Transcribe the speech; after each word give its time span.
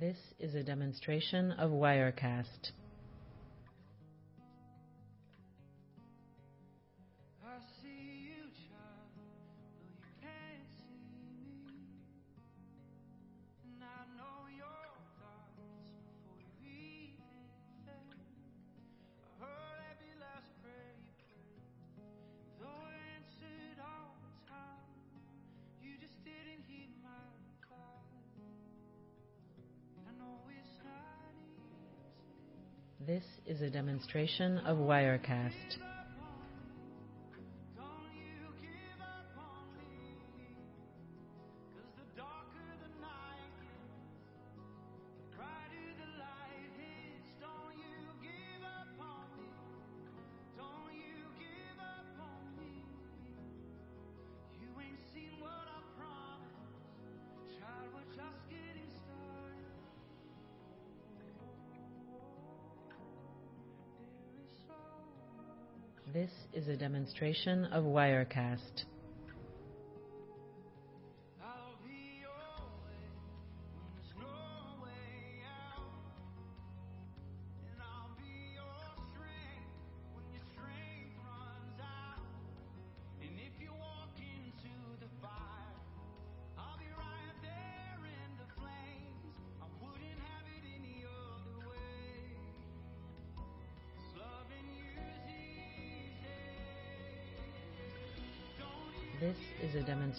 This 0.00 0.16
is 0.38 0.54
a 0.54 0.62
demonstration 0.62 1.52
of 1.52 1.72
Wirecast. 1.72 2.70
demonstration 34.00 34.56
of 34.64 34.78
Wirecast. 34.78 35.89
demonstration 67.00 67.64
of 67.72 67.84
Wirecast. 67.84 68.84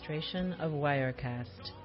administration 0.02 0.54
of 0.54 0.72
Wirecast. 0.72 1.81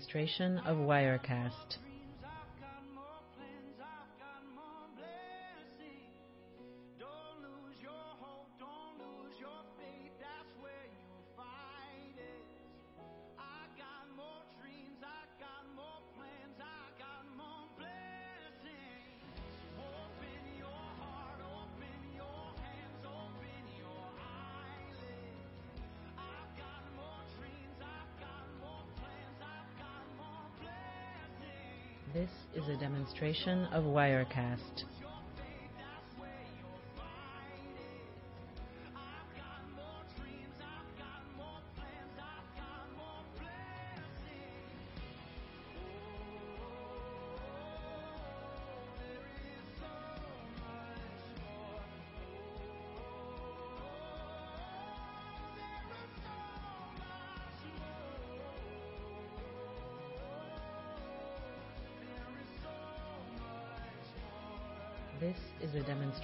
demonstration 0.00 0.56
of 0.64 0.78
Wirecast. 0.78 1.76
This 32.12 32.30
is 32.56 32.68
a 32.68 32.76
demonstration 32.76 33.66
of 33.66 33.84
Wirecast. 33.84 34.99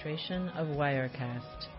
of 0.07 0.67
Wirecast. 0.67 1.76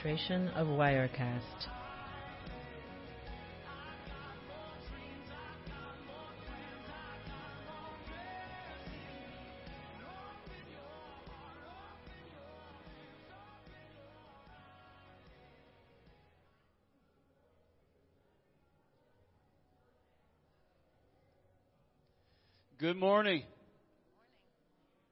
administration 0.00 0.48
of 0.56 0.66
Wirecast. 0.66 1.40
Good 22.78 22.96
morning. 22.96 22.96
Good 22.96 22.96
morning. 22.96 23.42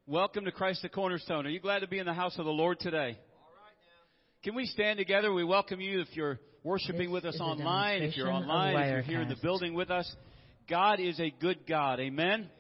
Welcome 0.07 0.47
to 0.47 0.53
Christ 0.53 0.81
the 0.81 0.89
Cornerstone. 0.89 1.47
Are 1.47 1.51
you 1.51 1.61
glad 1.61 1.81
to 1.81 1.87
be 1.87 1.99
in 1.99 2.07
the 2.07 2.15
house 2.15 2.39
of 2.39 2.47
the 2.47 2.51
Lord 2.51 2.81
today? 2.81 3.19
Can 4.45 4.55
we 4.55 4.67
stand 4.67 4.99
together? 4.99 5.33
We 5.33 5.43
welcome 5.43 5.81
you 5.81 6.01
if 6.01 6.15
you're 6.15 6.39
worshiping 6.63 7.07
this 7.07 7.13
with 7.13 7.25
us 7.25 7.41
online, 7.41 8.03
if 8.03 8.17
you're 8.17 8.31
online, 8.31 8.77
if 8.77 8.89
you're 8.89 9.03
here 9.03 9.21
in 9.21 9.29
the 9.29 9.37
building 9.43 9.75
with 9.75 9.91
us. 9.91 10.09
God 10.71 11.01
is 11.01 11.19
a 11.19 11.31
good 11.41 11.67
God. 11.67 11.99
Amen? 11.99 12.29
Amen? 12.29 12.51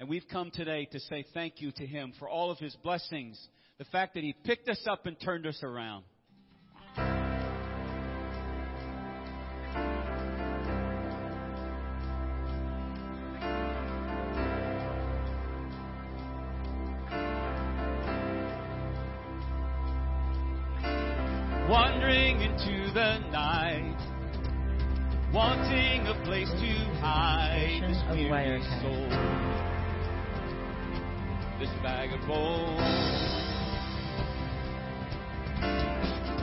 And 0.00 0.08
we've 0.08 0.24
come 0.32 0.50
today 0.50 0.88
to 0.92 0.98
say 1.00 1.26
thank 1.34 1.60
you 1.60 1.72
to 1.72 1.86
Him 1.86 2.14
for 2.18 2.26
all 2.26 2.50
of 2.50 2.56
His 2.56 2.74
blessings, 2.82 3.38
the 3.76 3.84
fact 3.84 4.14
that 4.14 4.22
He 4.22 4.34
picked 4.44 4.66
us 4.70 4.82
up 4.90 5.04
and 5.04 5.20
turned 5.20 5.46
us 5.46 5.62
around. 5.62 6.04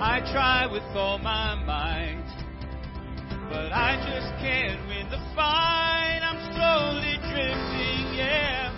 I 0.07 0.19
try 0.31 0.67
with 0.71 0.83
all 0.95 1.17
my 1.17 1.55
might, 1.65 2.23
but 3.49 3.73
I 3.73 3.97
just 4.05 4.39
can't 4.39 4.87
win 4.87 5.09
the 5.09 5.17
fight. 5.35 6.21
I'm 6.21 6.37
slowly 6.53 7.17
drifting, 7.25 8.13
yeah. 8.13 8.69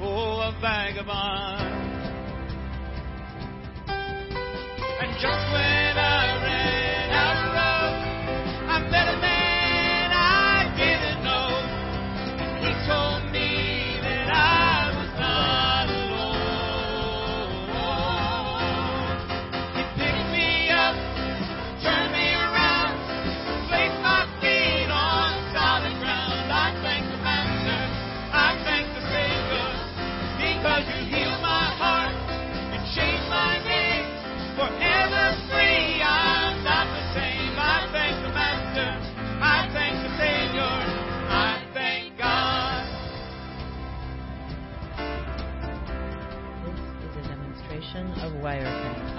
Oh, 0.00 0.40
a 0.40 0.58
vagabond. 0.58 1.68
And 4.98 5.12
just 5.20 5.44
when 5.52 5.87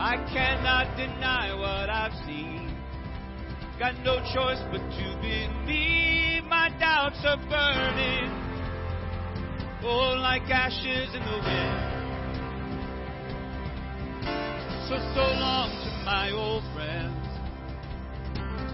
I 0.10 0.18
cannot 0.34 0.98
deny 0.98 1.54
what 1.54 1.88
I've 1.88 2.18
seen. 2.26 2.76
Got 3.78 3.94
no 4.02 4.18
choice 4.34 4.58
but 4.72 4.82
to 4.82 5.08
believe 5.22 6.46
my 6.46 6.74
doubts 6.80 7.22
are 7.30 7.38
burning. 7.38 8.34
Oh, 9.84 10.18
like 10.18 10.50
ashes 10.50 11.14
in 11.14 11.22
the 11.22 11.38
wind. 11.46 11.78
So, 14.90 14.98
so 15.14 15.26
long 15.38 15.70
to 15.78 15.92
my 16.04 16.32
old 16.34 16.64
friends. 16.74 17.30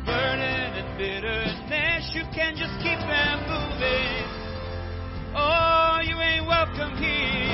Burden 0.07 0.71
and 0.79 0.97
bitterness, 0.97 2.11
you 2.15 2.23
can 2.33 2.55
just 2.55 2.79
keep 2.79 2.99
them 3.11 3.43
moving. 3.43 4.23
Oh, 5.35 5.99
you 6.01 6.15
ain't 6.15 6.47
welcome 6.47 6.95
here. 6.95 7.44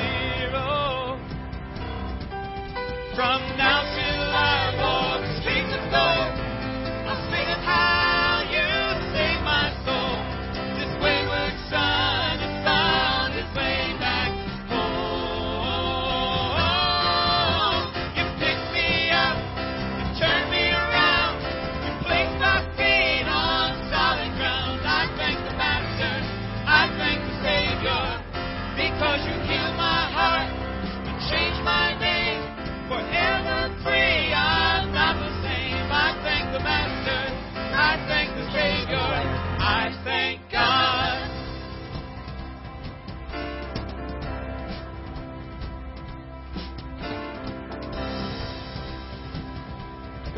From 3.16 3.58
now 3.58 3.84
till 3.94 4.22
I 4.22 4.71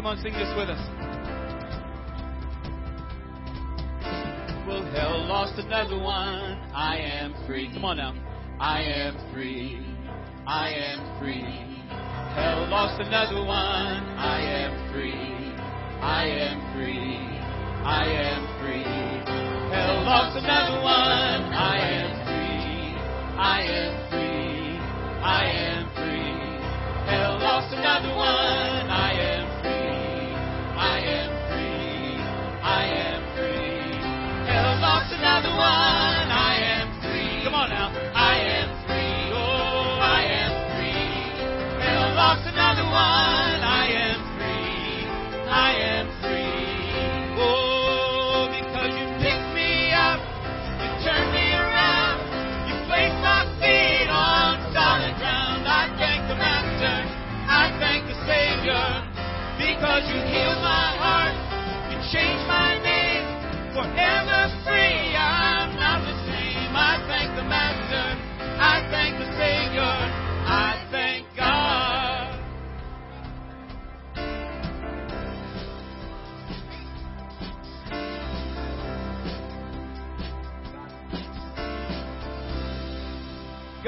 Come 0.04 0.18
on, 0.18 0.22
sing 0.22 0.34
this 0.34 0.52
with 0.58 0.68
us. 0.68 0.84
Well, 4.68 4.84
hell 4.92 5.26
lost 5.30 5.58
another 5.58 5.98
one. 5.98 6.60
I 6.76 6.98
am 6.98 7.34
free. 7.48 7.72
Come 7.72 7.86
on 7.86 7.96
now. 7.96 8.14
I 8.60 8.82
am 8.82 9.16
free. 9.32 9.80
I 10.46 10.72
am 10.72 11.20
free. 11.22 11.48
Hell 12.36 12.68
lost 12.68 13.00
another 13.00 13.48
one. 13.48 14.04
I 14.20 14.42
am 14.44 14.92
free. 14.92 15.14
I 16.04 16.28
am 16.28 16.60
free. 16.76 17.16
I 17.88 18.04
am 18.04 18.44
free. 18.60 18.84
Hell 19.72 20.04
lost 20.04 20.36
another 20.36 20.84
one. 20.84 21.48
I 21.56 21.80
am 21.80 22.13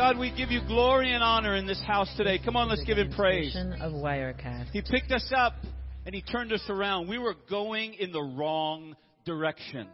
God, 0.06 0.20
we 0.20 0.30
give 0.30 0.52
you 0.52 0.62
glory 0.68 1.16
and 1.16 1.24
honor 1.24 1.56
in 1.56 1.66
this 1.66 1.82
house 1.82 2.14
today. 2.16 2.38
Come 2.38 2.56
on, 2.56 2.70
let's 2.70 2.84
give 2.84 3.00
him 3.00 3.12
praise. 3.12 3.56
Of 3.56 3.92
Wirecast. 3.92 4.70
He 4.70 4.84
picked 4.84 5.12
us 5.12 5.34
up 5.36 5.56
and 6.06 6.14
he 6.14 6.22
turned 6.22 6.54
us 6.54 6.62
around. 6.70 7.08
We 7.08 7.18
were 7.18 7.34
going 7.50 7.96
in 7.96 8.12
the 8.12 8.22
wrong 8.22 8.96
direction. 9.26 9.88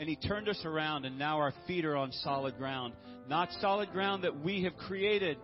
And 0.00 0.08
he 0.08 0.16
turned 0.16 0.48
us 0.48 0.58
around, 0.64 1.04
and 1.04 1.18
now 1.18 1.36
our 1.40 1.52
feet 1.66 1.84
are 1.84 1.94
on 1.94 2.10
solid 2.10 2.56
ground. 2.56 2.94
Not 3.28 3.50
solid 3.60 3.92
ground 3.92 4.24
that 4.24 4.42
we 4.42 4.62
have 4.62 4.74
created, 4.78 5.36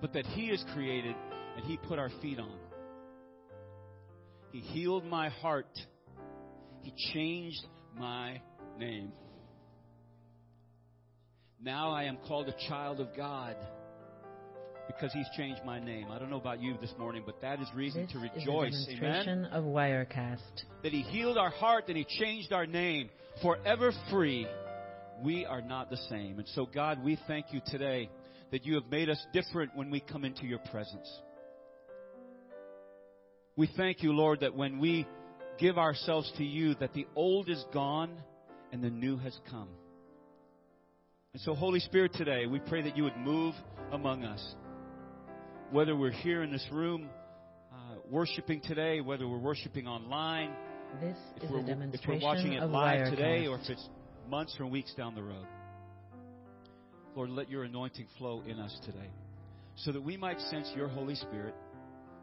but 0.00 0.12
that 0.12 0.26
he 0.26 0.50
has 0.50 0.64
created 0.72 1.16
and 1.56 1.64
he 1.64 1.76
put 1.76 1.98
our 1.98 2.10
feet 2.22 2.38
on. 2.38 2.56
He 4.52 4.60
healed 4.60 5.04
my 5.04 5.28
heart. 5.28 5.76
He 6.82 6.92
changed 7.12 7.66
my 7.98 8.40
name. 8.78 9.10
Now 11.62 11.90
I 11.90 12.04
am 12.04 12.16
called 12.26 12.48
a 12.48 12.68
child 12.68 13.00
of 13.00 13.08
God 13.14 13.54
because 14.86 15.12
He's 15.12 15.28
changed 15.36 15.60
my 15.64 15.78
name. 15.78 16.06
I 16.10 16.18
don't 16.18 16.30
know 16.30 16.40
about 16.40 16.62
you 16.62 16.76
this 16.80 16.92
morning, 16.98 17.22
but 17.26 17.40
that 17.42 17.60
is 17.60 17.68
reason 17.74 18.02
This 18.02 18.12
to 18.12 18.18
is 18.18 18.24
a 18.24 18.38
rejoice. 18.38 18.86
Amen. 18.88 19.00
demonstration 19.00 19.44
of 19.46 19.64
Wirecast. 19.64 20.64
That 20.82 20.92
He 20.92 21.02
healed 21.02 21.36
our 21.36 21.50
heart 21.50 21.84
and 21.88 21.98
He 21.98 22.06
changed 22.18 22.52
our 22.54 22.66
name. 22.66 23.10
Forever 23.42 23.92
free, 24.10 24.46
we 25.22 25.44
are 25.44 25.60
not 25.60 25.90
the 25.90 25.98
same. 26.08 26.38
And 26.38 26.48
so, 26.48 26.64
God, 26.64 27.04
we 27.04 27.18
thank 27.26 27.52
you 27.52 27.60
today 27.66 28.08
that 28.52 28.64
you 28.64 28.74
have 28.74 28.86
made 28.90 29.10
us 29.10 29.22
different 29.34 29.72
when 29.76 29.90
we 29.90 30.00
come 30.00 30.24
into 30.24 30.46
your 30.46 30.60
presence. 30.70 31.08
We 33.54 33.68
thank 33.76 34.02
you, 34.02 34.12
Lord, 34.12 34.40
that 34.40 34.56
when 34.56 34.78
we 34.78 35.06
give 35.58 35.76
ourselves 35.76 36.32
to 36.38 36.44
you, 36.44 36.74
that 36.76 36.94
the 36.94 37.06
old 37.14 37.50
is 37.50 37.62
gone 37.70 38.16
and 38.72 38.82
the 38.82 38.88
new 38.88 39.18
has 39.18 39.38
come. 39.50 39.68
And 41.32 41.40
so, 41.42 41.54
Holy 41.54 41.78
Spirit, 41.78 42.12
today, 42.14 42.46
we 42.46 42.58
pray 42.58 42.82
that 42.82 42.96
you 42.96 43.04
would 43.04 43.16
move 43.16 43.54
among 43.92 44.24
us. 44.24 44.44
Whether 45.70 45.94
we're 45.94 46.10
here 46.10 46.42
in 46.42 46.50
this 46.50 46.66
room 46.72 47.08
uh, 47.72 47.98
worshiping 48.10 48.60
today, 48.60 49.00
whether 49.00 49.28
we're 49.28 49.38
worshiping 49.38 49.86
online, 49.86 50.50
This 51.00 51.16
if 51.36 51.44
is 51.44 51.50
we're, 51.52 51.60
a 51.60 51.88
if 51.92 52.00
we're 52.08 52.18
watching 52.20 52.54
it 52.54 52.64
live 52.64 53.06
Wirecast. 53.06 53.10
today 53.10 53.46
or 53.46 53.58
if 53.60 53.68
it's 53.70 53.88
months 54.28 54.56
or 54.58 54.66
weeks 54.66 54.92
down 54.96 55.14
the 55.14 55.22
road. 55.22 55.46
Lord, 57.14 57.30
let 57.30 57.48
your 57.48 57.62
anointing 57.62 58.08
flow 58.18 58.42
in 58.44 58.58
us 58.58 58.76
today 58.84 59.10
so 59.76 59.92
that 59.92 60.02
we 60.02 60.16
might 60.16 60.40
sense 60.40 60.68
your 60.74 60.88
Holy 60.88 61.14
Spirit 61.14 61.54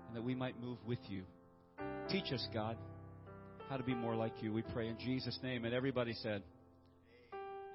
and 0.08 0.18
that 0.18 0.22
we 0.24 0.36
might 0.36 0.60
move 0.62 0.80
with 0.86 1.00
you. 1.08 1.24
Teach 2.10 2.34
us, 2.34 2.46
God, 2.54 2.76
how 3.70 3.78
to 3.78 3.84
be 3.84 3.96
more 3.96 4.16
like 4.16 4.34
you. 4.42 4.52
We 4.52 4.64
pray 4.64 4.90
in 4.90 4.98
Jesus' 5.00 5.40
name. 5.42 5.64
And 5.64 5.74
everybody 5.74 6.14
said, 6.22 6.44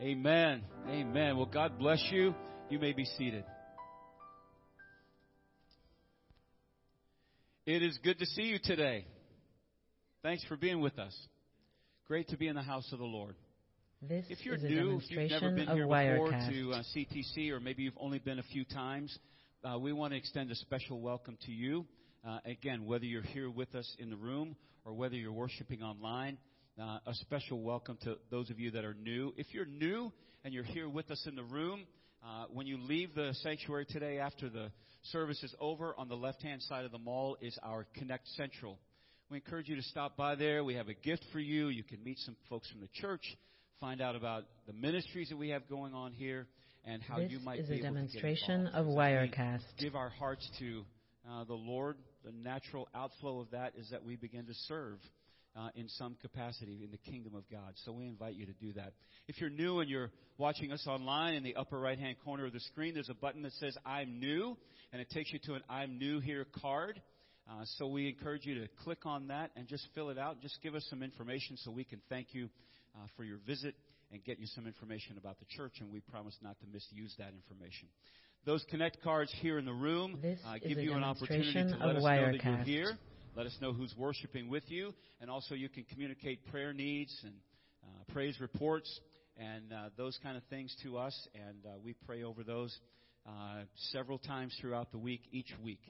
Amen. 0.00 0.62
Amen. 0.88 1.36
Well, 1.36 1.46
God 1.46 1.78
bless 1.78 2.02
you. 2.10 2.34
You 2.70 2.78
may 2.78 2.92
be 2.92 3.04
seated. 3.04 3.44
It 7.66 7.82
is 7.82 7.98
good 8.02 8.18
to 8.18 8.26
see 8.26 8.42
you 8.42 8.58
today. 8.62 9.06
Thanks 10.22 10.44
for 10.44 10.56
being 10.56 10.80
with 10.80 10.98
us. 10.98 11.16
Great 12.08 12.28
to 12.28 12.36
be 12.36 12.48
in 12.48 12.56
the 12.56 12.62
house 12.62 12.88
of 12.92 12.98
the 12.98 13.04
Lord. 13.04 13.36
This 14.00 14.24
If 14.28 14.44
you're 14.44 14.56
new, 14.56 15.00
if 15.00 15.10
you've 15.10 15.30
never 15.30 15.50
been 15.50 15.68
here 15.68 15.86
before 15.86 16.30
to 16.30 16.72
uh, 16.72 16.82
CTC, 16.96 17.50
or 17.50 17.60
maybe 17.60 17.84
you've 17.84 17.98
only 18.00 18.18
been 18.18 18.40
a 18.40 18.44
few 18.44 18.64
times, 18.64 19.16
uh, 19.64 19.78
we 19.78 19.92
want 19.92 20.12
to 20.12 20.16
extend 20.16 20.50
a 20.50 20.56
special 20.56 21.00
welcome 21.00 21.38
to 21.46 21.52
you. 21.52 21.86
Uh, 22.26 22.38
again, 22.44 22.84
whether 22.84 23.04
you're 23.04 23.22
here 23.22 23.48
with 23.48 23.76
us 23.76 23.96
in 24.00 24.10
the 24.10 24.16
room 24.16 24.56
or 24.84 24.92
whether 24.92 25.14
you're 25.14 25.32
worshiping 25.32 25.82
online, 25.82 26.36
uh, 26.80 26.98
a 27.06 27.14
special 27.14 27.60
welcome 27.60 27.98
to 28.02 28.16
those 28.30 28.50
of 28.50 28.58
you 28.58 28.70
that 28.70 28.84
are 28.84 28.94
new. 28.94 29.32
If 29.36 29.48
you're 29.52 29.66
new 29.66 30.12
and 30.44 30.54
you're 30.54 30.64
here 30.64 30.88
with 30.88 31.10
us 31.10 31.22
in 31.26 31.34
the 31.34 31.42
room, 31.42 31.84
uh, 32.24 32.44
when 32.50 32.66
you 32.66 32.78
leave 32.78 33.14
the 33.14 33.34
sanctuary 33.42 33.84
today 33.84 34.18
after 34.18 34.48
the 34.48 34.70
service 35.02 35.42
is 35.42 35.54
over, 35.60 35.94
on 35.98 36.08
the 36.08 36.14
left-hand 36.16 36.62
side 36.62 36.84
of 36.84 36.92
the 36.92 36.98
mall 36.98 37.36
is 37.40 37.58
our 37.62 37.86
Connect 37.96 38.26
Central. 38.36 38.78
We 39.30 39.36
encourage 39.36 39.68
you 39.68 39.76
to 39.76 39.82
stop 39.82 40.16
by 40.16 40.34
there. 40.34 40.64
We 40.64 40.74
have 40.74 40.88
a 40.88 40.94
gift 40.94 41.24
for 41.32 41.40
you. 41.40 41.68
You 41.68 41.82
can 41.82 42.02
meet 42.02 42.18
some 42.20 42.36
folks 42.48 42.70
from 42.70 42.80
the 42.80 42.88
church, 42.94 43.36
find 43.80 44.00
out 44.00 44.16
about 44.16 44.44
the 44.66 44.72
ministries 44.72 45.28
that 45.28 45.36
we 45.36 45.50
have 45.50 45.68
going 45.68 45.94
on 45.94 46.12
here, 46.12 46.46
and 46.84 47.02
how 47.02 47.18
This 47.18 47.32
you 47.32 47.40
might 47.40 47.60
is 47.60 47.68
be 47.68 47.74
a 47.74 47.76
able 47.76 47.88
to 47.88 47.90
get 47.90 47.94
demonstration 47.94 48.66
of 48.68 48.86
Wirecast. 48.86 49.62
Give 49.78 49.94
our 49.94 50.10
hearts 50.10 50.48
to 50.58 50.84
uh, 51.30 51.44
the 51.44 51.54
Lord. 51.54 51.96
The 52.24 52.32
natural 52.32 52.88
outflow 52.94 53.40
of 53.40 53.50
that 53.50 53.72
is 53.76 53.90
that 53.90 54.04
we 54.04 54.16
begin 54.16 54.46
to 54.46 54.54
serve 54.68 54.98
uh, 55.56 55.68
in 55.74 55.88
some 55.88 56.16
capacity 56.20 56.80
in 56.82 56.90
the 56.90 57.10
kingdom 57.10 57.34
of 57.34 57.44
God. 57.50 57.74
So 57.84 57.92
we 57.92 58.06
invite 58.06 58.34
you 58.34 58.46
to 58.46 58.52
do 58.52 58.72
that. 58.74 58.92
If 59.28 59.40
you're 59.40 59.50
new 59.50 59.80
and 59.80 59.90
you're 59.90 60.10
watching 60.38 60.72
us 60.72 60.86
online, 60.86 61.34
in 61.34 61.42
the 61.42 61.56
upper 61.56 61.78
right 61.78 61.98
hand 61.98 62.16
corner 62.24 62.46
of 62.46 62.52
the 62.52 62.60
screen, 62.60 62.94
there's 62.94 63.10
a 63.10 63.14
button 63.14 63.42
that 63.42 63.52
says 63.54 63.76
I'm 63.84 64.18
new, 64.18 64.56
and 64.92 65.02
it 65.02 65.10
takes 65.10 65.32
you 65.32 65.38
to 65.46 65.54
an 65.54 65.62
I'm 65.68 65.98
new 65.98 66.20
here 66.20 66.46
card. 66.60 67.00
Uh, 67.50 67.64
so 67.76 67.86
we 67.86 68.08
encourage 68.08 68.46
you 68.46 68.60
to 68.60 68.68
click 68.84 69.04
on 69.04 69.28
that 69.28 69.50
and 69.56 69.66
just 69.66 69.86
fill 69.94 70.10
it 70.10 70.18
out. 70.18 70.40
Just 70.40 70.62
give 70.62 70.74
us 70.74 70.86
some 70.88 71.02
information 71.02 71.56
so 71.58 71.70
we 71.70 71.84
can 71.84 72.00
thank 72.08 72.28
you 72.32 72.48
uh, 72.94 73.06
for 73.16 73.24
your 73.24 73.38
visit 73.46 73.74
and 74.12 74.22
get 74.24 74.38
you 74.38 74.46
some 74.54 74.66
information 74.66 75.18
about 75.18 75.38
the 75.38 75.46
church, 75.56 75.72
and 75.80 75.90
we 75.92 76.00
promise 76.00 76.36
not 76.42 76.58
to 76.60 76.66
misuse 76.72 77.14
that 77.18 77.32
information. 77.34 77.88
Those 78.44 78.64
connect 78.70 79.02
cards 79.02 79.32
here 79.40 79.58
in 79.58 79.64
the 79.64 79.72
room 79.72 80.18
uh, 80.46 80.52
give 80.68 80.78
you 80.84 80.92
an 80.92 81.02
opportunity 81.04 81.52
to 81.72 81.76
let 81.86 81.96
us 81.96 82.02
know 82.02 82.32
that 82.32 82.44
you're 82.44 82.56
here. 82.64 82.98
Let 83.34 83.46
us 83.46 83.56
know 83.62 83.72
who's 83.72 83.94
worshiping 83.96 84.50
with 84.50 84.64
you, 84.68 84.92
and 85.18 85.30
also 85.30 85.54
you 85.54 85.70
can 85.70 85.84
communicate 85.84 86.44
prayer 86.50 86.74
needs 86.74 87.18
and 87.24 87.32
uh, 87.82 88.12
praise 88.12 88.38
reports 88.38 89.00
and 89.38 89.72
uh, 89.72 89.88
those 89.96 90.18
kind 90.22 90.36
of 90.36 90.42
things 90.50 90.76
to 90.82 90.98
us, 90.98 91.28
and 91.34 91.64
uh, 91.64 91.78
we 91.82 91.94
pray 92.06 92.24
over 92.24 92.44
those 92.44 92.78
uh, 93.26 93.62
several 93.90 94.18
times 94.18 94.54
throughout 94.60 94.92
the 94.92 94.98
week, 94.98 95.22
each 95.32 95.50
week. 95.64 95.80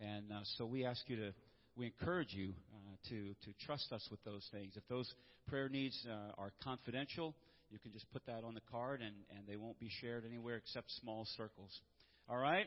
And 0.00 0.32
uh, 0.32 0.40
so 0.56 0.66
we 0.66 0.84
ask 0.84 1.00
you 1.06 1.14
to, 1.18 1.34
we 1.76 1.86
encourage 1.86 2.32
you 2.32 2.52
uh, 2.74 2.96
to 3.10 3.28
to 3.44 3.64
trust 3.64 3.92
us 3.92 4.04
with 4.10 4.22
those 4.24 4.44
things. 4.50 4.72
If 4.74 4.82
those 4.88 5.08
prayer 5.46 5.68
needs 5.68 6.04
are 6.36 6.50
confidential, 6.64 7.32
you 7.70 7.78
can 7.78 7.92
just 7.92 8.10
put 8.12 8.26
that 8.26 8.42
on 8.42 8.54
the 8.54 8.62
card, 8.72 9.02
and 9.02 9.14
and 9.36 9.46
they 9.46 9.56
won't 9.56 9.78
be 9.78 9.90
shared 10.00 10.24
anywhere 10.26 10.56
except 10.56 10.90
small 11.00 11.28
circles. 11.36 11.80
All 12.28 12.38
right. 12.38 12.66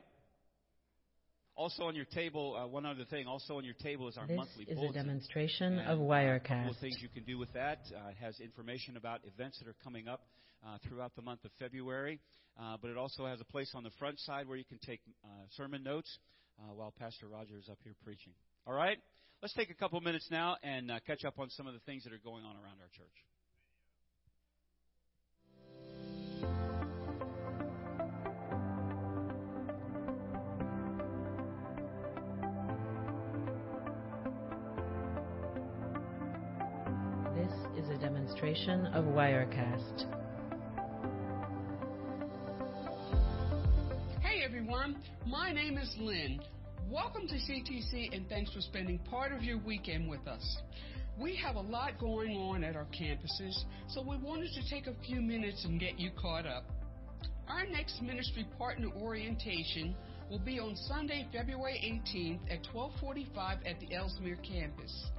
Also 1.56 1.84
on 1.84 1.96
your 1.96 2.06
table, 2.06 2.56
uh, 2.56 2.66
one 2.68 2.86
other 2.86 3.04
thing. 3.06 3.28
Also 3.28 3.58
on 3.58 3.66
your 3.66 3.74
table 3.76 4.08
is 4.08 4.18
our 4.18 4.26
This 4.26 4.38
monthly 4.38 4.64
is 4.64 4.72
a 4.72 4.76
bulletin. 4.76 5.06
demonstration 5.06 5.80
And, 5.80 5.90
of 5.90 6.00
uh, 6.00 6.04
A 6.04 6.40
couple 6.40 6.56
Wirecast. 6.56 6.70
of 6.70 6.78
things 6.78 6.98
you 7.02 7.10
can 7.10 7.24
do 7.24 7.38
with 7.38 7.52
that. 7.54 7.80
Uh, 7.94 8.10
it 8.10 8.18
has 8.22 8.40
information 8.40 8.98
about 8.98 9.20
events 9.26 9.60
that 9.60 9.68
are 9.68 9.76
coming 9.84 10.08
up 10.08 10.22
uh, 10.66 10.78
throughout 10.88 11.16
the 11.16 11.22
month 11.22 11.44
of 11.46 11.52
February. 11.60 12.20
Uh, 12.60 12.78
but 12.82 12.90
it 12.90 12.98
also 12.98 13.26
has 13.26 13.40
a 13.42 13.46
place 13.46 13.72
on 13.76 13.84
the 13.84 13.92
front 14.00 14.20
side 14.20 14.48
where 14.48 14.58
you 14.58 14.66
can 14.66 14.80
take 14.80 15.02
uh, 15.24 15.28
sermon 15.56 15.84
notes 15.84 16.20
uh, 16.60 16.74
while 16.74 16.94
Pastor 16.98 17.28
Roger 17.28 17.58
is 17.58 17.70
up 17.70 17.78
here 17.84 17.96
preaching. 18.04 18.34
All 18.66 18.74
right? 18.74 18.98
Let's 19.42 19.54
take 19.54 19.70
a 19.72 19.74
couple 19.74 20.00
minutes 20.02 20.28
now 20.32 20.56
and 20.64 20.92
uh, 20.92 21.00
catch 21.08 21.26
up 21.26 21.40
on 21.40 21.50
some 21.50 21.68
of 21.68 21.74
the 21.74 21.80
things 21.82 22.04
that 22.04 22.14
are 22.14 22.22
going 22.24 22.44
on 22.46 22.56
around 22.56 22.80
our 22.82 22.90
church. 22.96 23.18
A 38.42 38.44
demonstration 38.44 38.88
of 38.88 39.06
Wirecast. 39.06 40.06
Hey 44.22 44.42
everyone, 44.44 44.98
my 45.28 45.52
name 45.52 45.78
is 45.78 45.94
Lynn. 46.00 46.40
Welcome 46.90 47.28
to 47.28 47.36
CTC 47.36 48.16
and 48.16 48.28
thanks 48.30 48.52
for 48.52 48.62
spending 48.62 48.98
part 48.98 49.32
of 49.32 49.44
your 49.44 49.60
weekend 49.60 50.10
with 50.10 50.28
us. 50.28 50.58
We 51.20 51.36
have 51.36 51.56
a 51.56 51.62
lot 51.62 52.00
going 52.00 52.36
on 52.36 52.64
at 52.64 52.76
our 52.76 52.88
campuses, 52.88 53.64
so 53.88 54.02
we 54.02 54.18
wanted 54.18 54.50
to 54.54 54.70
take 54.70 54.88
a 54.88 54.96
few 55.06 55.22
minutes 55.22 55.64
and 55.66 55.80
get 55.80 56.00
you 56.00 56.10
caught 56.20 56.48
up. 56.48 56.64
Our 57.48 57.68
next 57.68 58.02
ministry 58.02 58.48
partner 58.58 58.88
orientation 59.00 59.94
will 60.32 60.40
be 60.40 60.60
on 60.60 60.76
Sunday, 60.76 61.28
February 61.32 61.80
18th 61.84 62.40
at 62.50 62.66
1245 62.74 63.60
at 63.68 63.80
the 63.80 63.94
Elsmere 63.96 64.38
campus. 64.38 65.12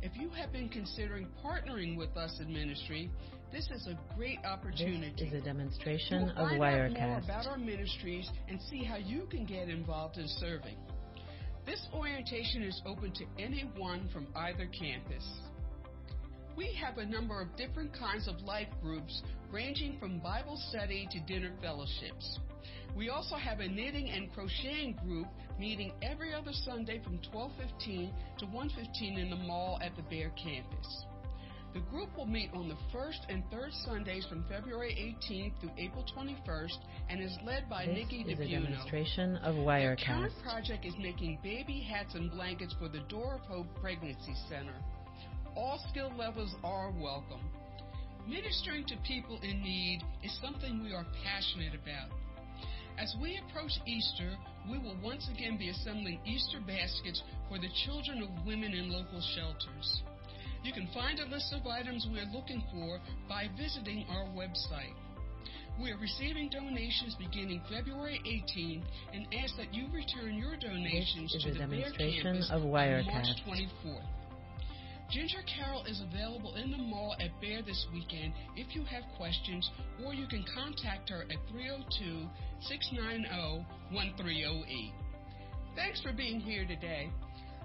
If 0.00 0.16
you 0.16 0.28
have 0.30 0.52
been 0.52 0.68
considering 0.68 1.26
partnering 1.44 1.96
with 1.96 2.16
us 2.16 2.38
in 2.40 2.52
ministry, 2.52 3.10
this 3.52 3.68
is 3.70 3.88
a 3.88 3.98
great 4.16 4.38
opportunity. 4.44 5.24
This 5.24 5.32
is 5.32 5.42
a 5.42 5.44
demonstration 5.44 6.20
You'll 6.20 6.30
of 6.30 6.36
find 6.36 6.62
out 6.62 6.92
more 6.92 7.18
about 7.18 7.46
our 7.46 7.58
ministries 7.58 8.30
and 8.48 8.60
see 8.70 8.84
how 8.84 8.96
you 8.96 9.26
can 9.30 9.44
get 9.44 9.68
involved 9.68 10.18
in 10.18 10.28
serving. 10.28 10.76
This 11.66 11.84
orientation 11.92 12.62
is 12.62 12.80
open 12.86 13.12
to 13.12 13.24
anyone 13.38 14.08
from 14.12 14.28
either 14.36 14.66
campus. 14.66 15.26
We 16.56 16.72
have 16.74 16.98
a 16.98 17.06
number 17.06 17.40
of 17.40 17.56
different 17.56 17.92
kinds 17.92 18.28
of 18.28 18.40
life 18.42 18.68
groups 18.80 19.22
ranging 19.50 19.98
from 19.98 20.20
Bible 20.20 20.56
study 20.70 21.08
to 21.10 21.20
dinner 21.20 21.52
fellowships. 21.60 22.38
We 22.96 23.10
also 23.10 23.36
have 23.36 23.60
a 23.60 23.68
knitting 23.68 24.10
and 24.10 24.32
crocheting 24.32 24.98
group 25.04 25.26
meeting 25.58 25.92
every 26.02 26.32
other 26.34 26.52
Sunday 26.52 27.00
from 27.02 27.18
12:15 27.32 28.12
to 28.38 28.46
1:15 28.46 29.18
in 29.18 29.30
the 29.30 29.36
mall 29.36 29.78
at 29.82 29.94
the 29.96 30.02
Bear 30.02 30.30
campus. 30.30 31.04
The 31.74 31.80
group 31.80 32.16
will 32.16 32.26
meet 32.26 32.50
on 32.54 32.68
the 32.68 32.78
first 32.90 33.26
and 33.28 33.44
third 33.50 33.72
Sundays 33.84 34.24
from 34.26 34.42
February 34.48 34.94
18th 34.96 35.60
through 35.60 35.72
April 35.76 36.02
21st 36.16 36.78
and 37.10 37.20
is 37.20 37.36
led 37.44 37.68
by 37.68 37.84
This 37.84 37.94
Nikki 37.94 38.22
is 38.22 38.40
a 38.40 38.48
demonstration 38.48 39.36
of 39.36 39.54
Wirecast. 39.56 40.06
current 40.06 40.32
project 40.42 40.86
is 40.86 40.94
making 40.98 41.38
baby 41.42 41.80
hats 41.80 42.14
and 42.14 42.30
blankets 42.30 42.74
for 42.78 42.88
the 42.88 43.00
Door 43.10 43.34
of 43.34 43.40
Hope 43.42 43.66
Pregnancy 43.80 44.34
Center. 44.48 44.74
All 45.54 45.78
skill 45.90 46.10
levels 46.16 46.54
are 46.64 46.90
welcome. 46.90 47.40
Ministering 48.26 48.84
to 48.86 48.96
people 49.06 49.38
in 49.42 49.62
need 49.62 50.02
is 50.22 50.32
something 50.40 50.82
we 50.82 50.92
are 50.94 51.06
passionate 51.22 51.74
about. 51.74 52.10
As 52.98 53.14
we 53.22 53.38
approach 53.38 53.70
Easter, 53.86 54.36
we 54.68 54.76
will 54.78 54.96
once 55.02 55.28
again 55.32 55.56
be 55.56 55.68
assembling 55.68 56.18
Easter 56.26 56.58
baskets 56.66 57.22
for 57.48 57.56
the 57.58 57.68
children 57.86 58.22
of 58.22 58.44
women 58.44 58.72
in 58.72 58.90
local 58.90 59.22
shelters. 59.36 60.02
You 60.64 60.72
can 60.72 60.88
find 60.92 61.20
a 61.20 61.26
list 61.26 61.54
of 61.54 61.64
items 61.66 62.08
we 62.10 62.18
are 62.18 62.32
looking 62.34 62.62
for 62.72 62.98
by 63.28 63.46
visiting 63.56 64.04
our 64.10 64.26
website. 64.34 64.98
We 65.80 65.92
are 65.92 65.98
receiving 65.98 66.50
donations 66.50 67.14
beginning 67.14 67.62
February 67.70 68.20
18th 68.26 68.82
and 69.14 69.26
ask 69.44 69.56
that 69.56 69.72
you 69.72 69.86
return 69.92 70.34
your 70.34 70.56
donations 70.56 71.30
to 71.38 71.52
the 71.52 71.58
Bear 71.58 71.68
demonstration 71.68 72.22
campus 72.22 72.50
of 72.50 72.62
on 72.62 72.72
March 72.72 73.06
Wirecast. 73.06 73.46
24th. 73.46 74.02
Ginger 75.10 75.38
Carol 75.46 75.84
is 75.86 76.02
available 76.02 76.56
in 76.56 76.70
the 76.70 76.76
mall 76.76 77.14
at 77.20 77.30
Bear 77.40 77.62
this 77.62 77.86
weekend 77.94 78.34
if 78.56 78.74
you 78.74 78.82
have 78.84 79.04
questions, 79.16 79.70
or 80.04 80.12
you 80.12 80.26
can 80.26 80.44
contact 80.52 81.08
her 81.08 81.22
at 81.22 81.38
302 81.50 82.28
690 82.60 83.64
1308. 83.90 84.92
Thanks 85.76 86.00
for 86.00 86.12
being 86.12 86.40
here 86.40 86.66
today. 86.66 87.10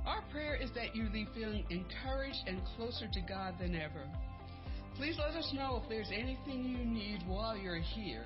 Our 0.05 0.21
prayer 0.31 0.55
is 0.55 0.69
that 0.75 0.95
you 0.95 1.09
leave 1.13 1.27
feeling 1.33 1.65
encouraged 1.69 2.39
and 2.47 2.61
closer 2.75 3.07
to 3.11 3.21
God 3.21 3.55
than 3.59 3.75
ever. 3.75 4.03
Please 4.97 5.17
let 5.17 5.35
us 5.35 5.51
know 5.53 5.81
if 5.81 5.89
there's 5.89 6.11
anything 6.13 6.63
you 6.65 6.85
need 6.85 7.23
while 7.25 7.57
you're 7.57 7.79
here. 7.79 8.25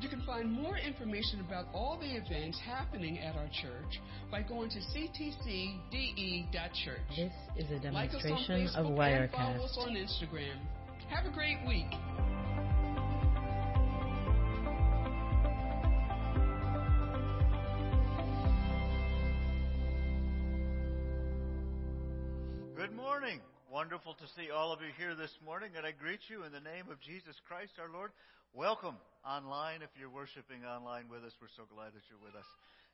You 0.00 0.08
can 0.08 0.22
find 0.22 0.50
more 0.50 0.76
information 0.76 1.40
about 1.40 1.66
all 1.72 1.98
the 1.98 2.16
events 2.16 2.60
happening 2.64 3.18
at 3.18 3.34
our 3.34 3.48
church 3.62 4.00
by 4.30 4.42
going 4.42 4.68
to 4.70 4.78
ctcde.church. 4.78 6.50
This 7.16 7.32
is 7.56 7.70
a 7.70 7.78
demonstration 7.78 7.94
Like 7.94 8.68
us 8.68 8.76
on 8.76 8.84
Facebook 8.84 8.92
of 8.92 8.98
and 8.98 9.30
follow 9.32 9.64
us 9.64 9.78
Wirecast. 9.78 9.86
on 9.86 9.94
Instagram. 9.96 10.58
Have 11.08 11.24
a 11.24 11.30
great 11.34 11.58
week. 11.66 11.86
Morning. 23.26 23.42
Wonderful 23.74 24.14
to 24.22 24.26
see 24.38 24.54
all 24.54 24.70
of 24.70 24.78
you 24.78 24.94
here 24.94 25.18
this 25.18 25.34
morning, 25.42 25.74
and 25.74 25.82
I 25.82 25.90
greet 25.90 26.22
you 26.30 26.46
in 26.46 26.54
the 26.54 26.62
name 26.62 26.86
of 26.94 27.02
Jesus 27.02 27.34
Christ 27.50 27.74
our 27.82 27.90
Lord. 27.90 28.14
Welcome 28.54 28.94
online 29.26 29.82
if 29.82 29.90
you're 29.98 30.14
worshiping 30.14 30.62
online 30.62 31.10
with 31.10 31.26
us. 31.26 31.34
We're 31.42 31.50
so 31.58 31.66
glad 31.66 31.90
that 31.90 32.06
you're 32.06 32.22
with 32.22 32.38
us 32.38 32.46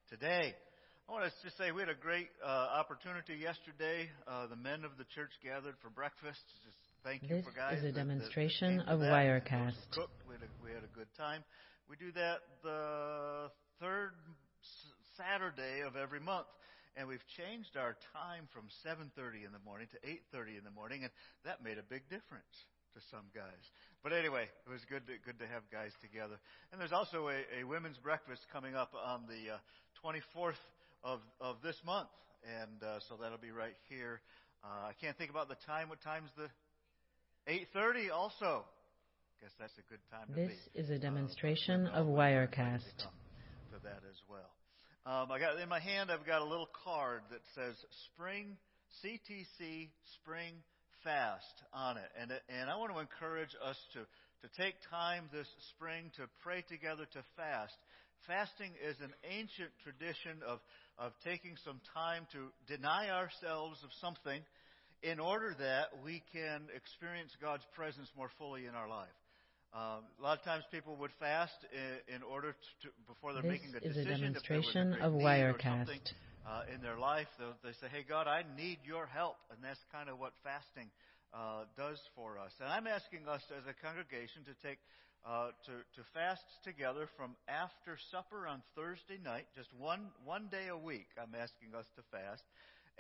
today. 0.09 0.57
I 1.05 1.09
want 1.13 1.29
to 1.29 1.33
just 1.45 1.61
say 1.61 1.69
we 1.69 1.85
had 1.85 1.93
a 1.93 2.01
great 2.01 2.33
uh, 2.41 2.49
opportunity 2.49 3.37
yesterday. 3.45 4.09
Uh, 4.25 4.49
the 4.49 4.57
men 4.57 4.89
of 4.89 4.97
the 4.97 5.05
church 5.13 5.37
gathered 5.45 5.77
for 5.85 5.93
breakfast. 5.93 6.41
Just 6.65 6.81
thank 7.05 7.29
you 7.29 7.45
This 7.45 7.45
for 7.45 7.53
guys. 7.53 7.85
is 7.85 7.93
a 7.93 7.93
that- 7.93 8.01
that 8.01 8.09
demonstration 8.09 8.81
came 8.81 8.89
of 8.89 9.05
that. 9.05 9.13
Wirecast. 9.13 9.77
Cooked. 9.93 10.17
We 10.25 10.41
had, 10.41 10.49
a, 10.49 10.51
we 10.65 10.73
had 10.73 10.81
a 10.81 10.93
good 10.97 11.13
time. 11.13 11.45
We 11.93 12.01
do 12.01 12.09
that 12.17 12.41
the 12.65 13.53
third 13.85 14.17
Saturday 15.21 15.85
of 15.85 16.01
every 16.01 16.25
month 16.25 16.49
and 16.97 17.09
we've 17.09 17.25
changed 17.37 17.77
our 17.77 17.97
time 18.13 18.49
from 18.53 18.69
7:30 18.85 19.45
in 19.45 19.53
the 19.53 19.59
morning 19.65 19.89
to 19.93 19.99
8:30 20.07 20.59
in 20.59 20.65
the 20.65 20.71
morning, 20.71 21.05
and 21.05 21.13
that 21.45 21.63
made 21.63 21.79
a 21.79 21.83
big 21.83 22.09
difference 22.09 22.53
to 22.95 23.01
some 23.11 23.25
guys. 23.35 23.65
But 24.03 24.13
anyway, 24.13 24.45
it 24.67 24.71
was 24.71 24.85
good 24.89 25.07
to, 25.07 25.17
good 25.25 25.39
to 25.39 25.47
have 25.47 25.63
guys 25.73 25.93
together. 26.03 26.37
And 26.71 26.81
there's 26.81 26.93
also 26.93 27.29
a, 27.29 27.41
a 27.61 27.65
women's 27.65 27.97
breakfast 27.99 28.43
coming 28.53 28.75
up 28.75 28.93
on 28.95 29.25
the 29.27 29.55
uh, 29.57 29.59
24th 30.05 30.61
of 31.03 31.21
of 31.41 31.57
this 31.63 31.77
month, 31.87 32.11
and 32.45 32.83
uh, 32.83 33.01
so 33.09 33.17
that'll 33.17 33.39
be 33.39 33.51
right 33.53 33.77
here. 33.89 34.21
Uh, 34.63 34.89
I 34.89 34.93
can't 35.01 35.17
think 35.17 35.31
about 35.31 35.49
the 35.49 35.57
time. 35.67 35.89
What 35.89 36.03
time's 36.03 36.31
the 36.37 36.49
8:30 37.49 38.11
also? 38.13 38.65
Guess 39.41 39.51
that's 39.59 39.75
a 39.79 39.83
good 39.91 39.99
time 40.11 40.29
to 40.29 40.35
This 40.35 40.53
be. 40.75 40.81
is 40.81 40.91
a 40.91 40.95
Uh, 40.95 40.99
demonstration 40.99 41.85
but 41.85 41.95
of 41.95 42.07
Wirecast. 42.07 42.99
To 43.73 43.79
that 43.83 44.03
as 44.09 44.21
well. 44.29 44.51
Um, 45.05 45.33
I 45.33 45.41
got 45.41 45.59
in 45.59 45.69
my 45.69 45.81
hand. 45.81 46.13
I've 46.13 46.25
got 46.25 46.43
a 46.43 46.45
little 46.45 46.71
card 46.85 47.23
that 47.31 47.43
says 47.57 47.75
"Spring 48.15 48.57
CTC 49.03 49.91
Spring 50.23 50.55
Fast" 51.03 51.59
on 51.75 51.97
it, 51.97 52.07
and 52.21 52.31
and 52.31 52.71
I 52.71 52.77
want 52.77 52.95
to 52.95 53.01
encourage 53.01 53.51
us 53.67 53.75
to 53.95 54.07
to 54.47 54.63
take 54.63 54.75
time 54.91 55.29
this 55.33 55.49
spring 55.75 56.13
to 56.19 56.31
pray 56.45 56.63
together 56.69 57.03
to 57.15 57.23
fast. 57.35 57.75
Fasting 58.29 58.71
is 58.79 58.95
an 59.03 59.11
ancient 59.27 59.75
tradition 59.83 60.39
of 60.47 60.61
of 60.99 61.11
taking 61.25 61.57
some 61.65 61.81
time 61.93 62.23
to 62.31 62.55
deny 62.71 63.11
ourselves 63.11 63.83
of 63.83 63.91
something 64.01 64.39
in 65.03 65.19
order 65.19 65.57
that 65.59 65.99
we 66.05 66.23
can 66.33 66.71
experience 66.77 67.35
God's 67.43 67.67
presence 67.75 68.07
more 68.17 68.31
fully 68.39 68.67
in 68.67 68.77
our 68.77 68.89
life. 68.89 69.19
Um, 69.73 70.05
a 70.21 70.23
lot 70.23 70.37
of 70.39 70.45
times 70.45 70.65
people 70.71 70.97
would 71.01 71.13
fast 71.19 71.57
in, 71.73 72.17
in 72.17 72.23
order 72.23 72.53
to, 72.53 72.89
before 73.09 73.33
they're 73.33 73.41
This 73.41 73.57
making 73.65 73.73
a 73.75 73.81
is 73.81 73.97
a 73.97 74.05
decision 74.05 74.37
a 74.37 74.41
demonstration 74.45 74.91
great 74.93 75.03
of 75.03 75.13
need 75.17 75.25
or 75.49 75.57
something 75.65 76.01
Wirecast. 76.01 76.13
uh, 76.45 76.75
in 76.75 76.83
their 76.83 76.99
life. 76.99 77.27
They'll, 77.39 77.57
they 77.65 77.73
say, 77.81 77.89
"Hey 77.89 78.05
God, 78.05 78.29
I 78.29 78.45
need 78.57 78.79
your 78.85 79.07
help," 79.07 79.37
and 79.51 79.65
that's 79.65 79.81
kind 79.91 80.11
of 80.13 80.19
what 80.21 80.33
fasting 80.45 80.91
uh, 81.33 81.65
does 81.77 81.97
for 82.15 82.37
us. 82.39 82.53
And 82.61 82.69
I'm 82.69 82.87
asking 82.87 83.25
us 83.29 83.41
as 83.57 83.65
a 83.65 83.73
congregation 83.81 84.45
to 84.45 84.55
take 84.61 84.77
uh, 85.25 85.57
to 85.65 85.73
to 85.97 86.03
fast 86.13 86.45
together 86.69 87.09
from 87.17 87.33
after 87.49 87.97
supper 88.13 88.47
on 88.47 88.61
Thursday 88.77 89.17
night, 89.25 89.47
just 89.57 89.73
one 89.81 90.13
one 90.29 90.49
day 90.53 90.69
a 90.69 90.77
week. 90.77 91.09
I'm 91.17 91.33
asking 91.35 91.73
us 91.73 91.87
to 91.97 92.03
fast. 92.13 92.45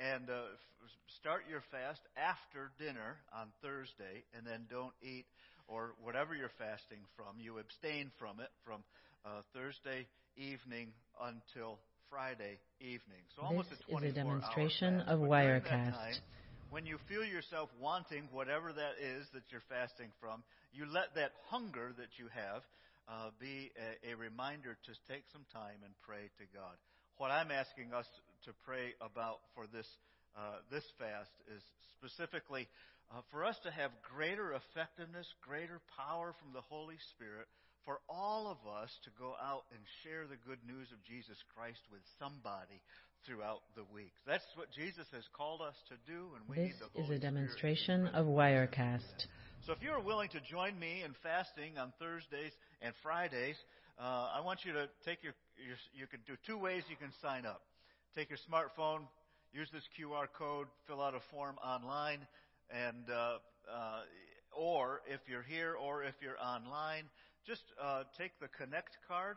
And 0.00 0.24
uh, 0.30 0.48
f- 0.56 0.88
start 1.20 1.44
your 1.50 1.60
fast 1.70 2.00
after 2.16 2.72
dinner 2.80 3.20
on 3.28 3.52
Thursday, 3.60 4.24
and 4.32 4.40
then 4.46 4.64
don't 4.72 4.94
eat 5.04 5.26
or 5.68 5.94
whatever 6.02 6.34
you're 6.34 6.52
fasting 6.58 6.98
from. 7.16 7.38
You 7.40 7.58
abstain 7.58 8.10
from 8.18 8.40
it 8.40 8.50
from 8.64 8.82
uh, 9.24 9.42
Thursday 9.54 10.06
evening 10.36 10.92
until 11.20 11.78
Friday 12.10 12.58
evening. 12.80 13.24
So 13.36 13.42
almost 13.42 13.70
This 13.70 13.78
a 13.88 13.96
is 13.96 14.12
a 14.12 14.12
demonstration 14.12 15.00
of 15.00 15.20
But 15.20 15.28
during 15.40 15.62
that 15.64 15.64
Wirecast. 15.64 15.92
time, 15.96 16.14
when 16.70 16.86
you 16.86 16.98
feel 17.08 17.24
yourself 17.24 17.68
wanting 17.80 18.28
whatever 18.32 18.72
that 18.72 18.96
is 19.00 19.26
that 19.32 19.44
you're 19.50 19.64
fasting 19.68 20.08
from, 20.20 20.42
you 20.72 20.86
let 20.86 21.14
that 21.14 21.32
hunger 21.48 21.92
that 21.96 22.16
you 22.18 22.28
have 22.32 22.62
uh, 23.08 23.30
be 23.40 23.70
a, 23.76 24.12
a 24.12 24.16
reminder 24.16 24.76
to 24.84 24.92
take 25.08 25.24
some 25.32 25.44
time 25.52 25.80
and 25.84 25.92
pray 26.02 26.30
to 26.38 26.44
God. 26.54 26.76
What 27.18 27.30
I'm 27.30 27.50
asking 27.50 27.92
us 27.92 28.06
to 28.44 28.52
pray 28.64 28.94
about 29.00 29.40
for 29.54 29.66
this 29.66 29.86
uh, 30.32 30.64
this 30.72 30.84
fast 30.96 31.28
is 31.52 31.60
specifically 31.92 32.66
uh, 33.12 33.20
for 33.30 33.44
us 33.44 33.56
to 33.62 33.70
have 33.70 33.90
greater 34.02 34.56
effectiveness, 34.56 35.28
greater 35.44 35.80
power 36.00 36.32
from 36.40 36.52
the 36.56 36.64
Holy 36.64 36.96
Spirit, 37.12 37.44
for 37.84 38.00
all 38.08 38.48
of 38.48 38.56
us 38.64 38.88
to 39.04 39.10
go 39.18 39.34
out 39.42 39.68
and 39.74 39.80
share 40.02 40.24
the 40.24 40.40
good 40.48 40.62
news 40.64 40.88
of 40.92 41.02
Jesus 41.04 41.36
Christ 41.52 41.82
with 41.90 42.00
somebody 42.18 42.80
throughout 43.26 43.60
the 43.76 43.84
week. 43.92 44.12
That's 44.26 44.46
what 44.56 44.72
Jesus 44.72 45.06
has 45.12 45.24
called 45.36 45.60
us 45.60 45.76
to 45.90 45.96
do, 46.06 46.32
and 46.34 46.42
we 46.48 46.56
This 46.56 46.72
need 46.72 46.80
the 46.80 47.02
is 47.02 47.10
a 47.10 47.18
Spirit 47.18 47.22
demonstration 47.22 48.08
present 48.08 48.16
of 48.16 48.26
with 48.26 48.38
us 48.38 48.64
to 48.64 48.80
do 48.80 48.80
Wirecast. 48.80 49.18
So 49.66 49.72
if 49.72 49.82
you're 49.82 50.00
willing 50.00 50.30
to 50.30 50.40
join 50.40 50.78
me 50.78 51.02
in 51.04 51.14
fasting 51.22 51.78
on 51.78 51.92
Thursdays 52.00 52.50
and 52.80 52.94
Fridays, 53.02 53.56
uh, 54.00 54.34
I 54.34 54.40
want 54.40 54.64
you 54.64 54.72
to 54.72 54.88
take 55.04 55.22
your, 55.22 55.34
your, 55.60 55.76
you 55.94 56.06
can 56.06 56.20
do 56.26 56.34
two 56.46 56.58
ways 56.58 56.82
you 56.88 56.96
can 56.96 57.12
sign 57.20 57.46
up. 57.46 57.62
Take 58.16 58.30
your 58.30 58.42
smartphone, 58.42 59.06
use 59.52 59.68
this 59.72 59.84
QR 59.94 60.26
code, 60.36 60.66
fill 60.86 61.00
out 61.00 61.14
a 61.14 61.20
form 61.30 61.56
online, 61.62 62.26
and 62.72 63.04
uh, 63.10 63.38
uh, 63.68 64.00
or 64.56 65.00
if 65.06 65.20
you're 65.28 65.44
here 65.44 65.76
or 65.76 66.02
if 66.02 66.14
you're 66.20 66.40
online, 66.40 67.04
just 67.46 67.62
uh, 67.80 68.04
take 68.16 68.32
the 68.40 68.48
Connect 68.48 68.96
card 69.06 69.36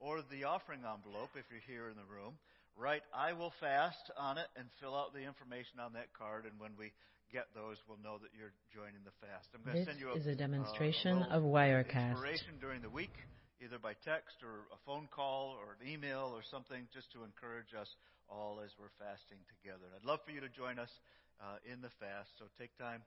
or 0.00 0.22
the 0.30 0.44
offering 0.44 0.80
envelope 0.82 1.30
if 1.36 1.46
you're 1.50 1.64
here 1.66 1.88
in 1.88 1.96
the 1.96 2.06
room. 2.10 2.34
Write 2.76 3.02
"I 3.14 3.32
will 3.32 3.52
fast" 3.60 4.10
on 4.18 4.38
it 4.38 4.48
and 4.56 4.66
fill 4.80 4.96
out 4.96 5.14
the 5.14 5.22
information 5.22 5.78
on 5.78 5.92
that 5.94 6.12
card. 6.16 6.44
And 6.44 6.58
when 6.58 6.72
we 6.78 6.92
get 7.32 7.48
those, 7.54 7.76
we'll 7.88 8.00
know 8.02 8.18
that 8.20 8.32
you're 8.36 8.52
joining 8.72 9.00
the 9.04 9.14
fast. 9.20 9.48
I'm 9.54 9.64
going 9.64 9.76
This 9.76 9.86
to 9.86 9.92
send 9.92 10.00
you 10.00 10.10
a, 10.10 10.16
is 10.16 10.26
a 10.26 10.32
uh, 10.32 10.40
demonstration 10.40 11.22
a 11.22 11.36
of 11.36 11.42
Wirecast. 11.44 12.16
inspiration 12.16 12.60
during 12.60 12.80
the 12.82 12.92
week, 12.92 13.12
either 13.62 13.78
by 13.78 13.92
text 14.04 14.40
or 14.42 14.68
a 14.72 14.78
phone 14.84 15.08
call 15.12 15.56
or 15.56 15.76
an 15.80 15.84
email 15.84 16.32
or 16.32 16.42
something, 16.50 16.88
just 16.92 17.12
to 17.12 17.24
encourage 17.24 17.72
us 17.78 17.88
all 18.28 18.60
as 18.64 18.72
we're 18.80 18.92
fasting 18.96 19.40
together. 19.60 19.84
I'd 19.92 20.04
love 20.08 20.20
for 20.24 20.32
you 20.32 20.40
to 20.40 20.48
join 20.48 20.78
us 20.78 20.92
uh, 21.40 21.62
in 21.64 21.80
the 21.80 21.92
fast, 22.00 22.34
so 22.38 22.50
take 22.58 22.74
time 22.76 23.02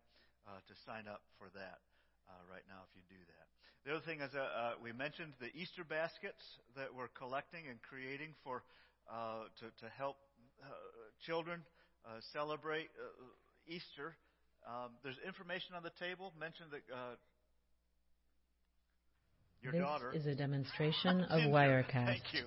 uh, 0.48 0.62
to 0.66 0.74
sign 0.86 1.06
up 1.06 1.22
for 1.38 1.50
that 1.54 1.82
uh, 2.30 2.42
right 2.50 2.66
now 2.70 2.82
if 2.88 2.92
you 2.98 3.04
do 3.10 3.22
that. 3.30 3.46
The 3.86 3.94
other 3.94 4.06
thing 4.06 4.22
is, 4.22 4.34
uh, 4.34 4.42
uh, 4.42 4.74
we 4.82 4.92
mentioned 4.94 5.34
the 5.38 5.54
Easter 5.54 5.86
baskets 5.86 6.42
that 6.76 6.90
we're 6.90 7.14
collecting 7.14 7.70
and 7.70 7.78
creating 7.86 8.34
for 8.44 8.64
uh, 9.06 9.46
to, 9.62 9.70
to 9.70 9.88
help 9.94 10.18
uh, 10.64 10.74
children 11.26 11.62
uh, 12.06 12.18
celebrate 12.34 12.90
uh, 12.98 13.70
Easter. 13.70 14.18
Um, 14.66 14.98
there's 15.04 15.22
information 15.26 15.76
on 15.78 15.84
the 15.84 15.94
table. 16.02 16.34
Mentioned 16.40 16.70
that 16.74 16.82
uh, 16.90 16.98
your 19.62 19.74
This 19.74 19.82
daughter 19.82 20.12
is 20.14 20.26
a 20.26 20.34
demonstration 20.34 21.22
of 21.22 21.40
Ginger, 21.46 21.54
Wirecast. 21.54 22.06
Thank 22.06 22.34
you. 22.34 22.46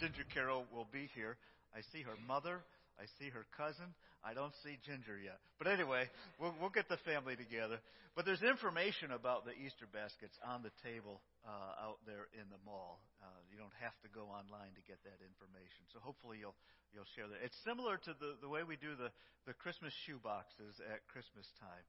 Ginger 0.00 0.24
Carroll 0.32 0.64
will 0.72 0.88
be 0.90 1.10
here. 1.14 1.36
I 1.76 1.80
see 1.92 2.02
her 2.02 2.16
mother. 2.26 2.60
I 2.98 3.06
see 3.22 3.30
her 3.30 3.46
cousin. 3.54 3.94
I 4.26 4.34
don't 4.34 4.54
see 4.66 4.74
Ginger 4.82 5.14
yet. 5.14 5.38
But 5.56 5.70
anyway, 5.70 6.10
we'll, 6.42 6.54
we'll 6.58 6.74
get 6.74 6.90
the 6.90 6.98
family 7.06 7.38
together. 7.38 7.78
But 8.18 8.26
there's 8.26 8.42
information 8.42 9.14
about 9.14 9.46
the 9.46 9.54
Easter 9.54 9.86
baskets 9.86 10.34
on 10.42 10.66
the 10.66 10.74
table 10.82 11.22
uh, 11.46 11.86
out 11.86 12.02
there 12.02 12.26
in 12.34 12.50
the 12.50 12.58
mall. 12.66 12.98
Uh, 13.22 13.30
you 13.46 13.54
don't 13.54 13.74
have 13.78 13.94
to 14.02 14.10
go 14.10 14.26
online 14.26 14.74
to 14.74 14.82
get 14.90 14.98
that 15.06 15.22
information. 15.22 15.86
So 15.94 16.02
hopefully 16.02 16.42
you'll 16.42 16.58
you'll 16.90 17.06
share 17.14 17.30
that. 17.30 17.38
It's 17.46 17.56
similar 17.62 17.94
to 18.10 18.12
the, 18.18 18.34
the 18.42 18.50
way 18.50 18.66
we 18.66 18.74
do 18.74 18.98
the, 18.98 19.14
the 19.46 19.54
Christmas 19.54 19.94
shoe 20.02 20.18
boxes 20.18 20.82
at 20.82 21.06
Christmas 21.06 21.46
time. 21.62 21.84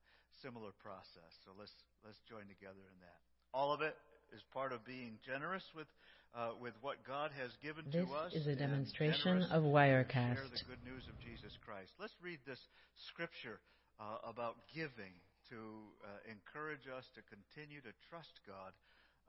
Similar 0.45 0.69
process. 0.77 1.33
So 1.41 1.57
let's 1.57 1.73
let's 2.05 2.21
join 2.29 2.45
together 2.45 2.85
in 2.85 2.97
that. 3.01 3.19
All 3.49 3.73
of 3.73 3.81
it 3.81 3.97
is 4.29 4.45
part 4.53 4.69
of 4.69 4.85
being 4.85 5.17
generous 5.25 5.65
with 5.73 5.89
uh, 6.35 6.53
with 6.61 6.73
what 6.81 7.01
God 7.05 7.31
has 7.37 7.51
given 7.61 7.85
This 7.89 8.05
to 8.05 8.13
us. 8.13 8.33
is 8.33 8.47
a 8.47 8.55
demonstration 8.55 9.43
of 9.49 9.63
Wirecast. 9.63 10.37
Share 10.37 10.53
the 10.53 10.69
good 10.69 10.83
news 10.85 11.05
of 11.09 11.17
Jesus 11.19 11.53
Christ. 11.65 11.91
Let's 11.99 12.15
read 12.21 12.39
this 12.45 12.61
scripture 13.09 13.59
uh, 13.99 14.21
about 14.29 14.55
giving 14.73 15.13
to 15.49 15.57
uh, 16.05 16.21
encourage 16.29 16.85
us 16.85 17.05
to 17.17 17.25
continue 17.25 17.81
to 17.81 17.93
trust 18.09 18.33
God 18.45 18.71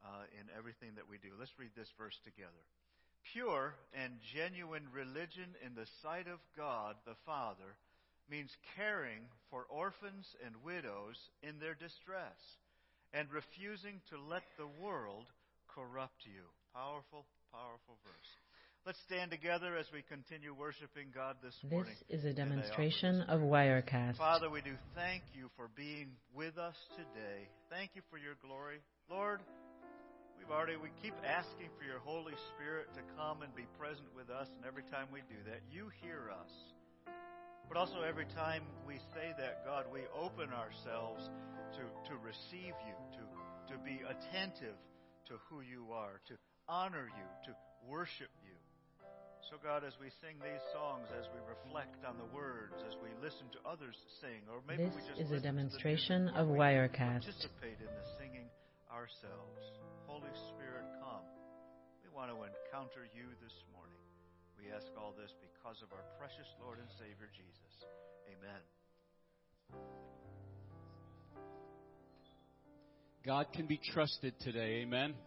uh, 0.04 0.28
in 0.36 0.48
everything 0.52 0.92
that 0.96 1.08
we 1.08 1.16
do. 1.16 1.32
Let's 1.38 1.56
read 1.56 1.72
this 1.76 1.88
verse 1.96 2.16
together. 2.24 2.64
Pure 3.32 3.76
and 3.92 4.16
genuine 4.32 4.88
religion 4.92 5.56
in 5.64 5.76
the 5.76 5.88
sight 6.00 6.28
of 6.28 6.40
God 6.56 6.96
the 7.04 7.16
Father 7.24 7.76
means 8.28 8.52
caring 8.76 9.28
for 9.50 9.66
orphans 9.68 10.24
and 10.44 10.54
widows 10.64 11.16
in 11.42 11.58
their 11.58 11.74
distress 11.74 12.38
and 13.12 13.28
refusing 13.32 14.00
to 14.08 14.16
let 14.16 14.44
the 14.56 14.70
world 14.80 15.26
corrupt 15.68 16.24
you. 16.24 16.46
Powerful, 16.74 17.26
powerful 17.50 17.98
verse. 18.06 18.30
Let's 18.86 19.02
stand 19.04 19.34
together 19.34 19.76
as 19.76 19.90
we 19.92 20.06
continue 20.06 20.54
worshiping 20.54 21.10
God 21.12 21.36
this 21.42 21.58
morning. 21.66 21.92
This 22.08 22.22
is 22.22 22.24
a 22.24 22.32
demonstration 22.32 23.26
of 23.26 23.42
Wirecast. 23.42 24.16
Father, 24.16 24.48
we 24.48 24.62
do 24.62 24.78
thank 24.94 25.22
you 25.34 25.50
for 25.58 25.68
being 25.74 26.14
with 26.32 26.56
us 26.56 26.78
today. 26.94 27.50
Thank 27.68 27.92
you 27.98 28.02
for 28.08 28.16
your 28.16 28.38
glory. 28.38 28.78
Lord, 29.10 29.42
we've 30.38 30.48
already 30.48 30.78
we 30.78 30.94
keep 31.02 31.12
asking 31.26 31.74
for 31.74 31.82
your 31.84 31.98
Holy 31.98 32.38
Spirit 32.54 32.86
to 32.94 33.02
come 33.18 33.42
and 33.42 33.50
be 33.52 33.66
present 33.74 34.06
with 34.14 34.30
us, 34.30 34.46
and 34.54 34.64
every 34.64 34.86
time 34.88 35.10
we 35.12 35.26
do 35.26 35.36
that, 35.50 35.66
you 35.68 35.90
hear 36.00 36.30
us. 36.30 36.52
But 37.66 37.82
also 37.82 38.00
every 38.06 38.30
time 38.32 38.62
we 38.86 39.02
say 39.10 39.34
that, 39.42 39.66
God, 39.66 39.90
we 39.92 40.06
open 40.14 40.54
ourselves 40.54 41.26
to, 41.74 41.82
to 41.82 42.14
receive 42.22 42.78
you, 42.86 42.96
to, 43.18 43.22
to 43.74 43.76
be 43.82 44.00
attentive 44.06 44.78
to 45.30 45.34
who 45.46 45.62
you 45.62 45.92
are, 45.92 46.18
to 46.26 46.34
honor 46.70 47.10
you, 47.10 47.28
to 47.50 47.52
worship 47.90 48.30
you. 48.46 48.54
So, 49.50 49.58
God, 49.58 49.82
as 49.82 49.98
we 49.98 50.14
sing 50.22 50.38
these 50.38 50.62
songs, 50.70 51.10
as 51.18 51.26
we 51.34 51.42
reflect 51.42 52.06
on 52.06 52.14
the 52.14 52.30
words, 52.30 52.78
as 52.86 52.94
we 53.02 53.10
listen 53.18 53.50
to 53.58 53.60
others 53.66 53.98
sing, 54.22 54.46
or 54.46 54.62
maybe 54.62 54.86
This 54.86 54.94
we 54.94 55.02
just 55.02 55.18
is 55.18 55.34
a 55.34 55.34
listen 55.34 55.34
to 55.34 55.42
the 55.42 55.42
demonstration 55.42 56.30
music, 56.30 56.38
of 56.38 56.46
Wirecast. 56.54 57.26
Participate 57.26 57.82
in 57.82 57.90
the 57.90 58.06
singing 58.14 58.46
ourselves. 58.86 59.58
Holy 60.06 60.30
Spirit, 60.54 60.86
come. 61.02 61.26
We 62.06 62.14
want 62.14 62.30
to 62.30 62.38
encounter 62.38 63.02
you 63.10 63.26
this 63.42 63.56
morning. 63.74 63.98
We 64.54 64.70
ask 64.70 64.86
all 64.94 65.10
this 65.18 65.34
because 65.42 65.82
of 65.82 65.90
our 65.90 66.06
precious 66.14 66.46
Lord 66.62 66.78
and 66.78 66.86
Savior 66.94 67.26
Jesus. 67.34 67.74
Amen. 68.30 68.62
God 73.26 73.50
can 73.50 73.66
be 73.66 73.82
trusted 73.82 74.38
today. 74.38 74.86
Amen. 74.86 75.18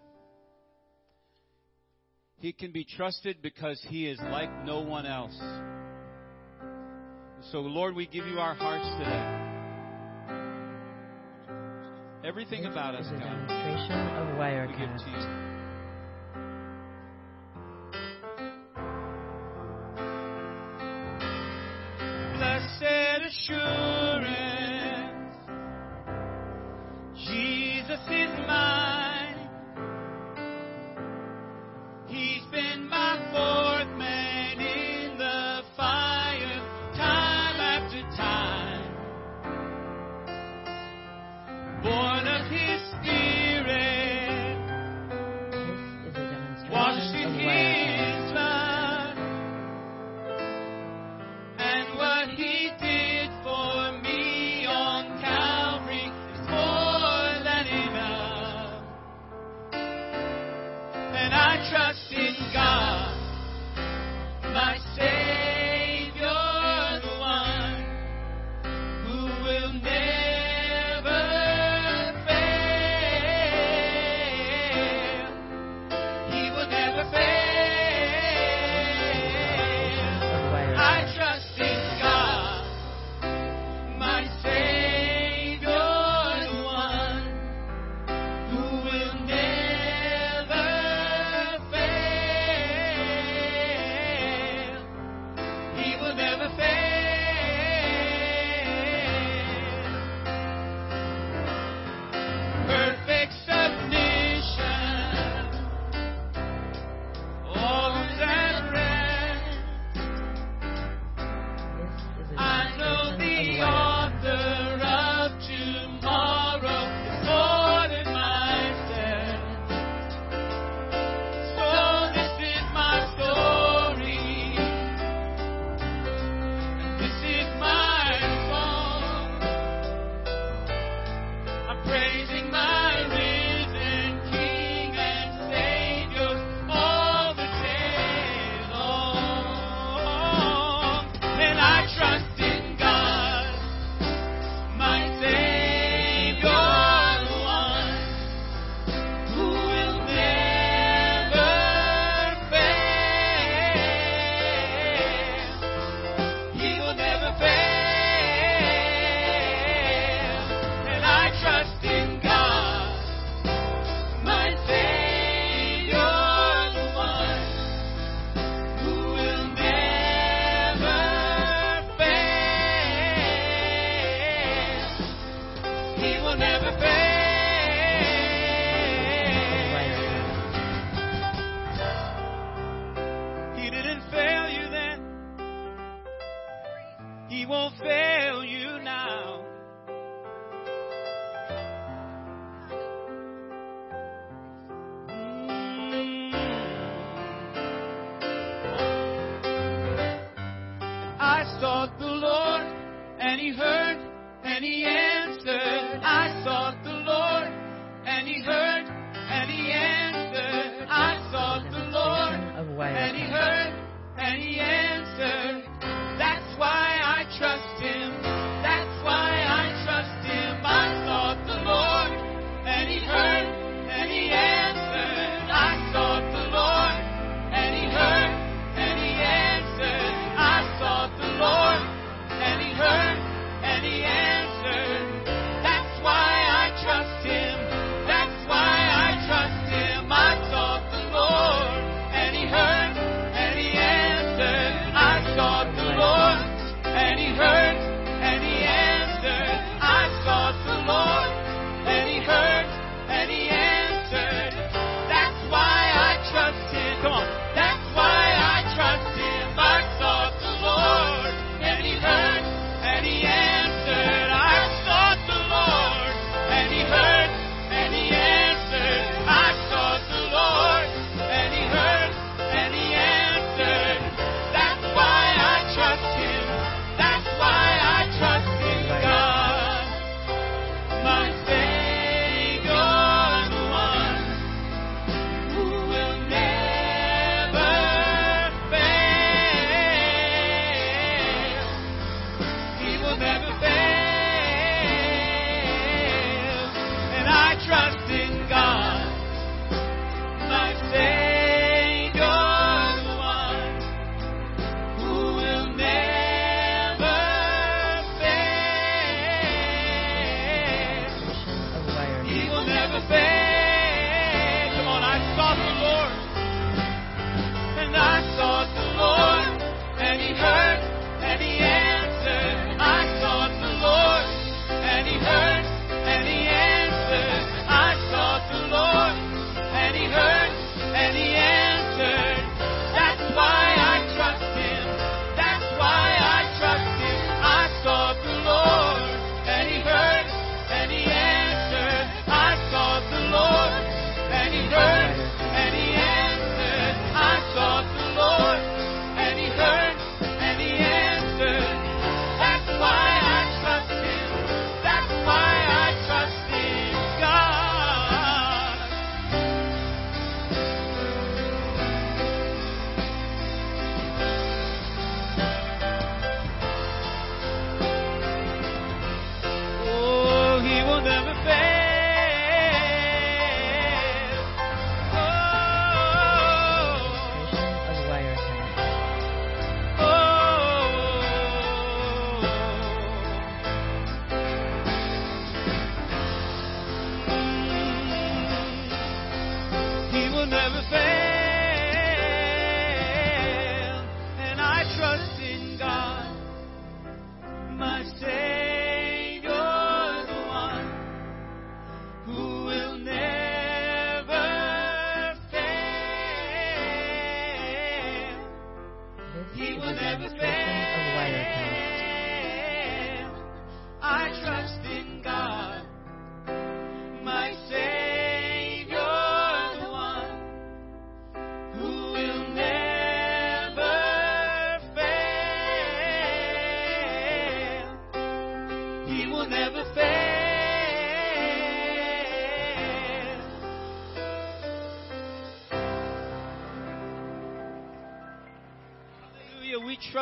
He 2.43 2.51
can 2.51 2.71
be 2.73 2.84
trusted 2.84 3.41
because 3.41 3.82
He 3.88 4.06
is 4.06 4.19
like 4.29 4.49
no 4.65 4.82
one 4.82 5.06
else. 5.06 5.39
So, 7.53 7.62
Lord, 7.62 7.95
we 7.95 8.06
give 8.06 8.25
you 8.25 8.38
our 8.38 8.53
hearts 8.53 8.86
today. 8.99 9.39
Everything 12.27 12.63
This 12.63 12.73
about 12.73 12.95
us, 12.95 13.06
God, 13.12 13.19
demonstration 13.21 13.93
of 14.17 14.27
we 14.27 14.34
give 14.34 14.41
Wirecast. 14.41 15.06
to 15.06 15.10
you. 15.10 15.23
Blessed 22.36 23.23
assurance, 23.25 24.51
Jesus 27.25 28.01
is 28.10 28.32
mine. 28.45 28.72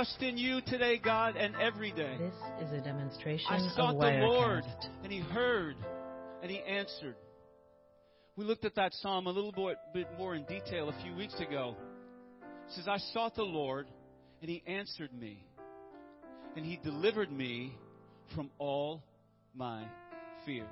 Trust 0.02 0.24
in 0.24 0.36
you 0.36 0.62
today, 0.66 0.98
God, 0.98 1.36
and 1.36 1.56
every 1.58 1.92
day. 1.92 2.18
This 2.18 2.68
is 2.68 2.74
a 2.74 2.82
demonstration 2.82 3.46
I 3.48 3.58
of 3.58 3.72
sought 3.74 4.00
the 4.00 4.26
Lord, 4.26 4.64
and 5.04 5.12
He 5.12 5.20
heard, 5.20 5.76
and 6.42 6.50
He 6.50 6.60
answered. 6.60 7.16
We 8.36 8.44
looked 8.44 8.66
at 8.66 8.74
that 8.78 8.96
psalm 8.96 9.28
a 9.28 9.30
little 9.30 9.52
bit, 9.52 9.78
bit 9.94 10.08
more 10.18 10.34
in 10.34 10.44
detail 10.46 10.90
a 10.90 11.04
few 11.04 11.16
weeks 11.16 11.40
ago. 11.40 11.76
It 12.42 12.74
says, 12.74 12.88
I 12.88 12.98
sought 13.14 13.36
the 13.36 13.44
Lord, 13.44 13.86
and 14.42 14.50
He 14.50 14.64
answered 14.66 15.14
me, 15.14 15.46
and 16.56 16.66
He 16.66 16.78
delivered 16.78 17.32
me 17.32 17.78
from 18.34 18.50
all 18.58 19.04
my 19.54 19.84
fears. 20.48 20.66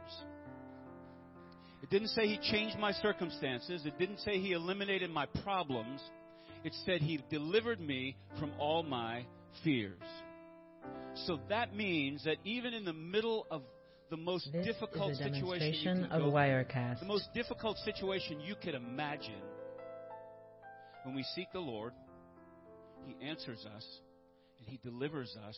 It 1.84 1.92
didn't 1.92 2.08
say 2.10 2.26
He 2.26 2.40
changed 2.52 2.80
my 2.80 2.94
circumstances, 2.94 3.86
it 3.86 4.00
didn't 4.00 4.22
say 4.22 4.40
He 4.40 4.54
eliminated 4.54 5.12
my 5.12 5.28
problems. 5.44 6.02
It 6.64 6.74
said 6.86 7.02
He 7.02 7.20
delivered 7.30 7.80
me 7.80 8.18
from 8.40 8.52
all 8.60 8.84
my 8.84 9.26
fears. 9.64 10.02
So 11.26 11.40
that 11.50 11.76
means 11.76 12.24
that 12.26 12.38
even 12.44 12.74
in 12.74 12.86
the 12.86 12.94
middle 12.94 13.48
of 13.50 13.64
the 14.10 14.18
most 14.18 14.50
This 14.52 14.66
difficult 14.66 15.12
is 15.12 15.20
a 15.20 15.24
situation 15.24 15.98
demonstration 15.98 16.04
of 16.06 16.22
go 16.24 16.32
Wirecast. 16.32 17.00
the 17.00 17.06
most 17.06 17.30
difficult 17.34 17.78
situation 17.80 18.40
you 18.42 18.56
could 18.56 18.74
imagine, 18.76 19.42
when 21.04 21.16
we 21.16 21.24
seek 21.36 21.48
the 21.54 21.60
Lord, 21.60 21.94
He 23.06 23.16
answers 23.26 23.66
us 23.76 23.86
and 24.58 24.68
He 24.68 24.80
delivers 24.84 25.36
us 25.48 25.58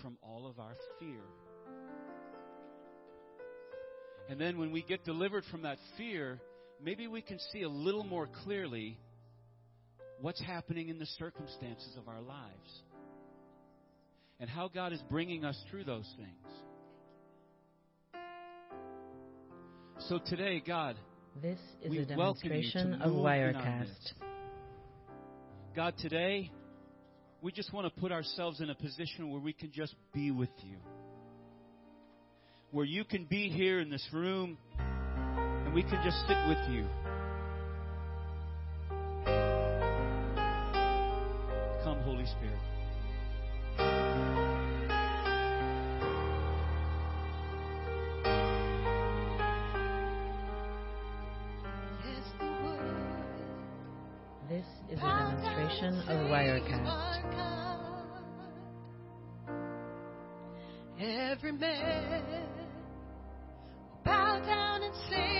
from 0.00 0.16
all 0.22 0.46
of 0.46 0.58
our 0.58 0.74
fear. 0.98 1.20
And 4.28 4.40
then 4.40 4.58
when 4.58 4.72
we 4.72 4.82
get 4.82 5.04
delivered 5.04 5.44
from 5.50 5.62
that 5.62 5.78
fear, 5.98 6.40
maybe 6.82 7.06
we 7.06 7.20
can 7.20 7.38
see 7.52 7.62
a 7.62 7.68
little 7.68 8.04
more 8.04 8.28
clearly 8.44 8.98
what's 10.22 10.40
happening 10.40 10.88
in 10.88 10.98
the 11.00 11.06
circumstances 11.18 11.96
of 11.98 12.08
our 12.08 12.20
lives 12.20 12.82
and 14.38 14.48
how 14.48 14.68
God 14.68 14.92
is 14.92 15.02
bringing 15.10 15.44
us 15.44 15.60
through 15.68 15.84
those 15.84 16.08
things. 16.16 16.30
So 20.08 20.20
today, 20.24 20.62
God, 20.64 20.96
This 21.40 21.58
is 21.82 21.90
we 21.90 21.98
a 21.98 22.06
demonstration 22.06 22.94
of 22.94 23.12
move 23.12 23.18
in 23.18 23.26
our 23.26 23.52
Wirecast. 23.52 24.12
God, 25.74 25.94
today, 25.98 26.52
we 27.40 27.50
just 27.50 27.72
want 27.72 27.92
to 27.92 28.00
put 28.00 28.12
ourselves 28.12 28.60
in 28.60 28.70
a 28.70 28.74
position 28.76 29.30
where 29.30 29.40
we 29.40 29.52
can 29.52 29.72
just 29.72 29.94
be 30.14 30.30
with 30.30 30.50
you. 30.62 30.76
Where 32.70 32.84
you 32.84 33.04
can 33.04 33.24
be 33.24 33.48
here 33.48 33.80
in 33.80 33.90
this 33.90 34.06
room 34.12 34.56
and 34.78 35.74
we 35.74 35.82
can 35.82 36.00
just 36.04 36.16
sit 36.28 36.36
with 36.48 36.70
you. 36.70 36.86
God. 56.70 57.02
Every 61.02 61.52
man 61.52 62.22
will 62.30 63.98
bow 64.04 64.38
down 64.46 64.82
and 64.84 64.94
say 65.10 65.31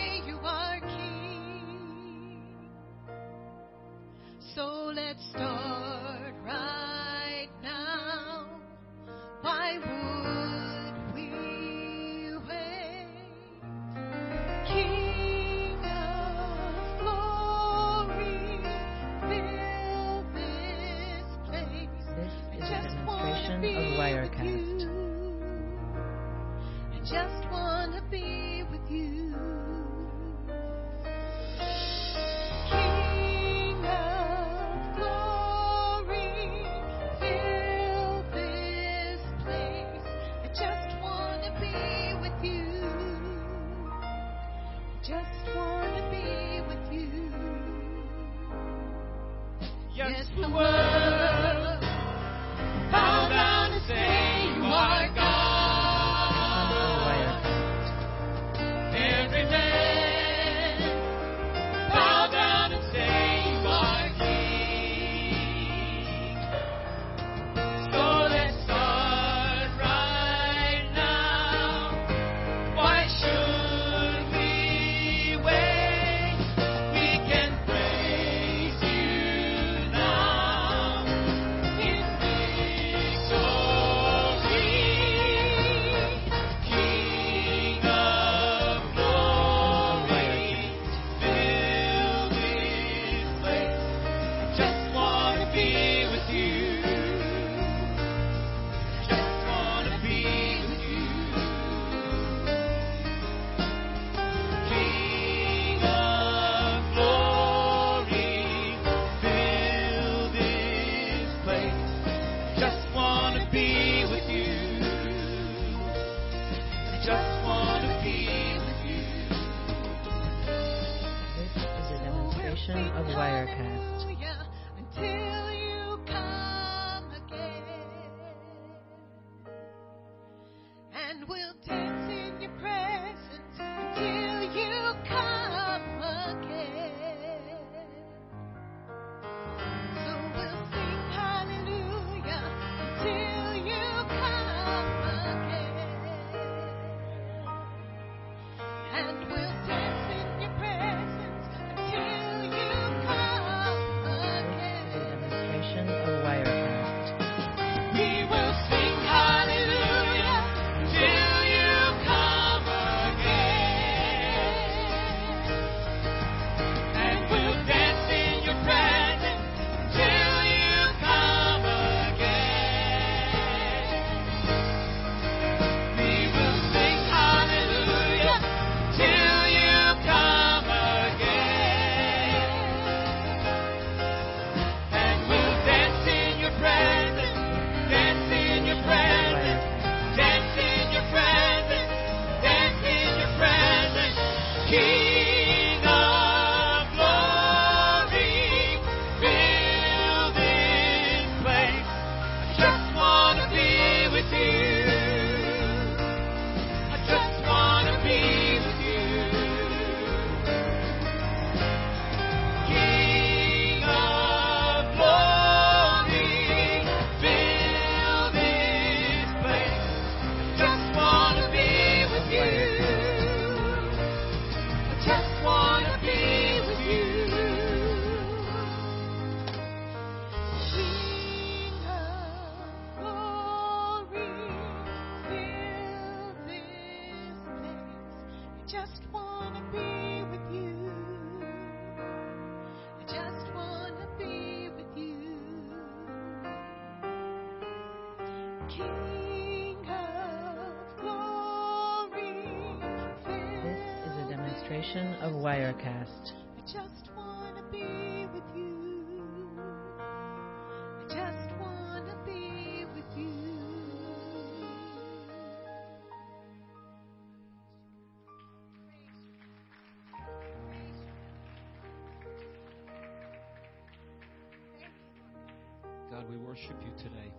God, 276.22 276.30
we 276.30 276.36
worship 276.36 276.76
you 276.84 276.92
today. 276.98 277.32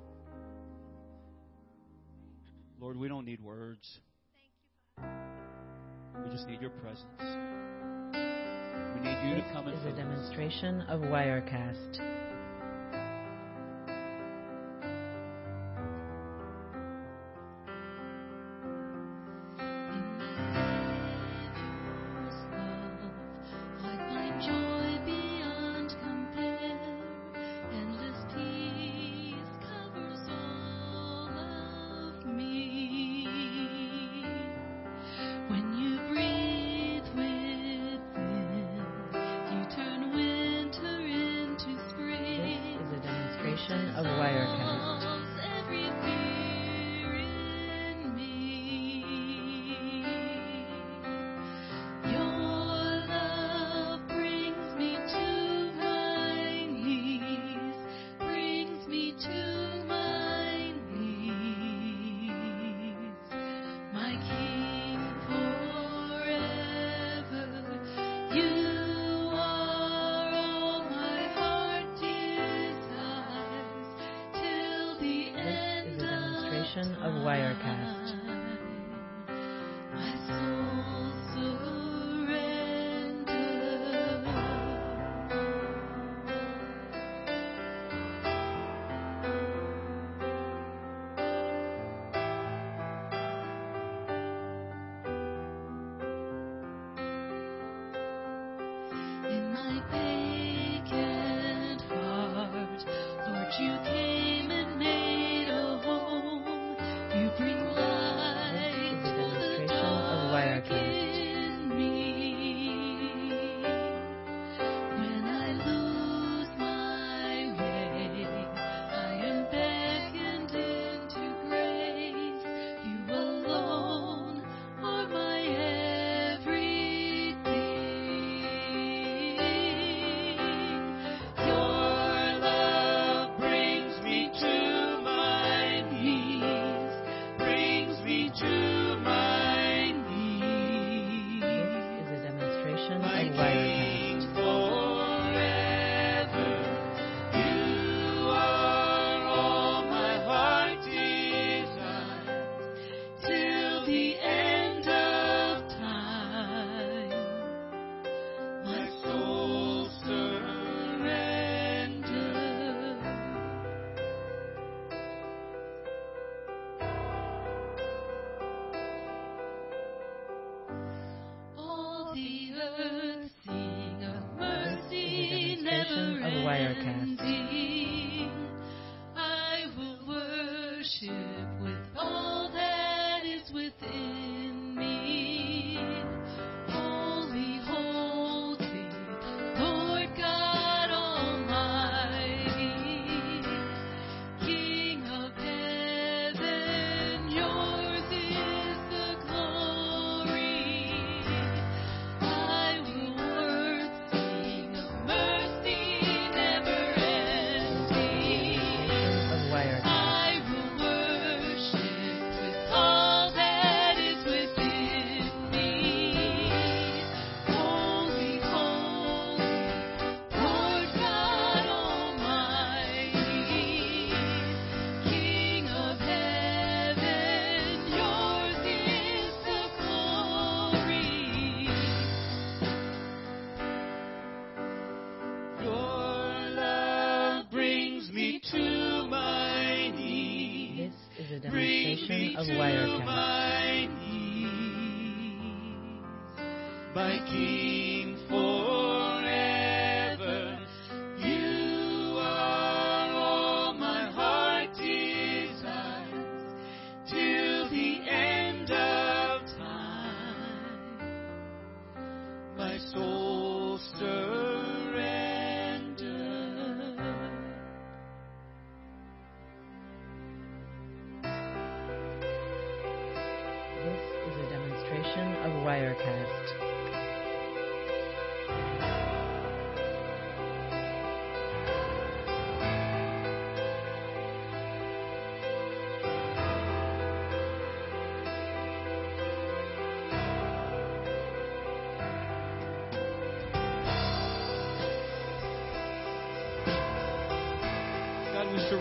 Lord, 2.80 2.98
we 2.98 3.08
don't 3.08 3.26
need 3.26 3.42
words. 3.42 4.00
We 4.98 6.32
just 6.32 6.48
need 6.48 6.60
your 6.60 6.72
presence. 6.72 7.06
We 8.12 9.02
need 9.02 9.30
you 9.30 9.36
to 9.36 9.46
come 9.54 9.66
this 9.66 9.76
and 9.80 9.88
is 9.88 9.94
a 9.94 9.96
demonstration 9.96 10.82
of 10.82 11.02
Wirecast. 11.02 12.13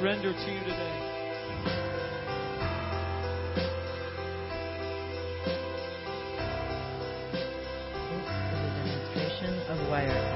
Surrender 0.03 0.33
to 0.33 0.51
you 0.51 0.59
today. 0.59 0.99
Demonstration 8.83 9.55
of 9.69 9.79
Wirecast. 9.87 10.32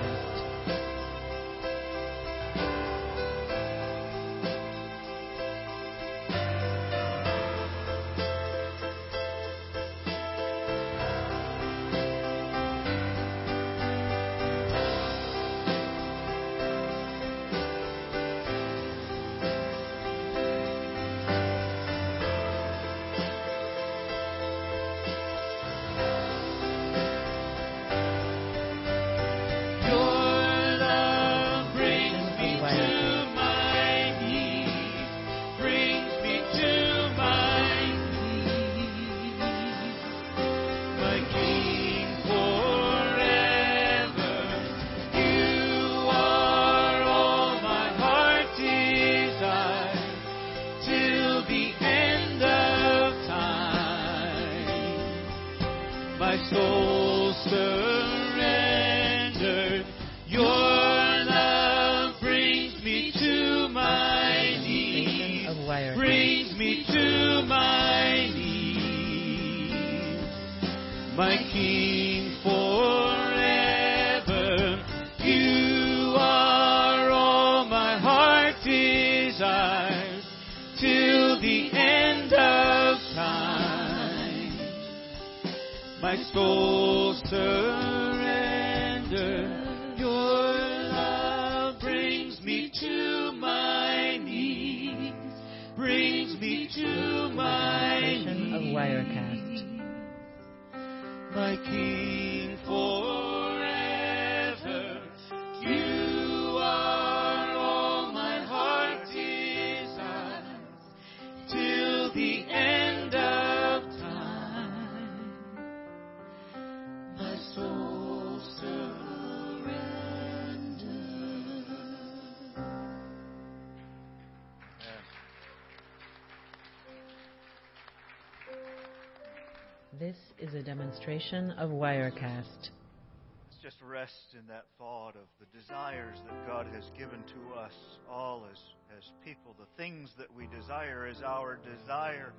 Demonstration 130.67 131.53
of 131.53 131.71
Wirecast. 131.71 132.43
Let's 132.43 133.63
just 133.63 133.77
rest 133.89 134.35
in 134.35 134.49
that 134.49 134.65
thought 134.79 135.15
of 135.15 135.29
the 135.39 135.47
desires 135.57 136.19
that 136.27 136.45
God 136.45 136.67
has 136.75 136.83
given 136.99 137.21
to 137.21 137.57
us 137.57 137.73
all 138.11 138.45
as, 138.51 138.59
as 138.99 139.05
people. 139.25 139.55
The 139.61 139.81
things 139.81 140.11
that 140.19 140.27
we 140.37 140.49
desire 140.49 141.07
is 141.07 141.19
our 141.25 141.61
desire 141.79 142.33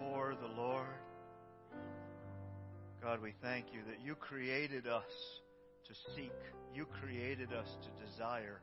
for 0.00 0.34
the 0.42 0.60
Lord. 0.60 0.84
God, 3.00 3.22
we 3.22 3.34
thank 3.40 3.66
you 3.72 3.82
that 3.86 4.04
you 4.04 4.16
created 4.16 4.88
us 4.88 5.04
to 5.86 5.94
seek, 6.16 6.32
you 6.74 6.86
created 7.00 7.52
us 7.52 7.68
to 7.84 8.04
desire. 8.04 8.60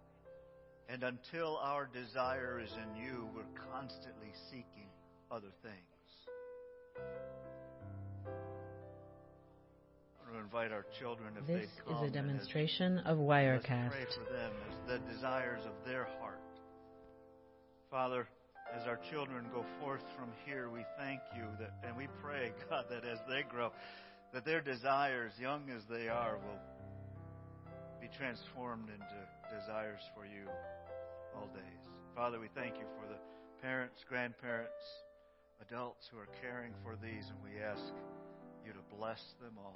And 0.89 1.03
until 1.03 1.58
our 1.64 1.89
desire 1.93 2.60
is 2.62 2.72
in 2.74 3.01
you, 3.01 3.30
we're 3.34 3.72
constantly 3.72 4.34
seeking 4.51 4.89
other 5.32 5.51
things. 5.64 7.05
This 11.47 11.69
is 11.95 12.01
a 12.03 12.09
demonstration 12.09 12.99
of 12.99 13.17
Let's 13.17 13.45
Wirecast. 13.45 13.91
pray 13.91 14.05
for 14.05 14.34
them 14.34 14.51
as 14.69 14.75
the 14.88 15.13
desires 15.13 15.63
of 15.65 15.73
their 15.86 16.07
heart. 16.19 16.39
Father, 17.89 18.28
as 18.75 18.86
our 18.88 18.99
children 19.09 19.45
go 19.53 19.63
forth 19.80 20.03
from 20.17 20.30
here, 20.45 20.69
we 20.69 20.84
thank 20.97 21.21
you 21.36 21.45
that, 21.59 21.71
and 21.88 21.95
we 21.95 22.07
pray, 22.21 22.51
God, 22.69 22.86
that 22.89 23.05
as 23.05 23.19
they 23.30 23.43
grow, 23.49 23.71
that 24.34 24.43
their 24.45 24.61
desires, 24.61 25.32
young 25.39 25.69
as 25.69 25.84
they 25.89 26.09
are, 26.09 26.36
will 26.36 26.59
be 28.01 28.09
transformed 28.17 28.89
into 28.89 29.19
desires 29.59 30.01
for 30.13 30.25
you 30.25 30.47
all 31.36 31.47
days. 31.47 31.84
Father, 32.15 32.39
we 32.39 32.49
thank 32.55 32.75
you 32.75 32.86
for 32.99 33.07
the 33.07 33.19
parents, 33.61 34.03
grandparents, 34.09 34.84
adults 35.61 36.07
who 36.11 36.19
are 36.19 36.30
caring 36.41 36.73
for 36.84 36.95
these, 37.01 37.25
and 37.30 37.38
we 37.43 37.61
ask 37.61 37.82
you 38.65 38.73
to 38.73 38.95
bless 38.97 39.21
them 39.41 39.53
all. 39.57 39.75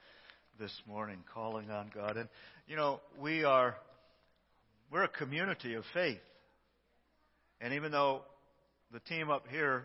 this 0.58 0.72
morning, 0.86 1.18
calling 1.34 1.70
on 1.70 1.90
God. 1.94 2.16
And 2.16 2.28
you 2.66 2.76
know, 2.76 3.00
we 3.20 3.44
are 3.44 3.76
we're 4.90 5.04
a 5.04 5.08
community 5.08 5.74
of 5.74 5.84
faith. 5.92 6.20
And 7.60 7.74
even 7.74 7.92
though 7.92 8.22
the 8.92 9.00
team 9.00 9.30
up 9.30 9.46
here 9.50 9.84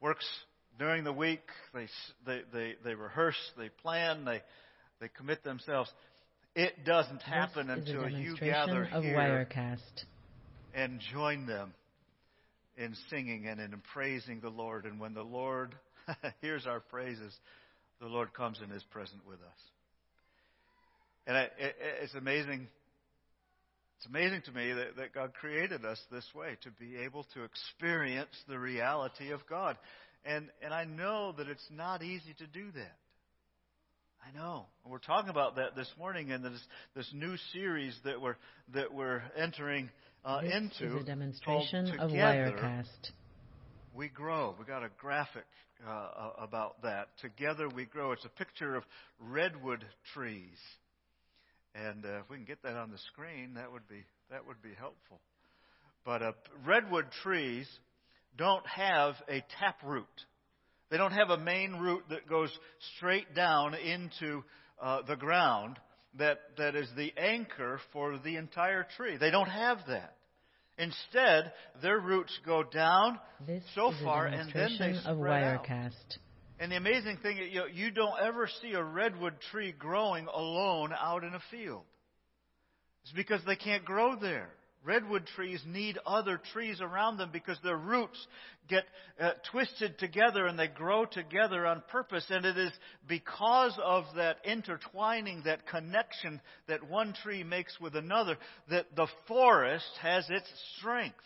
works 0.00 0.26
during 0.78 1.04
the 1.04 1.12
week, 1.12 1.42
they 1.74 1.86
they 2.26 2.40
they, 2.52 2.74
they 2.84 2.94
rehearse, 2.94 3.36
they 3.56 3.68
plan, 3.68 4.24
they 4.24 4.42
they 5.00 5.08
commit 5.08 5.44
themselves. 5.44 5.90
It 6.54 6.84
doesn't 6.84 7.22
happen 7.22 7.68
this 7.68 7.88
until 7.88 8.08
you 8.08 8.36
gather 8.36 8.88
of 8.92 9.04
here 9.04 9.16
Wirecast. 9.16 10.04
and 10.74 11.00
join 11.12 11.46
them 11.46 11.72
in 12.76 12.96
singing 13.08 13.46
and 13.46 13.60
in 13.60 13.72
praising 13.92 14.40
the 14.40 14.48
Lord. 14.48 14.84
And 14.84 14.98
when 14.98 15.14
the 15.14 15.22
Lord 15.22 15.74
hears 16.40 16.66
our 16.66 16.80
praises, 16.80 17.32
the 18.00 18.08
Lord 18.08 18.34
comes 18.34 18.58
and 18.60 18.72
is 18.72 18.82
present 18.90 19.20
with 19.26 19.38
us. 19.38 19.60
And 21.26 21.36
I, 21.36 21.42
it, 21.42 21.76
it's 22.02 22.14
amazing. 22.14 22.66
It's 24.00 24.08
amazing 24.08 24.40
to 24.46 24.52
me 24.52 24.72
that, 24.72 24.96
that 24.96 25.12
God 25.12 25.34
created 25.34 25.84
us 25.84 26.00
this 26.10 26.24
way 26.34 26.56
to 26.62 26.70
be 26.70 26.96
able 27.04 27.24
to 27.34 27.44
experience 27.44 28.34
the 28.48 28.58
reality 28.58 29.30
of 29.30 29.46
God. 29.46 29.76
And, 30.24 30.48
and 30.64 30.72
I 30.72 30.84
know 30.84 31.34
that 31.36 31.48
it's 31.48 31.66
not 31.70 32.02
easy 32.02 32.34
to 32.38 32.46
do 32.46 32.70
that. 32.76 32.96
I 34.26 34.34
know. 34.34 34.64
And 34.84 34.90
we're 34.90 35.00
talking 35.00 35.28
about 35.28 35.56
that 35.56 35.76
this 35.76 35.90
morning 35.98 36.30
in 36.30 36.42
this, 36.42 36.58
this 36.96 37.10
new 37.12 37.36
series 37.52 37.94
that 38.06 38.22
we're, 38.22 38.36
that 38.72 38.94
we're 38.94 39.22
entering 39.36 39.90
uh, 40.24 40.40
This 40.40 40.54
into. 40.54 40.96
is 40.96 41.02
a 41.02 41.06
demonstration 41.06 41.98
of. 41.98 42.10
Wirecast. 42.10 43.10
we 43.94 44.08
grow. 44.08 44.54
We 44.58 44.64
got 44.64 44.82
a 44.82 44.90
graphic 44.98 45.44
uh, 45.86 46.30
about 46.38 46.80
that. 46.84 47.08
Together 47.20 47.68
we 47.68 47.84
grow. 47.84 48.12
It's 48.12 48.24
a 48.24 48.30
picture 48.30 48.76
of 48.76 48.84
redwood 49.18 49.84
trees, 50.14 50.56
and 51.74 52.04
uh, 52.04 52.20
if 52.20 52.30
we 52.30 52.36
can 52.36 52.44
get 52.44 52.62
that 52.62 52.76
on 52.76 52.90
the 52.90 52.98
screen, 53.12 53.54
that 53.54 53.70
would 53.72 53.86
be 53.88 54.04
that 54.30 54.46
would 54.46 54.62
be 54.62 54.74
helpful. 54.78 55.20
But 56.04 56.22
uh, 56.22 56.32
redwood 56.64 57.06
trees 57.22 57.68
don't 58.36 58.66
have 58.66 59.14
a 59.28 59.44
tap 59.58 59.76
root. 59.84 60.06
They 60.90 60.96
don't 60.96 61.12
have 61.12 61.30
a 61.30 61.38
main 61.38 61.74
root 61.74 62.04
that 62.10 62.28
goes 62.28 62.50
straight 62.96 63.34
down 63.34 63.74
into 63.74 64.42
uh, 64.80 65.02
the 65.02 65.16
ground 65.16 65.78
that, 66.18 66.40
that 66.58 66.74
is 66.74 66.88
the 66.96 67.12
anchor 67.16 67.80
for 67.92 68.18
the 68.18 68.36
entire 68.36 68.86
tree. 68.96 69.16
They 69.16 69.30
don't 69.30 69.48
have 69.48 69.78
that. 69.88 70.16
Instead, 70.78 71.52
their 71.82 72.00
roots 72.00 72.36
go 72.44 72.62
down 72.62 73.18
This 73.46 73.62
so 73.74 73.92
far 74.02 74.26
and 74.26 74.34
then 74.38 74.46
they 74.46 74.60
demonstration 74.60 75.06
of 75.06 75.18
spread 75.18 75.42
out. 75.44 75.66
And 76.60 76.70
the 76.70 76.76
amazing 76.76 77.16
thing, 77.22 77.38
you, 77.50 77.64
you 77.72 77.90
don't 77.90 78.20
ever 78.22 78.46
see 78.60 78.72
a 78.72 78.84
redwood 78.84 79.34
tree 79.50 79.72
growing 79.76 80.26
alone 80.26 80.92
out 80.92 81.24
in 81.24 81.32
a 81.32 81.40
field. 81.50 81.84
It's 83.02 83.12
because 83.12 83.40
they 83.46 83.56
can't 83.56 83.82
grow 83.82 84.14
there. 84.14 84.50
Redwood 84.84 85.26
trees 85.34 85.62
need 85.66 85.98
other 86.06 86.38
trees 86.52 86.82
around 86.82 87.16
them 87.16 87.30
because 87.32 87.58
their 87.62 87.78
roots 87.78 88.18
get 88.68 88.84
uh, 89.18 89.32
twisted 89.50 89.98
together 89.98 90.46
and 90.46 90.58
they 90.58 90.68
grow 90.68 91.06
together 91.06 91.66
on 91.66 91.82
purpose. 91.90 92.24
And 92.28 92.44
it 92.44 92.58
is 92.58 92.72
because 93.08 93.78
of 93.82 94.04
that 94.16 94.38
intertwining, 94.44 95.42
that 95.46 95.66
connection 95.66 96.42
that 96.68 96.88
one 96.88 97.14
tree 97.22 97.42
makes 97.42 97.80
with 97.80 97.96
another, 97.96 98.36
that 98.68 98.94
the 98.96 99.08
forest 99.26 99.90
has 100.02 100.26
its 100.28 100.48
strength. 100.78 101.16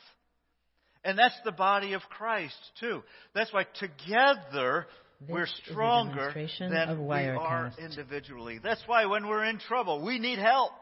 And 1.05 1.18
that's 1.18 1.39
the 1.45 1.53
body 1.53 1.93
of 1.93 2.01
Christ, 2.09 2.57
too. 2.80 3.03
That's 3.35 3.53
why 3.53 3.66
together 3.78 4.87
This 5.26 5.32
we're 5.32 5.46
stronger 5.70 6.34
than 6.58 7.06
we 7.06 7.14
are 7.14 7.72
individually. 7.78 8.60
That's 8.62 8.82
why 8.86 9.06
when 9.06 9.26
we're 9.26 9.44
in 9.44 9.58
trouble, 9.58 10.04
we 10.04 10.18
need 10.18 10.38
help. 10.38 10.72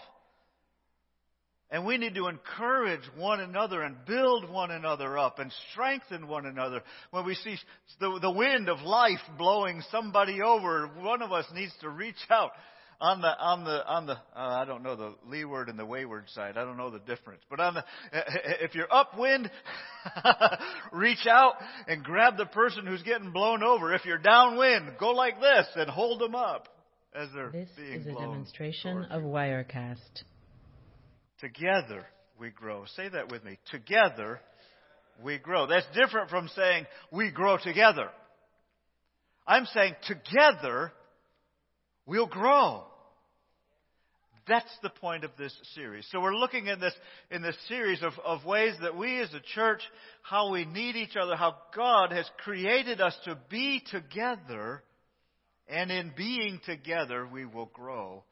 And 1.71 1.87
we 1.87 1.97
need 1.97 2.15
to 2.17 2.27
encourage 2.27 3.01
one 3.17 3.41
another 3.41 3.83
and 3.83 3.97
build 4.05 4.51
one 4.51 4.71
another 4.71 5.17
up 5.17 5.39
and 5.39 5.51
strengthen 5.71 6.29
one 6.29 6.45
another. 6.45 6.83
When 7.13 7.25
we 7.25 7.35
see 7.35 7.57
the, 7.99 8.19
the 8.21 8.31
wind 8.31 8.69
of 8.69 8.81
life 8.81 9.21
blowing 9.39 9.83
somebody 9.91 10.43
over, 10.43 10.89
one 11.01 11.23
of 11.23 11.33
us 11.33 11.47
needs 11.55 11.73
to 11.81 11.89
reach 11.89 12.17
out 12.29 12.51
on 13.01 13.21
the 13.21 13.39
on 13.39 13.65
the 13.65 13.87
on 13.87 14.07
the 14.07 14.13
uh, 14.13 14.17
I 14.35 14.65
don't 14.65 14.83
know 14.83 14.97
the 14.97 15.15
leeward 15.27 15.69
and 15.69 15.79
the 15.79 15.85
wayward 15.85 16.29
side. 16.31 16.57
I 16.57 16.65
don't 16.65 16.77
know 16.77 16.91
the 16.91 17.01
difference. 17.01 17.43
But 17.51 17.61
on 17.61 17.75
the 17.75 17.85
eh, 18.13 18.19
eh, 18.19 18.21
eh, 18.45 18.53
if 18.61 18.75
you're 18.75 18.93
upwind, 18.93 19.51
reach 20.93 21.27
out 21.29 21.55
and 21.89 22.05
grab 22.05 22.37
the 22.37 22.47
person 22.47 22.87
who's 22.87 23.03
getting 23.03 23.33
blown 23.33 23.63
over. 23.63 23.95
If 23.95 24.05
you're 24.05 24.19
downwind, 24.19 24.93
go 24.99 25.11
like 25.11 25.41
this 25.41 25.67
and 25.77 25.91
hold 25.91 26.21
them 26.21 26.35
up 26.35 26.69
as 27.15 27.29
they're 27.35 27.51
This 27.51 27.69
being 27.77 28.01
is 28.01 28.07
a 28.07 28.15
demonstration 28.15 29.05
of. 29.05 29.23
Wirecast. 29.23 30.25
Together 31.41 32.07
we 32.39 32.51
grow. 32.51 32.85
Say 32.97 33.09
that 33.09 33.31
with 33.31 33.45
me. 33.45 33.59
Together 33.71 34.41
we 35.23 35.39
grow. 35.39 35.67
That's 35.67 35.87
different 35.95 36.31
from 36.31 36.49
saying 36.49 36.87
we 37.11 37.31
grow 37.31 37.59
together. 37.59 38.09
I'm 39.47 39.67
saying 39.67 39.95
together 40.07 40.93
we'll 42.07 42.27
grow. 42.27 42.85
That's 44.49 44.77
the 44.83 44.91
point 44.91 45.25
of 45.25 45.31
this 45.39 45.57
series. 45.75 46.07
So 46.11 46.21
we're 46.21 46.35
looking 46.35 46.67
in 46.67 46.81
this, 46.81 46.95
in 47.31 47.43
this 47.43 47.57
series 47.69 48.03
of, 48.03 48.13
of 48.25 48.45
ways 48.45 48.75
that 48.83 48.97
we 48.97 49.21
as 49.21 49.33
a 49.35 49.55
church, 49.55 49.81
how 50.23 50.51
we 50.51 50.65
need 50.65 50.97
each 50.97 51.17
other, 51.17 51.37
how 51.37 51.57
God 51.77 52.11
has 52.11 52.29
created 52.39 53.01
us 53.01 53.17
to 53.25 53.39
be 53.49 53.83
together, 53.91 54.83
and 55.69 55.93
in 55.93 56.13
being 56.17 56.61
together 56.67 57.27
we 57.27 57.45
will 57.47 57.71
grow 57.73 58.25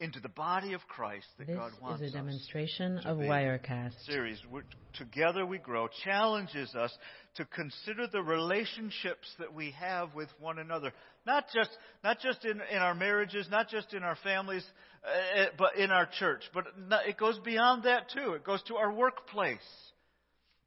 into 0.00 0.18
the 0.20 0.28
body 0.30 0.72
of 0.72 0.80
Christ 0.88 1.26
that 1.38 1.46
This 1.46 1.56
God 1.56 1.72
wants 1.80 2.02
is 2.02 2.12
a 2.12 2.16
demonstration 2.16 2.98
of. 2.98 3.18
Wirecast. 3.18 3.92
series, 4.06 4.38
We're- 4.50 4.64
Together 4.94 5.46
We 5.46 5.58
Grow, 5.58 5.88
challenges 6.04 6.74
us 6.74 6.92
to 7.36 7.44
consider 7.44 8.06
the 8.06 8.22
relationships 8.22 9.32
that 9.38 9.52
we 9.52 9.70
have 9.72 10.14
with 10.14 10.28
one 10.40 10.58
another. 10.58 10.92
Not 11.26 11.44
just, 11.54 11.70
not 12.02 12.18
just 12.20 12.44
in, 12.44 12.60
in 12.72 12.78
our 12.78 12.94
marriages, 12.94 13.46
not 13.50 13.68
just 13.68 13.92
in 13.94 14.02
our 14.02 14.16
families, 14.24 14.64
uh, 15.04 15.44
but 15.58 15.76
in 15.76 15.90
our 15.90 16.06
church. 16.18 16.42
But 16.52 16.64
it 17.06 17.16
goes 17.18 17.38
beyond 17.44 17.84
that 17.84 18.08
too. 18.10 18.32
It 18.32 18.42
goes 18.44 18.62
to 18.64 18.76
our 18.76 18.92
workplace. 18.92 19.58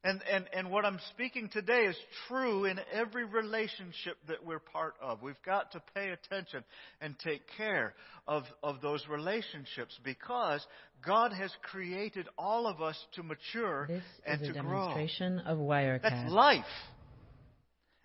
And, 0.04 0.20
and, 0.30 0.44
and 0.54 0.70
what 0.70 0.84
I'm 0.84 1.00
speaking 1.12 1.48
today 1.50 1.84
is 1.86 1.96
true 2.28 2.66
in 2.66 2.78
every 2.92 3.24
relationship 3.24 4.18
that 4.28 4.44
we're 4.44 4.58
part 4.58 4.94
of. 5.00 5.22
We've 5.22 5.40
got 5.46 5.72
to 5.72 5.82
pay 5.94 6.10
attention 6.10 6.62
and 7.00 7.18
take 7.24 7.40
care 7.56 7.94
of, 8.28 8.42
of 8.62 8.82
those 8.82 9.02
relationships 9.08 9.98
because 10.04 10.64
God 11.04 11.32
has 11.32 11.50
created 11.62 12.28
all 12.36 12.66
of 12.66 12.82
us 12.82 12.98
to 13.14 13.22
mature 13.22 13.86
This 13.88 14.02
and 14.26 14.42
is 14.42 14.50
a 14.50 14.52
to 14.52 14.60
grow. 14.60 14.78
demonstration 14.80 15.38
of 15.40 15.56
Wirecast. 15.56 16.02
That's 16.02 16.30
life. 16.32 16.64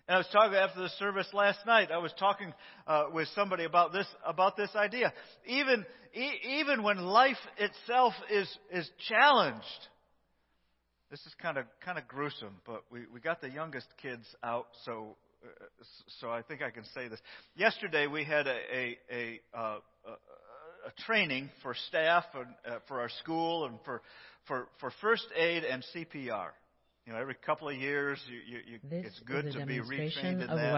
And 0.08 0.14
I 0.16 0.18
was 0.18 0.28
talking 0.32 0.56
after 0.56 0.80
the 0.80 0.88
service 0.98 1.28
last 1.34 1.66
night. 1.66 1.90
I 1.92 1.98
was 1.98 2.12
talking 2.18 2.52
uh, 2.86 3.04
with 3.12 3.28
somebody 3.34 3.64
about 3.64 3.92
this 3.92 4.06
about 4.26 4.56
this 4.56 4.70
idea. 4.74 5.12
Even 5.46 5.84
e- 6.14 6.60
even 6.60 6.82
when 6.82 6.96
life 6.96 7.36
itself 7.58 8.14
is 8.28 8.48
is 8.72 8.90
challenged, 9.08 9.64
this 11.10 11.20
is 11.20 11.34
kind 11.40 11.58
of 11.58 11.66
kind 11.84 11.98
of 11.98 12.06
gruesome. 12.08 12.56
But 12.64 12.84
we 12.90 13.00
we 13.12 13.20
got 13.20 13.40
the 13.40 13.50
youngest 13.50 13.86
kids 14.00 14.24
out, 14.42 14.68
so 14.84 15.16
uh, 15.44 15.84
so 16.20 16.30
I 16.30 16.42
think 16.42 16.62
I 16.62 16.70
can 16.70 16.84
say 16.94 17.08
this. 17.08 17.20
Yesterday 17.56 18.06
we 18.06 18.24
had 18.24 18.46
a 18.46 18.58
a 18.72 18.98
a, 19.12 19.40
uh, 19.54 19.78
a, 20.06 20.10
a 20.10 20.92
training 21.06 21.50
for 21.62 21.74
staff 21.88 22.24
and 22.34 22.46
uh, 22.66 22.78
for 22.88 23.00
our 23.00 23.10
school 23.20 23.66
and 23.66 23.78
for 23.84 24.02
for 24.46 24.68
for 24.78 24.92
first 25.00 25.26
aid 25.36 25.64
and 25.64 25.84
CPR. 25.94 26.50
You 27.06 27.14
know, 27.14 27.18
every 27.18 27.34
couple 27.34 27.68
of 27.68 27.74
years, 27.74 28.20
you, 28.28 28.36
you, 28.46 28.62
you, 28.72 28.78
This 29.02 29.06
it's 29.06 29.20
good 29.20 29.46
is 29.46 29.56
a 29.56 29.60
to 29.60 29.66
be 29.66 29.80
retrained 29.80 30.42
in 30.42 30.42
of 30.42 30.58
that. 30.58 30.72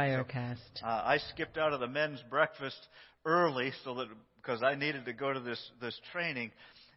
So, 0.76 0.86
uh, 0.86 1.02
I 1.04 1.18
skipped 1.18 1.58
out 1.58 1.72
of 1.72 1.80
the 1.80 1.88
men's 1.88 2.22
breakfast 2.30 2.78
early 3.26 3.72
so 3.84 3.94
that 3.96 4.06
because 4.36 4.62
I 4.62 4.74
needed 4.76 5.04
to 5.06 5.12
go 5.12 5.32
to 5.32 5.40
this 5.40 5.60
this 5.80 6.00
training, 6.12 6.52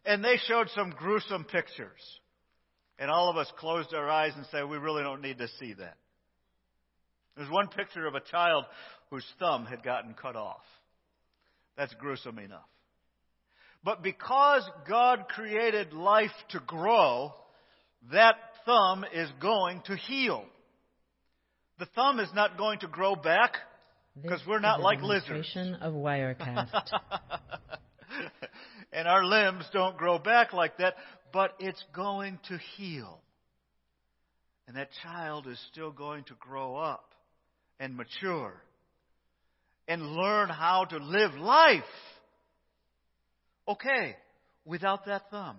and 0.06 0.24
they 0.24 0.38
showed 0.46 0.70
some 0.70 0.90
gruesome 0.90 1.44
pictures, 1.44 2.00
and 2.98 3.10
all 3.10 3.28
of 3.28 3.36
us 3.36 3.50
closed 3.58 3.94
our 3.94 4.08
eyes 4.08 4.32
and 4.36 4.46
said, 4.46 4.64
"We 4.64 4.78
really 4.78 5.02
don't 5.02 5.22
need 5.22 5.38
to 5.38 5.48
see 5.48 5.74
that." 5.74 5.96
There's 7.36 7.50
one 7.50 7.68
picture 7.68 8.06
of 8.06 8.14
a 8.14 8.20
child 8.20 8.64
whose 9.10 9.26
thumb 9.38 9.66
had 9.66 9.82
gotten 9.82 10.14
cut 10.14 10.36
off. 10.36 10.64
That's 11.76 11.92
gruesome 11.94 12.38
enough. 12.38 12.64
But 13.84 14.02
because 14.02 14.68
God 14.88 15.28
created 15.28 15.92
life 15.92 16.32
to 16.50 16.60
grow, 16.60 17.34
that 18.10 18.36
thumb 18.64 19.04
is 19.12 19.30
going 19.40 19.82
to 19.86 19.96
heal. 19.96 20.44
The 21.78 21.86
thumb 21.94 22.18
is 22.18 22.30
not 22.34 22.56
going 22.56 22.80
to 22.80 22.88
grow 22.88 23.14
back 23.14 23.56
because 24.20 24.40
we're 24.46 24.60
not 24.60 24.80
like 24.80 25.02
lizards. 25.02 25.54
of 25.80 25.92
Wirecast. 25.92 26.72
and 28.92 29.06
our 29.06 29.24
limbs 29.24 29.64
don't 29.72 29.96
grow 29.96 30.18
back 30.18 30.52
like 30.52 30.78
that, 30.78 30.94
but 31.36 31.52
it's 31.58 31.84
going 31.94 32.38
to 32.48 32.58
heal. 32.78 33.20
And 34.66 34.78
that 34.78 34.88
child 35.02 35.46
is 35.46 35.60
still 35.70 35.90
going 35.90 36.24
to 36.24 36.34
grow 36.40 36.76
up 36.76 37.12
and 37.78 37.94
mature 37.94 38.54
and 39.86 40.12
learn 40.12 40.48
how 40.48 40.86
to 40.86 40.96
live 40.96 41.34
life. 41.34 41.82
Okay, 43.68 44.16
without 44.64 45.04
that 45.04 45.30
thumb. 45.30 45.58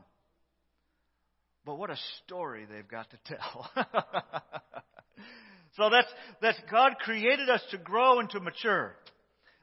But 1.63 1.78
what 1.78 1.91
a 1.91 1.97
story 2.25 2.65
they've 2.65 2.88
got 2.88 3.11
to 3.11 3.17
tell. 3.28 3.69
so 5.78 5.91
that's, 5.91 6.11
that's 6.41 6.59
God 6.71 6.93
created 7.01 7.51
us 7.51 7.61
to 7.69 7.78
grow 7.78 8.19
and 8.19 8.28
to 8.32 8.39
mature. 8.39 8.95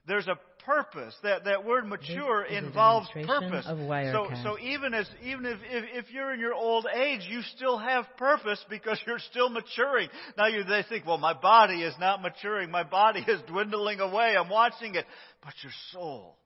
There's 0.06 0.28
a 0.28 0.38
purpose. 0.64 1.14
That, 1.22 1.44
that 1.44 1.64
word 1.64 1.86
mature 1.86 2.44
involves 2.44 3.08
purpose. 3.26 3.66
So, 4.12 4.28
so 4.42 4.58
even 4.58 4.94
as 4.94 5.08
even 5.22 5.46
if, 5.46 5.58
if 5.70 6.04
if 6.06 6.12
you're 6.12 6.32
in 6.34 6.40
your 6.40 6.54
old 6.54 6.86
age, 6.92 7.22
you 7.28 7.42
still 7.56 7.78
have 7.78 8.04
purpose 8.16 8.64
because 8.68 9.00
you're 9.06 9.18
still 9.18 9.48
maturing. 9.48 10.08
Now 10.36 10.46
you 10.46 10.64
they 10.64 10.84
think, 10.88 11.06
well, 11.06 11.18
my 11.18 11.34
body 11.34 11.82
is 11.82 11.94
not 11.98 12.22
maturing. 12.22 12.70
My 12.70 12.84
body 12.84 13.24
is 13.26 13.40
dwindling 13.48 14.00
away. 14.00 14.36
I'm 14.36 14.50
watching 14.50 14.94
it, 14.94 15.06
but 15.42 15.54
your 15.62 15.72
soul, 15.92 16.36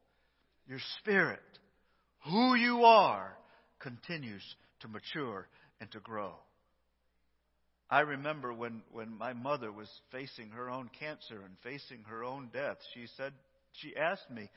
your 0.66 0.80
spirit, 1.00 1.40
who 2.24 2.54
you 2.54 2.84
are, 2.84 3.36
continues 3.80 4.42
to 4.80 4.88
mature 4.88 5.48
and 5.80 5.90
to 5.92 6.00
grow. 6.00 6.32
I 7.90 8.00
remember 8.00 8.52
when, 8.52 8.82
when 8.92 9.16
my 9.16 9.32
mother 9.32 9.72
was 9.72 9.88
facing 10.12 10.50
her 10.50 10.68
own 10.68 10.90
cancer 10.98 11.40
and 11.42 11.56
facing 11.62 12.04
her 12.08 12.22
own 12.22 12.50
death, 12.52 12.76
she 12.92 13.06
said, 13.16 13.32
she 13.72 13.96
asked 13.96 14.30
me, 14.30 14.50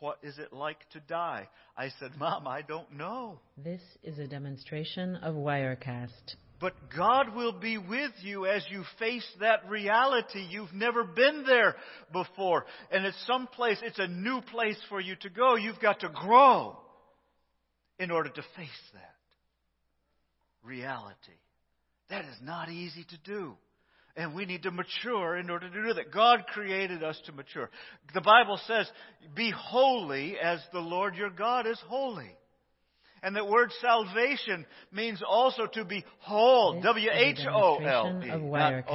What 0.00 0.18
is 0.22 0.38
it 0.38 0.52
like 0.52 0.88
to 0.90 1.00
die? 1.00 1.48
I 1.76 1.90
said, 2.00 2.12
Mom, 2.18 2.46
I 2.46 2.62
don't 2.62 2.92
know. 2.96 3.40
this 3.56 3.82
is 4.02 4.18
a 4.18 4.26
demonstration 4.26 5.16
of 5.16 5.34
Wirecast. 5.34 6.36
But 6.60 6.74
God 6.96 7.34
will 7.34 7.52
be 7.52 7.76
with 7.78 8.12
you 8.22 8.46
as 8.46 8.64
you 8.70 8.84
face 8.98 9.26
that 9.40 9.68
reality. 9.68 10.46
You've 10.48 10.72
never 10.72 11.04
been 11.04 11.44
there 11.46 11.76
before. 12.12 12.64
And 12.90 13.04
it's 13.04 13.26
some 13.26 13.48
place, 13.48 13.78
it's 13.82 13.98
a 13.98 14.06
new 14.06 14.40
place 14.40 14.78
for 14.88 15.00
you 15.00 15.16
to 15.16 15.28
go. 15.28 15.56
You've 15.56 15.80
got 15.80 16.00
to 16.00 16.08
grow 16.08 16.78
in 17.98 18.10
order 18.10 18.30
to 18.30 18.42
face 18.56 18.90
that 18.94 19.14
reality. 20.62 21.38
That 22.08 22.24
is 22.24 22.36
not 22.42 22.70
easy 22.70 23.04
to 23.04 23.18
do. 23.24 23.56
And 24.16 24.34
we 24.34 24.44
need 24.44 24.62
to 24.62 24.70
mature 24.70 25.36
in 25.36 25.50
order 25.50 25.68
to 25.68 25.82
do 25.82 25.94
that. 25.94 26.12
God 26.12 26.44
created 26.52 27.02
us 27.02 27.20
to 27.26 27.32
mature. 27.32 27.68
The 28.12 28.20
Bible 28.20 28.60
says, 28.66 28.88
Be 29.34 29.50
holy 29.50 30.38
as 30.38 30.60
the 30.72 30.78
Lord 30.78 31.16
your 31.16 31.30
God 31.30 31.66
is 31.66 31.80
holy. 31.88 32.30
And 33.24 33.34
that 33.36 33.48
word 33.48 33.72
salvation 33.80 34.66
means 34.92 35.22
also 35.26 35.66
to 35.66 35.84
be 35.86 36.04
whole. 36.18 36.74
This 36.74 36.80
is 36.80 36.84
a 36.84 36.88
W 36.88 37.10
H 37.10 37.38
O 37.50 37.76
L 37.78 38.22
E. 38.22 38.30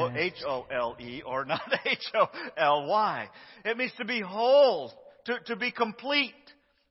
Not. 0.03 0.15
H 0.15 0.43
O 0.47 0.67
L 0.72 0.95
E 0.99 1.22
or 1.26 1.45
not 1.45 1.61
H 1.86 2.11
O 2.13 2.28
L 2.55 2.86
Y. 2.88 3.28
It 3.65 3.76
means 3.76 3.91
to 3.97 4.05
be 4.05 4.22
whole, 4.22 4.93
to, 5.26 5.39
to 5.47 5.55
be 5.55 5.72
complete, 5.72 6.34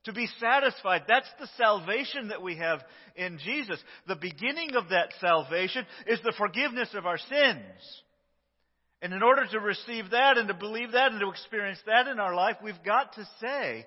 to 0.04 0.12
be 0.12 0.28
satisfied. 0.40 1.04
That's 1.06 1.30
the 1.38 1.48
salvation 1.56 2.28
that 2.28 2.42
we 2.42 2.56
have 2.56 2.80
in 3.14 3.38
Jesus. 3.38 3.78
The 4.08 4.16
beginning 4.16 4.74
of 4.74 4.88
that 4.90 5.10
salvation 5.20 5.86
is 6.08 6.18
the 6.24 6.34
forgiveness 6.36 6.88
of 6.94 7.06
our 7.06 7.18
sins. 7.18 8.02
And 9.01 9.12
in 9.12 9.22
order 9.22 9.46
to 9.46 9.61
receive 9.61 10.11
that 10.11 10.38
and 10.38 10.49
to 10.49 10.55
believe 10.55 10.92
that 10.92 11.12
and 11.12 11.20
to 11.20 11.30
experience 11.30 11.78
that 11.86 12.09
in 12.09 12.18
our 12.18 12.34
life, 12.34 12.57
we've 12.62 12.82
got 12.84 13.14
to 13.14 13.28
say, 13.40 13.86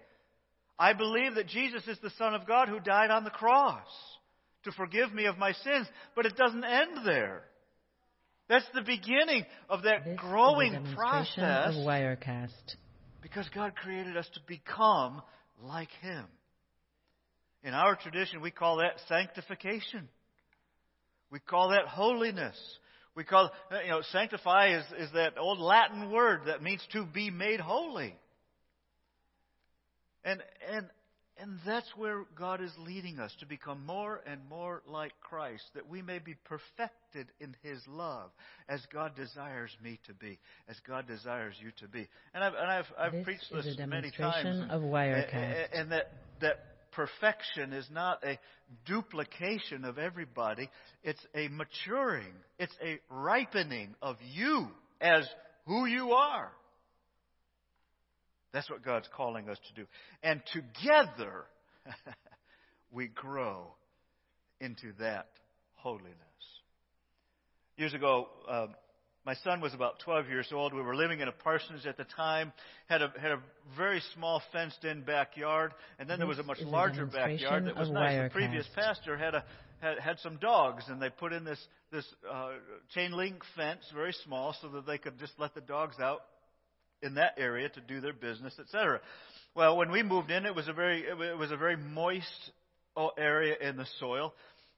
I 0.80 0.94
believe 0.94 1.36
that 1.36 1.48
Jesus 1.48 1.86
is 1.88 1.98
the 2.02 2.12
Son 2.18 2.34
of 2.34 2.48
God 2.48 2.70
who 2.70 2.80
died 2.80 3.12
on 3.12 3.24
the 3.24 3.30
cross 3.30 3.86
to 4.64 4.72
forgive 4.72 5.14
me 5.14 5.26
of 5.26 5.38
my 5.38 5.52
sins. 5.52 5.88
But 6.16 6.26
it 6.26 6.38
doesn't 6.38 6.64
end 6.64 7.06
there. 7.06 7.44
That's 8.48 8.66
the 8.74 8.82
beginning 8.82 9.46
of 9.70 9.84
that 9.84 10.06
This 10.06 10.18
growing 10.20 10.74
is 10.74 10.80
a 10.80 10.96
demonstration 10.96 11.44
process 11.44 11.76
of 11.76 11.86
Wirecast. 11.86 12.76
because 13.22 13.50
God 13.54 13.76
created 13.76 14.18
us 14.18 14.30
to 14.34 14.40
become 14.48 15.22
like 15.62 15.90
Him. 16.02 16.26
In 17.64 17.74
our 17.74 17.96
tradition, 17.96 18.42
we 18.42 18.52
call 18.52 18.78
that 18.78 19.00
sanctification. 19.08 20.10
We 21.32 21.40
call 21.40 21.70
that 21.70 21.88
holiness. 21.88 22.58
We 23.16 23.24
call, 23.26 23.52
uh, 23.72 23.82
you 23.84 23.90
know, 23.90 24.02
sanctify 24.12 24.78
is, 24.78 24.86
is 24.98 25.10
that 25.14 25.38
old 25.38 25.60
Latin 25.60 26.12
word 26.12 26.42
that 26.46 26.64
means 26.64 26.82
to 26.94 27.06
be 27.06 27.30
made 27.30 27.60
holy. 27.60 28.16
And, 30.24 30.42
and, 30.72 30.86
and 31.38 31.58
that's 31.66 31.90
where 31.98 32.24
God 32.38 32.62
is 32.62 32.72
leading 32.78 33.20
us 33.20 33.36
to 33.40 33.46
become 33.46 33.86
more 33.86 34.22
and 34.26 34.40
more 34.50 34.82
like 34.88 35.12
Christ, 35.20 35.64
that 35.74 35.90
we 35.90 36.02
may 36.02 36.20
be 36.20 36.36
perfected 36.46 37.28
in 37.40 37.56
His 37.64 37.80
love, 37.88 38.30
as 38.70 38.80
God 38.94 39.16
desires 39.16 39.72
me 39.84 40.00
to 40.08 40.14
be, 40.14 40.40
as 40.70 40.78
God 40.88 41.08
desires 41.08 41.56
you 41.60 41.72
to 41.80 41.88
be. 41.88 42.08
And 42.34 42.44
I've, 42.44 42.54
and 42.54 42.72
I've, 42.72 42.86
I've 42.98 43.12
This 43.12 43.24
preached 43.26 43.52
is 43.52 43.78
this 43.78 43.88
many 43.88 44.12
times. 44.12 44.64
of 44.70 44.84
A- 44.84 44.86
Wirecast. 44.86 45.34
a- 45.34 45.78
And 45.78 45.92
that, 45.92 46.12
that 46.40 46.60
perfection 46.92 47.74
is 47.74 47.88
not 47.92 48.24
a 48.24 48.38
duplication 48.86 49.86
of 49.86 49.98
everybody, 49.98 50.70
it's 51.04 51.26
a 51.36 51.48
maturing, 51.50 52.34
it's 52.60 52.76
a 52.84 53.00
ripening 53.10 53.96
of 54.02 54.18
you 54.34 54.68
as 55.00 55.28
who 55.66 55.86
you 55.86 56.12
are. 56.12 56.52
That's 58.54 58.70
what 58.70 58.84
God's 58.84 59.08
calling 59.16 59.50
us 59.50 59.58
to 59.70 59.82
do. 59.82 59.88
And 60.24 60.42
together, 60.52 61.46
we 62.92 63.08
grow 63.08 63.74
into 64.60 64.94
that 65.00 65.28
holiness. 65.76 66.16
Years 67.78 67.94
ago, 67.94 68.28
uh, 68.50 68.68
my 69.26 69.36
son 69.44 69.62
was 69.62 69.74
about 69.74 70.00
12 70.00 70.30
years 70.30 70.48
old. 70.52 70.74
We 70.74 70.82
were 70.82 70.96
living 70.96 71.20
in 71.20 71.28
a 71.28 71.32
parsonage 71.32 71.86
at 71.86 71.98
the 71.98 72.06
time, 72.06 72.52
had 72.88 73.02
a, 73.02 73.14
had 73.22 73.32
a 73.32 73.40
very 73.78 74.02
small 74.16 74.42
fenced 74.52 74.84
in 74.84 75.04
backyard, 75.04 75.74
and 76.00 76.10
then 76.10 76.18
there 76.18 76.28
was 76.28 76.40
a 76.40 76.44
much 76.44 76.60
a 76.60 76.68
larger 76.68 77.06
backyard 77.06 77.66
that 77.66 77.78
was 77.78 77.90
nice. 77.90 78.14
The 78.30 78.34
previous 78.34 78.68
pastor 78.76 79.18
had 79.18 79.36
a 79.36 79.44
had, 79.80 80.00
had 80.00 80.20
some 80.20 80.38
dogs, 80.38 80.86
and 80.88 81.02
they 81.02 81.10
put 81.10 81.34
in 81.34 81.44
this 81.44 81.60
this 81.92 82.06
uh, 82.32 82.52
chain 82.94 83.12
link 83.12 83.44
fence, 83.56 83.84
very 83.94 84.14
small, 84.26 84.56
so 84.62 84.70
that 84.70 84.86
they 84.88 84.98
could 84.98 85.20
just 85.20 85.34
let 85.38 85.54
the 85.54 85.62
dogs 85.62 86.00
out 86.00 86.22
in 87.04 87.16
that 87.16 87.34
area 87.38 87.70
to 87.70 87.82
do 87.82 88.00
their 88.00 88.14
business, 88.14 88.54
etc. 88.60 89.02
Well, 89.56 89.78
when 89.78 89.92
we 89.92 90.02
moved 90.02 90.32
in, 90.32 90.46
it 90.46 90.56
was 90.56 90.68
a 90.68 90.74
very 90.74 91.02
it 91.02 91.20
it 91.20 91.38
was 91.38 91.52
a 91.52 91.58
very 91.58 91.78
moist 91.78 92.52
uh, 92.96 93.08
area 93.18 93.56
in 93.62 93.78
the 93.78 93.86
soil. 94.00 94.34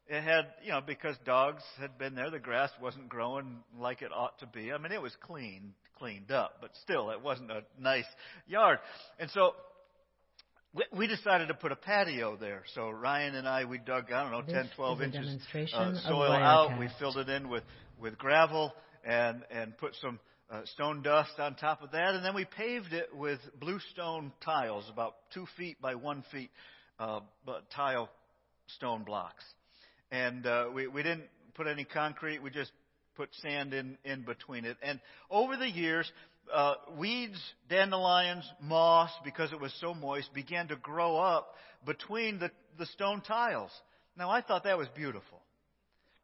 It 0.08 0.22
had, 0.22 0.48
you 0.64 0.72
know, 0.72 0.82
because 0.86 1.16
dogs 1.26 1.64
had 1.80 1.98
been 1.98 2.14
there, 2.16 2.30
the 2.30 2.40
grass 2.40 2.70
wasn't 2.82 3.08
growing 3.10 3.64
like 3.80 4.02
it 4.02 4.12
ought 4.14 4.38
to 4.40 4.46
be. 4.46 4.72
I 4.72 4.78
mean, 4.78 4.92
it 4.92 5.02
was 5.02 5.16
clean, 5.22 5.74
cleaned 5.98 6.32
up, 6.32 6.58
but 6.60 6.72
still, 6.84 7.10
it 7.12 7.22
wasn't 7.22 7.52
a 7.52 7.64
nice 7.80 8.06
yard. 8.46 8.80
And 9.18 9.30
so, 9.32 9.54
we, 10.74 10.84
we 10.98 11.08
decided 11.08 11.48
to 11.48 11.54
put 11.54 11.72
a 11.72 11.76
patio 11.76 12.36
there. 12.36 12.64
So 12.76 12.90
Ryan 12.90 13.36
and 13.36 13.48
I, 13.48 13.66
we 13.66 13.78
dug, 13.78 14.12
I 14.12 14.24
don't 14.24 14.32
know, 14.32 14.42
This 14.42 14.54
10, 14.54 14.70
12 14.76 15.02
inches 15.02 15.38
uh, 15.74 15.78
of 15.78 15.98
soil 16.00 16.32
out. 16.34 16.80
We 16.80 16.90
filled 17.00 17.18
it 17.18 17.30
in 17.30 17.50
with, 17.50 17.64
with 18.00 18.18
gravel 18.18 18.74
and, 19.06 19.44
and 19.52 19.78
put 19.78 19.96
some 20.02 20.20
uh, 20.52 20.62
stone 20.74 21.02
dust 21.02 21.32
on 21.40 21.56
top 21.56 21.82
of 21.82 21.92
that. 21.92 22.16
And 22.16 22.26
then 22.26 22.36
we 22.36 22.46
paved 22.46 22.92
it 22.94 23.16
with 23.16 23.40
bluestone 23.60 24.32
tiles, 24.44 24.86
about 24.92 25.16
two 25.34 25.46
feet 25.58 25.82
by 25.82 25.96
one 25.96 26.24
feet, 26.32 26.50
uh, 27.00 27.22
tile 27.76 28.10
stone 28.68 29.04
blocks. 29.04 29.44
And 30.14 30.46
uh, 30.46 30.66
we, 30.72 30.88
we 30.88 31.02
didn't 31.02 31.26
put 31.56 31.66
any 31.66 31.86
concrete. 31.86 32.42
We 32.42 32.52
just 32.52 32.72
put 33.16 33.30
sand 33.42 33.74
in, 33.74 33.98
in 34.06 34.22
between 34.22 34.64
it. 34.64 34.78
And 34.84 35.00
over 35.32 35.58
the 35.58 35.68
years, 35.68 36.10
uh, 36.54 36.76
weeds, 36.98 37.40
dandelions, 37.68 38.48
moss, 38.62 39.10
because 39.26 39.52
it 39.52 39.60
was 39.60 39.74
so 39.82 39.96
moist, 39.96 40.32
began 40.32 40.68
to 40.68 40.76
grow 40.76 41.18
up 41.18 41.56
between 41.84 42.38
the, 42.38 42.52
the 42.78 42.86
stone 42.86 43.22
tiles. 43.22 43.72
Now, 44.16 44.30
I 44.30 44.42
thought 44.42 44.66
that 44.66 44.78
was 44.78 44.88
beautiful. 44.96 45.42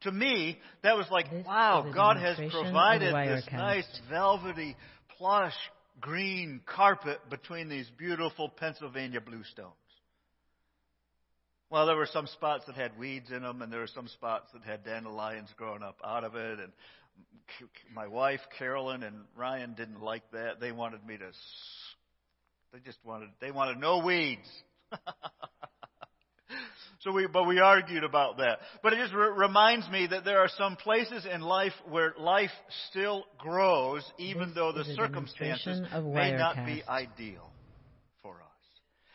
To 0.02 0.12
me, 0.12 0.58
that 0.84 0.96
was 0.96 1.06
like, 1.10 1.28
This 1.28 1.44
wow, 1.44 1.90
God 1.92 2.16
has 2.16 2.36
provided 2.36 3.12
this 3.12 3.44
nice, 3.52 4.00
velvety, 4.08 4.76
plush, 5.18 5.56
green 6.00 6.60
carpet 6.64 7.18
between 7.28 7.68
these 7.68 7.90
beautiful 7.98 8.48
Pennsylvania 8.48 9.20
bluestones. 9.20 9.74
Well, 11.70 11.86
there 11.86 11.96
were 11.96 12.08
some 12.12 12.26
spots 12.26 12.64
that 12.66 12.74
had 12.74 12.98
weeds 12.98 13.30
in 13.30 13.42
them, 13.42 13.62
and 13.62 13.72
there 13.72 13.78
were 13.78 13.86
some 13.86 14.08
spots 14.08 14.48
that 14.52 14.64
had 14.64 14.84
dandelions 14.84 15.48
growing 15.56 15.84
up 15.84 15.98
out 16.04 16.24
of 16.24 16.34
it. 16.34 16.58
And 16.58 16.72
my 17.94 18.08
wife, 18.08 18.40
Carolyn, 18.58 19.04
and 19.04 19.24
Ryan 19.36 19.74
didn't 19.74 20.02
like 20.02 20.28
that. 20.32 20.58
They 20.60 20.72
wanted 20.72 21.06
me 21.06 21.16
to. 21.18 21.30
They 22.72 22.80
just 22.80 22.98
wanted. 23.04 23.28
They 23.40 23.52
wanted 23.52 23.78
no 23.78 23.98
weeds. 23.98 24.48
so 27.00 27.12
we, 27.12 27.28
but 27.28 27.44
we 27.44 27.60
argued 27.60 28.02
about 28.02 28.38
that. 28.38 28.58
But 28.82 28.94
it 28.94 28.96
just 28.96 29.14
re- 29.14 29.30
reminds 29.36 29.88
me 29.90 30.08
that 30.08 30.24
there 30.24 30.40
are 30.40 30.50
some 30.58 30.74
places 30.74 31.24
in 31.24 31.40
life 31.40 31.72
where 31.88 32.14
life 32.18 32.50
still 32.90 33.26
grows, 33.38 34.04
even 34.18 34.48
This 34.48 34.54
though 34.56 34.72
the 34.72 34.84
circumstances 34.96 35.82
may 36.02 36.32
not 36.32 36.66
be 36.66 36.82
ideal. 36.88 37.50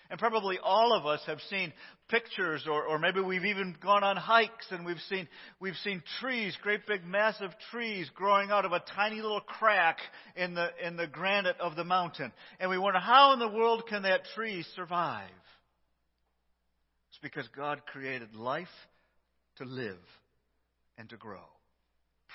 And 0.09 0.19
probably 0.19 0.59
all 0.61 0.93
of 0.93 1.05
us 1.05 1.21
have 1.25 1.39
seen 1.49 1.73
pictures 2.09 2.65
or, 2.69 2.83
or 2.83 2.99
maybe 2.99 3.19
we've 3.21 3.45
even 3.45 3.75
gone 3.81 4.03
on 4.03 4.17
hikes 4.17 4.67
and 4.69 4.85
we've 4.85 4.99
seen, 5.09 5.27
we've 5.59 5.75
seen 5.83 6.03
trees, 6.19 6.55
great 6.61 6.85
big 6.85 7.03
massive 7.03 7.51
trees 7.71 8.09
growing 8.13 8.51
out 8.51 8.65
of 8.65 8.71
a 8.71 8.83
tiny 8.95 9.21
little 9.21 9.41
crack 9.41 9.97
in 10.35 10.53
the, 10.53 10.69
in 10.85 10.95
the 10.95 11.07
granite 11.07 11.59
of 11.59 11.75
the 11.75 11.83
mountain. 11.83 12.31
And 12.59 12.69
we 12.69 12.77
wonder 12.77 12.99
how 12.99 13.33
in 13.33 13.39
the 13.39 13.49
world 13.49 13.87
can 13.87 14.03
that 14.03 14.21
tree 14.35 14.63
survive? 14.75 15.29
It's 17.09 17.19
because 17.21 17.47
God 17.55 17.81
created 17.85 18.35
life 18.35 18.67
to 19.57 19.65
live 19.65 19.97
and 20.97 21.09
to 21.09 21.17
grow. 21.17 21.39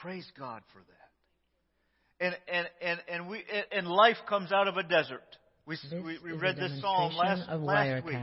Praise 0.03 0.27
God 0.39 0.63
for 0.73 0.79
that. 0.81 2.27
And, 2.27 2.37
and, 2.53 2.69
and, 2.83 3.01
and, 3.09 3.29
we, 3.29 3.43
and 3.73 3.87
life 3.87 4.17
comes 4.29 4.53
out 4.53 4.69
of 4.69 4.77
a 4.77 4.83
desert. 4.83 5.37
We, 5.71 5.79
we, 6.03 6.19
we 6.25 6.33
read 6.33 6.57
this 6.57 6.81
psalm 6.81 7.15
last, 7.15 7.49
last 7.49 8.05
week 8.05 8.17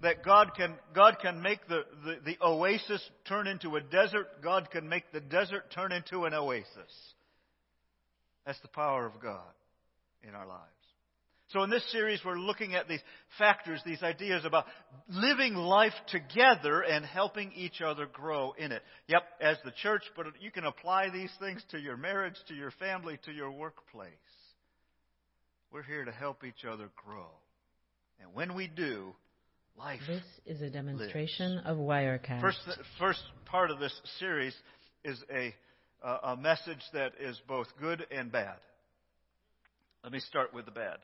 that 0.00 0.24
God 0.24 0.52
can, 0.56 0.74
God 0.94 1.18
can 1.20 1.42
make 1.42 1.58
the, 1.68 1.82
the, 2.06 2.16
the 2.24 2.36
oasis 2.42 3.02
turn 3.28 3.46
into 3.46 3.76
a 3.76 3.82
desert. 3.82 4.42
God 4.42 4.70
can 4.70 4.88
make 4.88 5.04
the 5.12 5.20
desert 5.20 5.70
turn 5.74 5.92
into 5.92 6.24
an 6.24 6.32
oasis. 6.32 6.66
That's 8.46 8.60
the 8.60 8.68
power 8.68 9.04
of 9.04 9.20
God 9.20 9.52
in 10.26 10.34
our 10.34 10.46
lives. 10.46 10.62
So 11.52 11.62
in 11.64 11.68
this 11.68 11.84
series, 11.92 12.20
we're 12.24 12.38
looking 12.38 12.74
at 12.74 12.88
these 12.88 13.02
factors, 13.36 13.82
these 13.84 14.02
ideas 14.02 14.46
about 14.46 14.64
living 15.10 15.54
life 15.56 15.92
together 16.06 16.80
and 16.80 17.04
helping 17.04 17.52
each 17.52 17.82
other 17.82 18.06
grow 18.06 18.54
in 18.56 18.72
it. 18.72 18.80
Yep, 19.08 19.22
as 19.42 19.58
the 19.66 19.72
church, 19.82 20.04
but 20.16 20.26
you 20.40 20.50
can 20.50 20.64
apply 20.64 21.10
these 21.10 21.32
things 21.40 21.62
to 21.72 21.78
your 21.78 21.98
marriage, 21.98 22.36
to 22.48 22.54
your 22.54 22.70
family, 22.70 23.18
to 23.26 23.32
your 23.32 23.50
workplace. 23.50 24.08
We're 25.72 25.82
here 25.82 26.04
to 26.04 26.12
help 26.12 26.42
each 26.44 26.64
other 26.64 26.90
grow. 26.96 27.28
And 28.20 28.34
when 28.34 28.54
we 28.54 28.66
do, 28.66 29.14
life 29.78 30.00
This 30.06 30.22
is 30.44 30.62
a 30.62 30.68
demonstration 30.68 31.58
of 31.58 31.78
Wirecast. 31.78 32.40
First, 32.40 32.58
first 32.98 33.22
part 33.46 33.70
of 33.70 33.78
this 33.78 33.94
series 34.18 34.54
is 35.04 35.22
a, 35.32 35.54
uh, 36.02 36.34
a 36.34 36.36
message 36.36 36.82
that 36.92 37.12
is 37.20 37.40
both 37.46 37.68
good 37.80 38.04
and 38.10 38.32
bad. 38.32 38.56
Let 40.02 40.12
me 40.12 40.18
start 40.18 40.52
with 40.52 40.64
the 40.64 40.72
bad. 40.72 40.96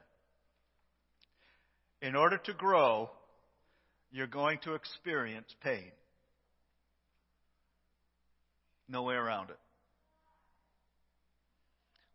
In 2.03 2.17
order 2.17 2.39
to 2.39 2.53
grow, 2.53 3.11
you're 4.11 4.27
going 4.27 4.59
to 4.64 4.75
experience 4.75 5.47
pain. 5.62 5.93
No 8.89 9.05
way 9.05 9.14
around 9.14 9.51
it. 9.51 9.59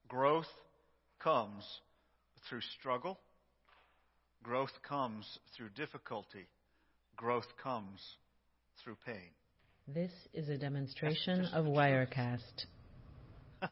Growth 0.10 0.48
comes 1.20 1.64
through 2.50 2.62
struggle. 2.80 3.20
Growth 4.44 4.72
comes 4.88 5.26
through 5.56 5.70
difficulty. 5.76 6.48
Growth 7.16 7.48
comes 7.62 8.00
through 8.84 8.98
pain. 9.06 9.30
This 9.88 10.12
is 10.34 10.50
a 10.50 10.58
demonstration 10.58 11.46
of. 11.54 11.66
Wirecast. 11.66 12.66
Let 13.62 13.72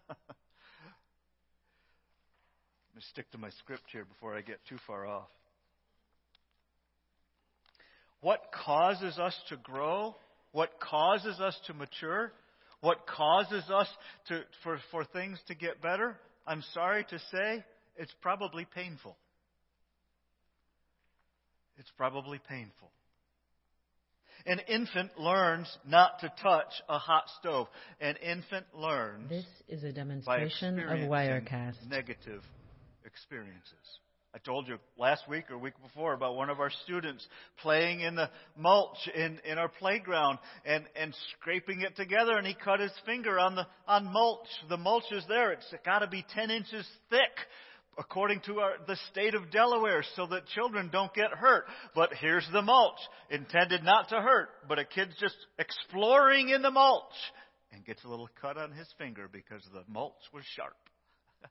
me 2.96 3.02
stick 3.12 3.32
to 3.32 3.38
my 3.38 3.50
script 3.52 3.84
here 3.92 4.06
before 4.06 4.36
I 4.36 4.42
get 4.42 4.60
too 4.68 4.78
far 4.86 5.08
off. 5.08 5.30
What 8.22 8.42
causes 8.66 9.18
us 9.18 9.36
to 9.50 9.58
grow? 9.58 10.16
What 10.52 10.80
causes 10.80 11.40
us 11.40 11.58
to 11.68 11.74
mature? 11.74 12.34
What 12.82 13.06
causes 13.08 13.64
us 13.74 13.88
to, 14.28 14.42
for, 14.64 14.80
for 14.92 15.06
things 15.06 15.40
to 15.48 15.56
get 15.56 15.82
better? 15.82 16.18
I'm 16.46 16.64
sorry 16.74 17.06
to 17.10 17.20
say, 17.32 17.64
it's 18.00 18.14
probably 18.22 18.66
painful. 18.66 19.18
It's 21.78 21.92
probably 21.98 22.40
painful. 22.50 22.92
An 24.46 24.60
infant 24.70 25.12
learns 25.20 25.68
not 25.86 26.20
to 26.22 26.32
touch 26.42 26.72
a 26.88 26.98
hot 26.98 27.26
stove. 27.40 27.68
An 28.00 28.16
infant 28.16 28.66
learns 28.74 29.30
This 29.30 29.46
is 29.68 29.84
a 29.84 29.92
demonstration 29.92 30.80
of 30.80 30.98
Wirecast. 31.10 31.90
negative 31.90 32.42
experiences. 33.06 33.74
I 34.34 34.38
told 34.38 34.68
you 34.68 34.78
last 34.98 35.28
week 35.28 35.50
or 35.50 35.58
week 35.58 35.74
before 35.82 36.14
about 36.14 36.36
one 36.36 36.50
of 36.50 36.60
our 36.60 36.70
students 36.86 37.28
playing 37.62 38.02
in 38.02 38.16
the 38.16 38.30
mulch 38.56 39.10
in, 39.14 39.40
in 39.44 39.58
our 39.58 39.70
playground 39.70 40.38
and, 40.66 40.86
and 40.96 41.16
scraping 41.34 41.82
it 41.82 41.96
together 41.96 42.38
and 42.38 42.46
he 42.46 42.54
cut 42.54 42.80
his 42.80 42.92
finger 43.06 43.40
on 43.40 43.56
the 43.56 43.66
on 43.88 44.06
mulch. 44.06 44.48
The 44.70 44.78
mulch 44.78 45.12
is 45.12 45.26
there. 45.28 45.52
It's 45.52 45.74
got 45.84 46.00
to 46.00 46.08
be 46.08 46.24
10 46.36 46.52
inches 46.52 46.88
thick 47.10 47.20
according 48.00 48.40
to 48.46 48.60
our, 48.60 48.74
the 48.88 48.96
state 49.12 49.36
of 49.36 49.52
Delaware 49.52 50.04
so 50.16 50.26
that 50.28 50.48
children 50.48 50.90
don't 50.92 51.14
get 51.14 51.32
hurt. 51.32 51.66
But 51.94 52.12
here's 52.20 52.48
the 52.52 52.62
mulch 52.62 52.98
intended 53.30 53.84
not 53.84 54.10
to 54.10 54.16
hurt, 54.16 54.50
but 54.68 54.80
a 54.80 54.86
kid's 54.86 55.16
just 55.20 55.36
exploring 55.60 56.50
in 56.50 56.62
the 56.62 56.72
mulch 56.72 57.14
and 57.72 57.86
gets 57.86 58.04
a 58.06 58.08
little 58.08 58.30
cut 58.42 58.58
on 58.58 58.72
his 58.72 58.88
finger 58.98 59.28
because 59.32 59.62
the 59.74 59.84
mulch 59.88 60.14
was 60.34 60.44
sharp. 60.56 60.76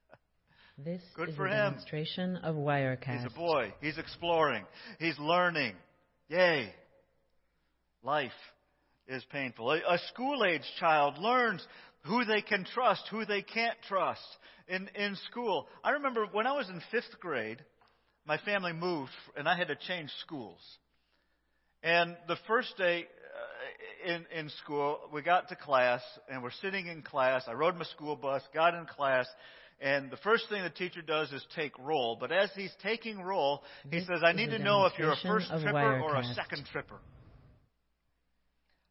This 0.81 1.03
Good 1.17 1.31
is 1.31 1.35
for 1.35 1.47
a 1.47 1.51
him. 1.51 1.73
demonstration 1.73 2.37
of 2.37 2.55
Wirecast. 2.55 3.23
He's 3.23 3.33
a 3.33 3.35
boy. 3.35 3.75
He's 3.81 3.99
exploring. 3.99 4.65
He's 5.01 5.19
learning. 5.19 5.75
Yay. 6.29 6.73
Life 8.05 8.31
is 9.09 9.25
painful. 9.33 9.73
A, 9.73 9.79
a 9.79 9.99
school 10.13 10.45
age 10.45 10.63
child 10.79 11.19
learns 11.19 11.67
who 12.03 12.25
they 12.25 12.43
can 12.43 12.65
trust, 12.65 13.03
who 13.11 13.25
they 13.25 13.43
can't 13.43 13.77
trust 13.89 14.27
in, 14.69 14.89
in 14.95 15.17
school. 15.31 15.67
I 15.83 15.91
remember 15.91 16.27
when 16.31 16.47
I 16.47 16.57
was 16.57 16.69
in 16.69 16.81
fifth 16.91 17.21
grade, 17.21 17.59
my 18.27 18.39
family 18.39 18.73
moved 18.73 19.11
and 19.37 19.49
I 19.49 19.57
had 19.57 19.69
to 19.69 19.77
change 19.77 20.11
schools. 20.21 20.61
And 21.83 22.17
the 22.27 22.37
first 22.47 22.77
day 22.77 23.07
uh, 24.07 24.13
in, 24.13 24.27
in 24.37 24.51
school, 24.63 24.99
we 25.13 25.23
got 25.23 25.49
to 25.49 25.57
class 25.57 26.03
and 26.31 26.43
we're 26.43 26.51
sitting 26.63 26.87
in 26.87 27.03
class. 27.03 27.45
I 27.47 27.53
rode 27.53 27.77
my 27.77 27.85
school 27.85 28.17
bus, 28.17 28.43
got 28.53 28.75
in 28.75 28.87
class, 28.87 29.27
and 29.81 30.11
the 30.11 30.17
first 30.19 30.49
thing 30.49 30.63
the 30.63 30.71
teacher 30.71 31.03
does 31.03 31.31
is 31.33 31.45
take 31.55 31.79
roll. 31.79 32.17
But 32.19 32.33
as 32.33 32.51
he's 32.57 32.73
taking 32.83 33.21
roll, 33.21 33.63
he 33.85 33.99
This 33.99 34.09
says, 34.09 34.21
I 34.25 34.33
need 34.33 34.51
to 34.51 34.59
know 34.59 34.87
if 34.87 34.93
you're 34.99 35.13
a 35.13 35.17
first 35.23 35.49
tripper 35.49 36.01
or 36.01 36.17
a 36.17 36.25
second 36.35 36.67
tripper. 36.73 36.99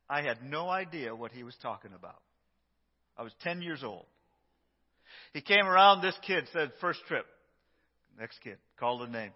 I 0.09 0.21
had 0.21 0.41
no 0.43 0.69
idea 0.69 1.13
what 1.13 1.33
he 1.33 1.43
was 1.43 1.55
talking 1.61 1.91
about. 1.93 2.21
I 3.17 3.23
was 3.23 3.33
10 3.41 3.61
years 3.61 3.83
old. 3.83 4.05
He 5.33 5.41
came 5.41 5.65
around, 5.65 6.01
this 6.01 6.17
kid 6.25 6.47
said, 6.53 6.71
first 6.79 6.99
trip. 7.07 7.25
Next 8.19 8.39
kid, 8.43 8.57
called 8.79 9.01
a 9.01 9.11
name. 9.11 9.31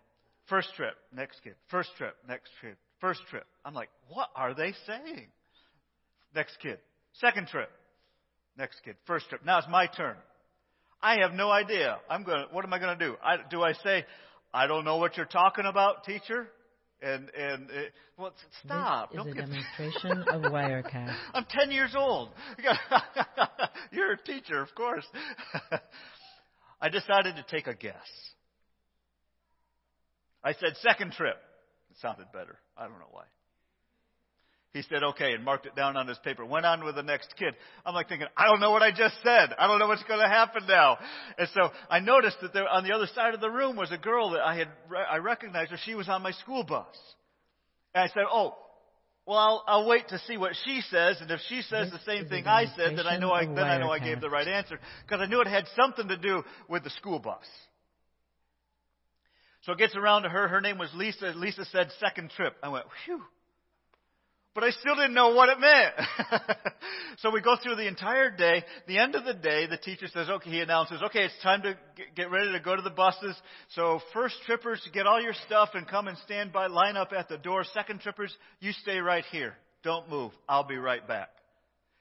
First 0.48 0.70
trip, 0.76 0.94
next 1.16 1.42
kid. 1.44 1.56
First 1.70 1.90
trip, 1.98 2.16
next 2.28 2.50
kid. 2.62 2.76
First 3.00 3.22
trip. 3.30 3.46
I'm 3.64 3.74
like, 3.74 3.90
what 4.10 4.30
are 4.36 4.54
they 4.54 4.74
saying? 4.86 5.28
Next 6.36 6.58
kid. 6.62 6.78
Second 7.14 7.48
trip. 7.48 7.70
Next 8.58 8.82
kid. 8.84 8.96
First 9.06 9.30
trip. 9.30 9.42
Now 9.46 9.60
it's 9.60 9.68
my 9.70 9.88
turn. 9.88 10.16
I 11.02 11.20
have 11.22 11.34
no 11.34 11.50
idea. 11.50 11.98
I'm 12.10 12.24
going 12.24 12.48
to, 12.48 12.54
what 12.54 12.64
am 12.64 12.74
I 12.74 12.80
going 12.80 12.98
to 12.98 13.06
do? 13.06 13.16
I, 13.24 13.38
do 13.50 13.64
I 13.64 13.74
say, 13.74 14.06
I 14.54 14.68
don't 14.68 14.86
know 14.86 14.98
what 14.98 15.18
you're 15.18 15.26
talking 15.26 15.66
about, 15.66 16.04
teacher? 16.04 16.48
And, 17.02 17.30
and, 17.36 17.70
uh, 17.70 17.74
well, 18.18 18.34
stop. 18.64 19.12
This 19.12 19.20
is 19.20 19.26
Don't 19.26 19.38
a 19.38 19.42
demonstration 19.42 20.24
of 20.32 20.52
Wirecast. 20.52 21.16
I'm 21.34 21.46
10 21.50 21.72
years 21.72 21.96
old. 21.98 22.30
You're 23.92 24.14
a 24.14 24.18
teacher, 24.24 24.62
of 24.62 24.74
course. 24.76 25.06
I 26.82 26.90
decided 26.90 27.36
to 27.36 27.46
take 27.50 27.68
a 27.68 27.74
guess. 27.74 27.96
I 30.44 30.54
said, 30.54 30.74
second 30.82 31.14
trip. 31.14 31.38
It 31.90 31.98
sounded 32.02 32.28
better. 32.32 32.58
I 32.78 32.84
don't 32.84 33.00
know 33.00 33.10
why. 33.12 33.24
He 34.74 34.84
said, 34.84 35.04
okay, 35.04 35.34
and 35.34 35.44
marked 35.44 35.66
it 35.66 35.76
down 35.76 35.98
on 35.98 36.08
his 36.08 36.18
paper. 36.20 36.46
Went 36.46 36.66
on 36.66 36.86
with 36.86 36.96
the 36.96 37.04
next 37.04 37.34
kid. 37.38 37.56
I'm 37.86 37.94
like 37.94 38.08
thinking, 38.08 38.28
I 38.38 38.48
don't 38.48 38.62
know 38.62 38.72
what 38.72 38.82
I 38.82 38.92
just 38.92 39.16
said. 39.22 39.50
I 39.60 39.68
don't 39.68 39.80
know 39.80 39.88
what's 39.88 40.04
going 40.04 40.22
to 40.22 40.30
happen 40.30 40.64
now. 40.66 40.98
And 41.38 41.50
so 41.54 41.72
I 41.90 42.00
noticed 42.00 42.38
that 42.42 42.54
there, 42.54 42.68
on 42.70 42.86
the 42.86 42.94
other 42.94 43.08
side 43.14 43.34
of 43.34 43.42
the 43.42 43.50
room 43.50 43.76
was 43.76 43.92
a 43.92 43.98
girl 43.98 44.32
that 44.32 44.40
I 44.40 44.56
had, 44.56 44.70
I 45.10 45.18
recognized 45.18 45.72
her. 45.72 45.78
She 45.84 45.94
was 45.94 46.08
on 46.08 46.22
my 46.22 46.32
school 46.32 46.64
bus. 46.64 46.86
And 47.94 48.06
I 48.06 48.08
said, 48.14 48.24
oh, 48.32 48.56
well, 49.26 49.38
I'll, 49.38 49.64
I'll 49.68 49.88
wait 49.88 50.08
to 50.10 50.20
see 50.20 50.38
what 50.38 50.54
she 50.66 50.82
says, 50.90 51.18
and 51.22 51.30
if 51.30 51.40
she 51.48 51.62
says 51.62 51.92
This 51.92 52.00
the 52.00 52.12
same 52.12 52.28
thing 52.28 52.48
I 52.48 52.66
said, 52.76 52.98
then 52.98 53.06
I 53.06 53.18
know 53.18 53.32
I, 53.32 53.46
then 53.46 53.60
I 53.60 53.78
know 53.78 53.92
I 53.92 54.00
gave 54.00 54.20
the 54.20 54.30
right 54.30 54.48
answer 54.48 54.80
because 55.06 55.22
I 55.22 55.28
knew 55.28 55.42
it 55.42 55.48
had 55.48 55.66
something 55.76 56.08
to 56.08 56.18
do 56.18 56.44
with 56.68 56.84
the 56.84 56.90
school 56.92 57.20
bus. 57.20 57.46
So 59.64 59.74
it 59.74 59.78
gets 59.78 59.96
around 59.96 60.24
to 60.24 60.30
her. 60.30 60.48
Her 60.48 60.60
name 60.60 60.80
was 60.80 60.90
Lisa. 60.96 61.34
Lisa 61.36 61.66
said 61.66 61.90
second 62.00 62.32
trip. 62.32 62.56
I 62.64 62.70
went, 62.70 62.86
whew. 63.06 63.22
But 64.54 64.66
I 64.66 64.72
still 64.72 64.96
didn't 64.96 65.14
know 65.14 65.30
what 65.34 65.48
it 65.48 65.60
meant. 65.60 65.94
so 67.20 67.30
we 67.32 67.40
go 67.42 67.56
through 67.62 67.76
the 67.76 67.88
entire 67.88 68.30
day. 68.30 68.64
The 68.86 68.98
end 68.98 69.16
of 69.16 69.24
the 69.24 69.34
day, 69.34 69.66
the 69.66 69.78
teacher 69.78 70.08
says, 70.08 70.30
okay, 70.30 70.50
he 70.50 70.60
announces, 70.60 71.02
okay, 71.04 71.24
it's 71.24 71.42
time 71.42 71.62
to 71.62 71.78
get- 72.16 72.30
ready 72.30 72.52
to 72.52 72.60
go 72.60 72.76
to 72.76 72.82
the 72.82 72.90
buses. 72.90 73.36
So 73.70 74.02
first 74.14 74.36
trippers, 74.46 74.86
get 74.94 75.08
all 75.08 75.22
your 75.22 75.34
stuff 75.46 75.70
and 75.74 75.88
come 75.88 76.10
and 76.10 76.18
stand 76.20 76.52
by, 76.52 76.68
line 76.68 76.98
up 76.98 77.14
at 77.18 77.30
the 77.30 77.38
door. 77.38 77.64
Second 77.74 78.02
trippers, 78.02 78.36
you 78.60 78.74
stay 78.74 79.00
right 79.00 79.24
here. 79.32 79.56
Don't 79.84 80.10
move. 80.10 80.34
I'll 80.50 80.68
be 80.68 80.78
right 80.78 81.08
back. 81.08 81.30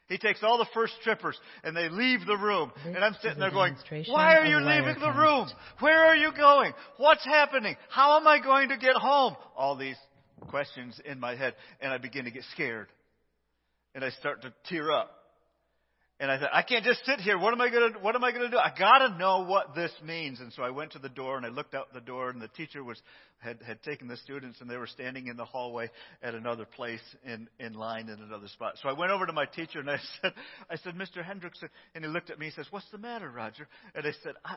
He 0.08 0.18
takes 0.18 0.42
all 0.42 0.58
the 0.58 0.66
first 0.74 0.94
trippers 1.04 1.38
and 1.62 1.76
they 1.76 1.88
leave 1.88 2.26
the 2.26 2.36
room. 2.36 2.72
This 2.84 2.96
and 2.96 3.04
I'm 3.04 3.14
sitting 3.22 3.38
there 3.38 3.52
going, 3.52 3.76
why 4.08 4.34
are 4.38 4.44
you 4.44 4.56
leaving 4.58 5.00
the 5.00 5.12
room? 5.12 5.48
Where 5.78 6.04
are 6.04 6.16
you 6.16 6.32
going? 6.36 6.72
What's 6.96 7.24
happening? 7.24 7.76
How 7.90 8.18
am 8.18 8.26
I 8.26 8.40
going 8.40 8.70
to 8.70 8.76
get 8.76 8.96
home? 8.96 9.36
All 9.56 9.76
these 9.76 9.94
questions 10.40 11.00
in 11.04 11.20
my 11.20 11.36
head 11.36 11.54
and 11.80 11.92
I 11.92 11.98
begin 11.98 12.24
to 12.24 12.30
get 12.30 12.44
scared. 12.52 12.88
And 13.94 14.04
I 14.04 14.10
start 14.10 14.42
to 14.42 14.52
tear 14.68 14.92
up. 14.92 15.10
And 16.20 16.30
I 16.30 16.38
thought, 16.38 16.50
I 16.52 16.60
can't 16.60 16.84
just 16.84 17.02
sit 17.06 17.18
here. 17.20 17.38
What 17.38 17.54
am 17.54 17.62
I 17.62 17.70
to, 17.70 17.92
what 18.02 18.14
am 18.14 18.22
I 18.22 18.30
to 18.30 18.50
do? 18.50 18.58
I 18.58 18.74
gotta 18.78 19.16
know 19.16 19.46
what 19.46 19.74
this 19.74 19.90
means. 20.04 20.38
And 20.40 20.52
so 20.52 20.62
I 20.62 20.68
went 20.68 20.92
to 20.92 20.98
the 20.98 21.08
door 21.08 21.38
and 21.38 21.46
I 21.46 21.48
looked 21.48 21.74
out 21.74 21.94
the 21.94 22.00
door 22.02 22.28
and 22.28 22.42
the 22.42 22.48
teacher 22.48 22.84
was, 22.84 23.00
had, 23.38 23.58
had 23.66 23.82
taken 23.82 24.06
the 24.06 24.18
students 24.18 24.60
and 24.60 24.68
they 24.68 24.76
were 24.76 24.86
standing 24.86 25.28
in 25.28 25.38
the 25.38 25.46
hallway 25.46 25.88
at 26.22 26.34
another 26.34 26.66
place 26.66 27.00
in, 27.24 27.48
in 27.58 27.72
line 27.72 28.10
in 28.10 28.20
another 28.20 28.48
spot. 28.48 28.74
So 28.82 28.90
I 28.90 28.92
went 28.92 29.12
over 29.12 29.24
to 29.24 29.32
my 29.32 29.46
teacher 29.46 29.80
and 29.80 29.90
I 29.90 29.98
said, 30.20 30.34
I 30.68 30.76
said, 30.76 30.94
Mr. 30.94 31.24
Hendrickson, 31.24 31.70
and 31.94 32.04
he 32.04 32.10
looked 32.10 32.28
at 32.28 32.38
me 32.38 32.46
and 32.46 32.54
says, 32.54 32.66
what's 32.68 32.90
the 32.92 32.98
matter, 32.98 33.30
Roger? 33.30 33.66
And 33.94 34.06
I 34.06 34.12
said, 34.22 34.34
I, 34.44 34.56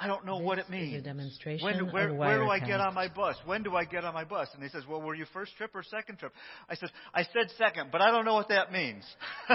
I 0.00 0.06
don't 0.06 0.24
know 0.24 0.38
what 0.38 0.58
it 0.58 0.70
means. 0.70 0.94
is 0.94 1.00
a 1.00 1.04
demonstration 1.04 1.64
when, 1.64 1.78
do- 1.78 1.86
where, 1.86 2.14
where 2.14 2.38
do 2.38 2.48
I 2.48 2.60
get 2.60 2.80
on 2.80 2.94
my 2.94 3.08
bus? 3.08 3.36
When 3.44 3.64
do 3.64 3.74
I 3.74 3.84
get 3.84 4.04
on 4.04 4.14
my 4.14 4.22
bus? 4.24 4.48
And 4.54 4.62
he 4.62 4.68
says, 4.68 4.84
Well, 4.88 5.02
were 5.02 5.14
you 5.14 5.26
first 5.32 5.56
trip 5.56 5.74
or 5.74 5.82
second 5.82 6.18
trip? 6.18 6.32
I 6.68 6.76
said, 6.76 6.90
I 7.12 7.24
said 7.24 7.50
second, 7.56 7.88
but 7.90 8.00
I 8.00 8.12
don't 8.12 8.24
know 8.24 8.34
what 8.34 8.48
that 8.48 8.70
means. 8.72 9.04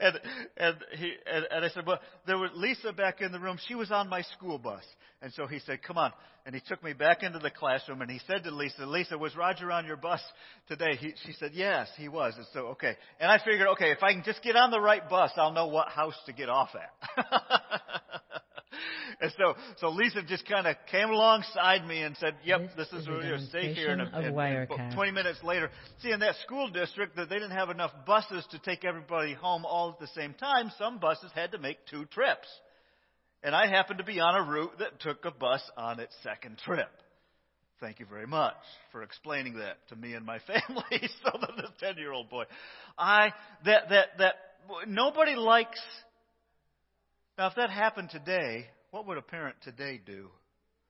and 0.00 0.20
and 0.58 0.76
he 0.98 1.12
and, 1.26 1.46
and 1.50 1.64
I 1.64 1.68
said, 1.70 1.86
Well, 1.86 2.00
there 2.26 2.36
was 2.36 2.50
Lisa 2.54 2.92
back 2.92 3.22
in 3.22 3.32
the 3.32 3.40
room. 3.40 3.58
She 3.66 3.74
was 3.74 3.90
on 3.90 4.10
my 4.10 4.20
school 4.22 4.58
bus. 4.58 4.84
And 5.22 5.32
so 5.32 5.46
he 5.46 5.58
said, 5.60 5.82
Come 5.82 5.96
on. 5.96 6.12
And 6.44 6.54
he 6.54 6.60
took 6.66 6.82
me 6.84 6.92
back 6.92 7.22
into 7.22 7.38
the 7.38 7.50
classroom 7.50 8.02
and 8.02 8.10
he 8.10 8.20
said 8.26 8.44
to 8.44 8.50
Lisa, 8.50 8.86
Lisa, 8.86 9.18
was 9.18 9.34
Roger 9.36 9.72
on 9.72 9.86
your 9.86 9.96
bus 9.96 10.20
today? 10.68 10.96
He, 10.98 11.12
she 11.26 11.32
said, 11.32 11.52
Yes, 11.54 11.88
he 11.96 12.08
was. 12.08 12.34
And 12.36 12.46
so, 12.52 12.60
okay. 12.68 12.94
And 13.20 13.30
I 13.30 13.38
figured, 13.38 13.68
okay, 13.68 13.90
if 13.90 14.02
I 14.02 14.12
can 14.12 14.22
just 14.22 14.42
get 14.42 14.54
on 14.54 14.70
the 14.70 14.80
right 14.80 15.08
bus, 15.08 15.30
I'll 15.36 15.52
know 15.52 15.66
what 15.68 15.88
house 15.88 16.14
to 16.26 16.32
get 16.32 16.48
off 16.48 16.70
at. 16.74 17.22
and 19.20 19.32
so, 19.38 19.54
so 19.78 19.88
Lisa 19.90 20.22
just 20.22 20.46
kind 20.48 20.66
of 20.66 20.76
came 20.90 21.10
alongside 21.10 21.86
me 21.86 22.02
and 22.02 22.16
said, 22.16 22.34
"Yep, 22.44 22.60
This 22.76 22.88
this, 22.90 23.00
is 23.02 23.08
where 23.08 23.22
you're 23.28 23.38
stay 23.48 23.72
here." 23.74 23.90
And, 23.92 24.00
and- 24.26 24.36
and 24.80 24.94
20 24.94 25.10
minutes 25.12 25.42
later, 25.42 25.70
see 26.02 26.10
in 26.10 26.20
that 26.20 26.36
school 26.44 26.68
district 26.68 27.16
that 27.16 27.28
they 27.28 27.36
didn't 27.36 27.52
have 27.56 27.70
enough 27.70 27.90
buses 28.06 28.44
to 28.50 28.58
take 28.58 28.84
everybody 28.84 29.34
home 29.34 29.64
all 29.64 29.90
at 29.90 29.98
the 29.98 30.06
same 30.08 30.34
time. 30.34 30.70
Some 30.78 30.98
buses 30.98 31.30
had 31.34 31.52
to 31.52 31.58
make 31.58 31.78
two 31.86 32.04
trips, 32.06 32.48
and 33.42 33.54
I 33.54 33.66
happened 33.66 33.98
to 33.98 34.04
be 34.04 34.20
on 34.20 34.34
a 34.34 34.42
route 34.42 34.78
that 34.78 35.00
took 35.00 35.24
a 35.24 35.30
bus 35.30 35.62
on 35.76 36.00
its 36.00 36.14
second 36.22 36.58
trip. 36.58 36.90
Thank 37.80 38.00
you 38.00 38.06
very 38.06 38.26
much 38.26 38.56
for 38.90 39.02
explaining 39.04 39.54
that 39.58 39.76
to 39.90 39.96
me 39.96 40.14
and 40.14 40.26
my 40.26 40.38
family. 40.46 41.08
so 41.22 41.30
that 41.40 41.50
this 41.56 41.70
ten-year-old 41.78 42.28
boy, 42.28 42.44
I 42.98 43.32
that 43.64 43.88
that 43.90 44.06
that 44.18 44.34
nobody 44.88 45.36
likes. 45.36 45.80
Now, 47.38 47.46
if 47.46 47.54
that 47.54 47.70
happened 47.70 48.10
today, 48.10 48.66
what 48.90 49.06
would 49.06 49.16
a 49.16 49.22
parent 49.22 49.54
today 49.62 50.00
do? 50.04 50.28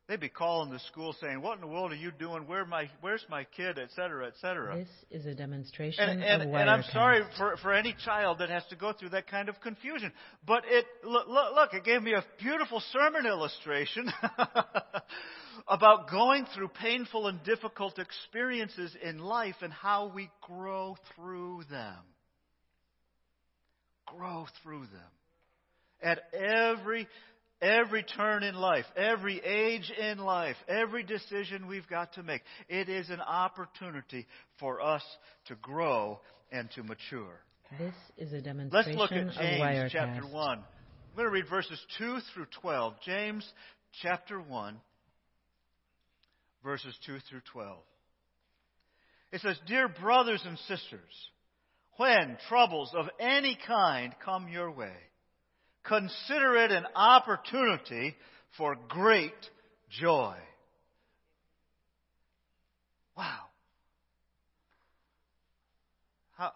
They'd 0.09 0.19
be 0.19 0.31
calling 0.31 0.71
the 0.71 0.79
school 0.79 1.15
saying, 1.21 1.43
"What 1.43 1.57
in 1.57 1.61
the 1.61 1.67
world 1.67 1.93
are 1.93 1.97
you 1.97 2.11
doing? 2.11 2.47
Where 2.47 2.65
my 2.65 2.89
where's 3.03 3.25
my 3.29 3.45
kid?" 3.45 3.79
Et 3.79 3.91
cetera, 3.91 4.27
et 4.27 4.33
cetera. 4.41 4.79
This 4.79 4.89
is 5.11 5.27
a 5.27 5.35
demonstration 5.35 6.09
And, 6.09 6.25
and, 6.25 6.43
of 6.43 6.55
and 6.55 6.71
I'm 6.71 6.83
sorry 6.85 7.23
for, 7.37 7.59
for 7.59 7.75
any 7.75 7.95
child 8.07 8.39
that 8.39 8.49
has 8.49 8.65
to 8.71 8.77
go 8.77 8.95
through 8.95 9.11
that 9.11 9.27
kind 9.27 9.51
of 9.51 9.61
confusion. 9.61 10.11
But 10.47 10.65
it, 10.67 10.87
look, 11.05 11.29
look, 11.29 11.55
look 11.55 11.75
it 11.75 11.85
gave 11.85 12.03
me 12.03 12.15
a 12.15 12.25
beautiful 12.39 12.81
sermon 12.93 13.27
illustration 13.27 14.11
about 15.69 16.11
going 16.11 16.47
through 16.55 16.69
painful 16.69 17.27
and 17.27 17.45
difficult 17.45 17.99
experiences 17.99 18.97
in 19.03 19.19
life 19.19 19.57
and 19.61 19.71
how 19.71 20.11
we 20.15 20.31
grow 20.41 20.97
through 21.15 21.65
them. 21.71 21.99
Grow 24.07 24.47
through 24.63 24.87
them. 24.87 25.18
At 26.03 26.23
every 26.33 27.09
Every 27.61 28.05
turn 28.05 28.45
in 28.45 28.55
life, 28.55 28.85
every 28.97 29.41
age 29.41 29.91
in 29.91 30.19
life, 30.19 30.55
every 30.69 31.03
decision 31.03 31.67
we've 31.67 31.89
got 31.89 32.13
to 32.13 32.23
make, 32.23 32.43
it 32.69 32.89
is 32.89 33.11
an 33.11 33.21
opportunity 33.21 34.29
for 34.61 34.81
us 34.81 35.03
to 35.47 35.57
grow 35.57 36.21
and 36.53 36.71
to 36.73 36.85
mature. 36.85 37.41
This 37.77 37.95
is 38.17 38.33
a 38.33 38.41
demonstration 38.41 38.97
Let's 38.97 39.13
look 39.13 39.13
at 39.13 39.33
James 39.35 39.93
chapter 39.93 40.23
1. 40.23 40.59
I'm 40.59 40.65
going 41.17 41.27
to 41.27 41.31
read 41.31 41.49
verses 41.51 41.81
2 41.99 42.19
through 42.33 42.47
12. 42.61 42.95
James 43.05 43.53
chapter 44.03 44.41
1, 44.41 44.77
verses 46.63 46.97
2 47.07 47.19
through 47.29 47.41
12. 47.53 47.77
It 49.33 49.41
says, 49.41 49.59
Dear 49.67 49.89
brothers 49.89 50.43
and 50.47 50.57
sisters, 50.61 51.13
when 51.97 52.39
troubles 52.49 52.93
of 52.97 53.07
any 53.19 53.59
kind 53.67 54.15
come 54.25 54.49
your 54.49 54.71
way, 54.71 54.95
consider 55.89 56.57
it 56.57 56.71
an 56.71 56.87
opportunity 56.95 58.15
for 58.57 58.77
great 58.89 59.33
joy. 59.91 60.37
Wow. 63.17 63.39
How, 66.37 66.53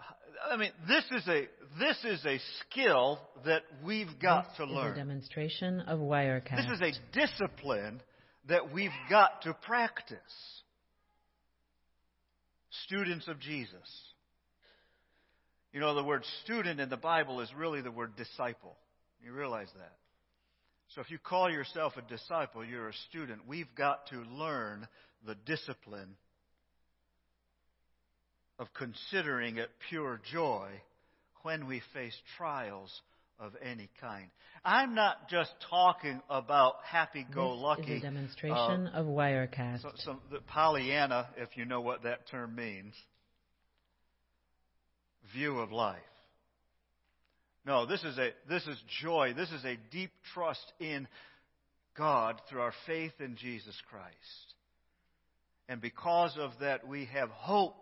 I 0.51 0.57
mean, 0.57 0.71
this 0.87 1.05
is 1.11 1.27
a 1.27 1.49
this 1.79 1.97
is 2.05 2.25
a 2.25 2.39
skill 2.61 3.19
that 3.45 3.63
we've 3.85 4.19
got 4.21 4.49
this 4.51 4.59
to 4.59 4.65
is 4.65 4.71
learn. 4.71 4.93
a 4.93 4.97
demonstration 4.97 5.81
of 5.81 5.99
Wirecast. 5.99 6.57
This 6.57 6.81
is 6.81 6.81
a 6.81 7.19
discipline 7.19 8.01
that 8.49 8.73
we've 8.73 8.91
got 9.11 9.43
to 9.43 9.55
practice. 9.55 10.19
Students 12.87 13.27
of 13.29 13.41
Jesus. 13.41 14.13
You 15.73 15.81
know, 15.81 15.95
the 15.95 16.05
word 16.05 16.25
student 16.45 16.81
in 16.81 16.91
the 16.91 16.97
Bible 16.97 17.41
is 17.41 17.49
really 17.57 17.81
the 17.81 17.91
word 17.91 18.15
disciple. 18.17 18.77
You 19.25 19.33
realize 19.33 19.69
that. 19.77 19.93
So 20.95 21.01
if 21.01 21.11
you 21.11 21.19
call 21.19 21.51
yourself 21.51 21.95
a 21.97 22.03
disciple, 22.03 22.65
you're 22.65 22.89
a 22.89 22.95
student. 23.09 23.43
We've 23.47 23.73
got 23.77 24.07
to 24.09 24.17
learn 24.17 24.87
the 25.27 25.37
discipline 25.47 26.17
of 28.59 28.69
considering 28.75 29.57
it 29.57 29.71
pure 29.89 30.21
joy 30.31 30.69
when 31.43 31.67
we 31.67 31.81
face 31.95 32.17
trials 32.37 33.01
of 33.39 33.53
any 33.63 33.89
kind. 34.01 34.27
I'm 34.65 34.95
not 34.95 35.29
just 35.29 35.51
talking 35.69 36.21
about 36.31 36.75
happy-go-lucky. 36.85 37.83
This 37.83 37.89
is 37.89 37.95
lucky. 37.95 38.07
a 38.07 38.11
demonstration 38.11 38.87
uh, 38.89 38.91
of 38.95 39.07
Wirecast. 39.07 39.83
So, 39.83 39.91
so 39.97 40.17
the 40.31 40.41
Pollyanna, 40.41 41.29
if 41.37 41.57
you 41.57 41.65
know 41.65 41.81
what 41.81 42.05
that 42.05 42.29
term 42.29 42.55
means, 42.55 42.95
view 45.33 45.59
of 45.59 45.73
life. 45.73 45.99
No, 47.65 47.87
this 47.87 48.03
is 48.03 48.19
a 48.19 48.31
this 48.49 48.67
is 48.67 48.77
joy. 49.01 49.35
This 49.37 49.51
is 49.51 49.65
a 49.65 49.79
deep 49.91 50.11
trust 50.35 50.73
in 50.81 51.07
God 51.97 52.41
through 52.49 52.61
our 52.61 52.75
faith 52.87 53.13
in 53.21 53.37
Jesus 53.37 53.81
Christ. 53.89 54.55
And 55.69 55.81
because 55.81 56.37
of 56.39 56.51
that 56.61 56.87
we 56.87 57.07
have 57.07 57.31
hope. 57.31 57.77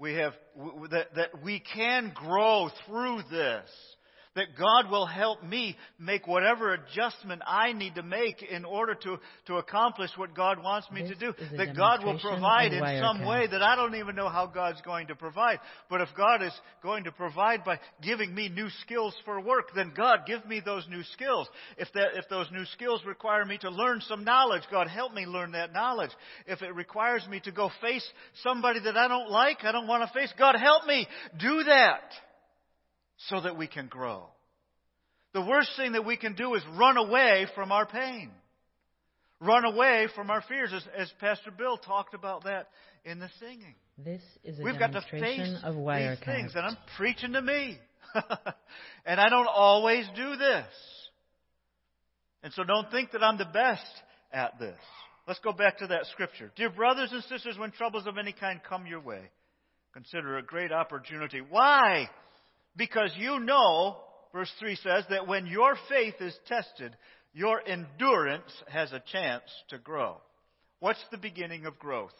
We 0.00 0.14
have 0.14 0.32
that, 0.90 1.14
that 1.16 1.42
we 1.42 1.60
can 1.74 2.12
grow 2.14 2.70
through 2.86 3.22
this. 3.30 3.68
That 4.38 4.56
God 4.56 4.88
will 4.88 5.04
help 5.04 5.42
me 5.42 5.76
make 5.98 6.28
whatever 6.28 6.72
adjustment 6.72 7.42
I 7.44 7.72
need 7.72 7.96
to 7.96 8.04
make 8.04 8.40
in 8.40 8.64
order 8.64 8.94
to, 8.94 9.16
to 9.46 9.56
accomplish 9.56 10.10
what 10.14 10.32
God 10.32 10.62
wants 10.62 10.88
me 10.92 11.02
This 11.02 11.10
to 11.10 11.16
do. 11.16 11.34
That 11.56 11.74
God 11.76 12.04
will 12.04 12.20
provide 12.20 12.72
in 12.72 13.02
some 13.02 13.26
way 13.26 13.48
that 13.48 13.62
I 13.62 13.74
don't 13.74 13.96
even 13.96 14.14
know 14.14 14.28
how 14.28 14.46
God's 14.46 14.80
going 14.82 15.08
to 15.08 15.16
provide. 15.16 15.58
But 15.90 16.02
if 16.02 16.10
God 16.16 16.44
is 16.44 16.52
going 16.84 17.02
to 17.02 17.10
provide 17.10 17.64
by 17.64 17.80
giving 18.00 18.32
me 18.32 18.48
new 18.48 18.68
skills 18.82 19.12
for 19.24 19.40
work, 19.40 19.70
then 19.74 19.92
God 19.96 20.20
give 20.24 20.46
me 20.46 20.62
those 20.64 20.86
new 20.88 21.02
skills. 21.14 21.48
If 21.76 21.88
that, 21.94 22.10
if 22.14 22.28
those 22.28 22.46
new 22.52 22.64
skills 22.66 23.02
require 23.04 23.44
me 23.44 23.58
to 23.58 23.70
learn 23.70 24.00
some 24.02 24.22
knowledge, 24.22 24.62
God 24.70 24.86
help 24.86 25.14
me 25.14 25.26
learn 25.26 25.50
that 25.52 25.72
knowledge. 25.72 26.12
If 26.46 26.62
it 26.62 26.76
requires 26.76 27.26
me 27.28 27.40
to 27.40 27.50
go 27.50 27.72
face 27.80 28.08
somebody 28.44 28.78
that 28.84 28.96
I 28.96 29.08
don't 29.08 29.30
like, 29.32 29.64
I 29.64 29.72
don't 29.72 29.88
want 29.88 30.06
to 30.06 30.16
face, 30.16 30.32
God 30.38 30.54
help 30.54 30.86
me 30.86 31.08
do 31.40 31.64
that 31.64 32.02
so 33.28 33.40
that 33.40 33.56
we 33.56 33.66
can 33.66 33.88
grow. 33.88 34.24
The 35.34 35.42
worst 35.42 35.70
thing 35.76 35.92
that 35.92 36.06
we 36.06 36.16
can 36.16 36.34
do 36.34 36.54
is 36.54 36.62
run 36.76 36.96
away 36.96 37.46
from 37.54 37.72
our 37.72 37.86
pain. 37.86 38.30
Run 39.40 39.64
away 39.64 40.08
from 40.16 40.30
our 40.30 40.42
fears, 40.48 40.72
as, 40.74 40.82
as 40.96 41.12
Pastor 41.20 41.50
Bill 41.50 41.76
talked 41.76 42.14
about 42.14 42.44
that 42.44 42.68
in 43.04 43.20
the 43.20 43.28
singing. 43.38 43.74
This 43.96 44.22
is 44.42 44.58
a 44.58 44.62
We've 44.62 44.78
got 44.78 44.88
to 44.88 45.00
demonstration 45.00 45.54
face 45.54 45.62
of 45.64 45.74
these 45.74 45.84
Wirecast. 45.84 46.24
things, 46.24 46.52
and 46.54 46.66
I'm 46.66 46.76
preaching 46.96 47.32
to 47.34 47.42
me. 47.42 47.78
and 49.06 49.20
I 49.20 49.28
don't 49.28 49.48
always 49.48 50.06
do 50.16 50.36
this. 50.36 50.66
And 52.42 52.52
so 52.52 52.64
don't 52.64 52.90
think 52.90 53.12
that 53.12 53.22
I'm 53.22 53.38
the 53.38 53.44
best 53.44 53.82
at 54.32 54.58
this. 54.58 54.78
Let's 55.26 55.40
go 55.40 55.52
back 55.52 55.78
to 55.78 55.88
that 55.88 56.06
scripture. 56.12 56.50
Dear 56.56 56.70
brothers 56.70 57.10
and 57.12 57.22
sisters, 57.24 57.58
when 57.58 57.70
troubles 57.70 58.06
of 58.06 58.16
any 58.16 58.32
kind 58.32 58.60
come 58.66 58.86
your 58.86 59.00
way, 59.00 59.20
consider 59.92 60.38
a 60.38 60.42
great 60.42 60.72
opportunity. 60.72 61.40
Why? 61.40 62.08
Because 62.78 63.12
you 63.18 63.40
know, 63.40 63.96
verse 64.32 64.50
3 64.60 64.76
says, 64.76 65.04
that 65.10 65.26
when 65.26 65.46
your 65.46 65.76
faith 65.88 66.14
is 66.20 66.34
tested, 66.46 66.96
your 67.34 67.60
endurance 67.66 68.50
has 68.68 68.92
a 68.92 69.02
chance 69.12 69.42
to 69.68 69.78
grow. 69.78 70.16
What's 70.78 71.04
the 71.10 71.18
beginning 71.18 71.66
of 71.66 71.78
growth? 71.78 72.14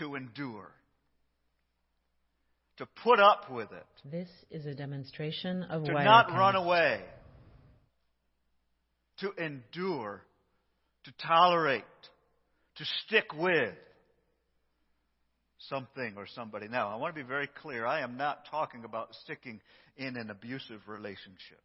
To 0.00 0.16
endure. 0.16 0.72
To 2.78 2.86
put 3.04 3.20
up 3.20 3.50
with 3.50 3.70
it. 3.72 3.86
This 4.04 4.28
is 4.50 4.66
a 4.66 4.74
demonstration 4.74 5.62
of 5.62 5.84
To 5.84 5.92
Wirecast. 5.92 6.04
not 6.04 6.30
run 6.32 6.56
away. 6.56 7.00
To 9.20 9.30
endure. 9.32 10.22
To 11.04 11.12
tolerate. 11.24 11.84
To 12.76 12.84
stick 13.06 13.32
with 13.36 13.74
something 15.68 16.14
or 16.16 16.26
somebody. 16.34 16.68
Now, 16.68 16.90
I 16.90 16.96
want 16.96 17.14
to 17.14 17.22
be 17.22 17.26
very 17.26 17.48
clear. 17.62 17.86
I 17.86 18.00
am 18.00 18.16
not 18.16 18.46
talking 18.50 18.84
about 18.84 19.08
sticking 19.24 19.60
in 19.96 20.16
an 20.16 20.30
abusive 20.30 20.80
relationship. 20.86 21.60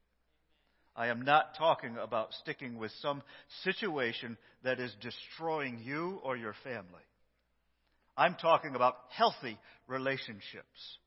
I 0.96 1.08
am 1.08 1.24
not 1.24 1.56
talking 1.58 1.98
about 1.98 2.34
sticking 2.42 2.78
with 2.78 2.92
some 3.02 3.24
situation 3.64 4.38
that 4.64 4.80
is 4.80 4.94
destroying 5.02 5.80
you 5.84 6.20
or 6.24 6.38
your 6.38 6.54
family. 6.64 7.04
I'm 8.16 8.36
talking 8.36 8.76
about 8.76 8.96
healthy 9.10 9.58
relationships. 9.88 10.98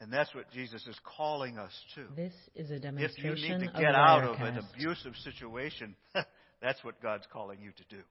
And 0.00 0.12
that's 0.12 0.34
what 0.34 0.50
Jesus 0.52 0.86
is 0.86 0.96
calling 1.16 1.56
us 1.56 1.72
to. 1.94 2.04
This 2.14 2.34
is 2.54 2.70
a 2.70 2.78
demonstration 2.78 3.32
If 3.32 3.38
you 3.38 3.48
need 3.48 3.66
to 3.66 3.72
get 3.80 3.94
out 3.94 4.24
of 4.24 4.36
an 4.40 4.58
abusive 4.58 5.14
situation, 5.24 5.96
that's 6.60 6.84
what 6.84 7.00
God's 7.02 7.24
calling 7.32 7.60
you 7.62 7.70
to 7.70 7.96
do. 7.96 8.02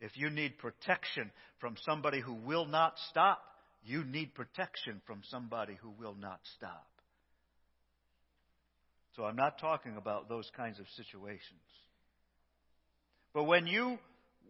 If 0.00 0.16
you 0.16 0.30
need 0.30 0.58
protection 0.58 1.30
from 1.58 1.76
somebody 1.84 2.20
who 2.20 2.34
will 2.34 2.66
not 2.66 2.94
stop, 3.10 3.42
you 3.84 4.04
need 4.04 4.34
protection 4.34 5.00
from 5.06 5.22
somebody 5.30 5.76
who 5.80 5.90
will 5.90 6.14
not 6.14 6.40
stop. 6.56 6.86
So 9.16 9.24
I'm 9.24 9.36
not 9.36 9.60
talking 9.60 9.96
about 9.96 10.28
those 10.28 10.50
kinds 10.56 10.80
of 10.80 10.86
situations. 10.96 11.60
But 13.32 13.44
when 13.44 13.66
you 13.66 13.98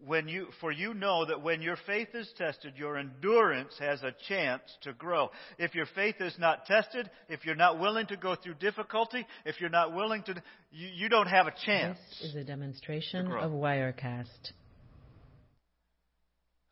when 0.07 0.28
you, 0.28 0.49
for 0.61 0.70
you 0.70 0.92
know 0.92 1.24
that 1.24 1.42
when 1.42 1.62
your 1.62 1.76
faith 1.86 2.09
is 2.14 2.28
tested, 2.36 2.74
your 2.76 2.99
endurance 2.99 3.74
has 3.78 4.03
a 4.03 4.14
chance 4.28 4.62
to 4.82 4.92
grow. 4.92 5.30
If 5.59 5.74
your 5.74 5.86
faith 5.95 6.16
is 6.20 6.34
not 6.38 6.66
tested, 6.66 7.09
if 7.28 7.45
you're 7.45 7.55
not 7.55 7.78
willing 7.78 8.07
to 8.09 8.16
go 8.16 8.34
through 8.34 8.55
difficulty, 8.55 9.26
if 9.47 9.61
you're 9.61 9.70
not 9.70 9.95
willing 9.95 10.22
to, 10.24 10.34
you, 10.72 10.88
you 10.95 11.09
don't 11.09 11.28
have 11.28 11.47
a 11.47 11.55
chance. 11.64 11.99
This 12.20 12.30
is 12.30 12.36
a 12.36 12.45
demonstration 12.45 13.26
of 13.32 13.53
Wirecast. 13.53 14.53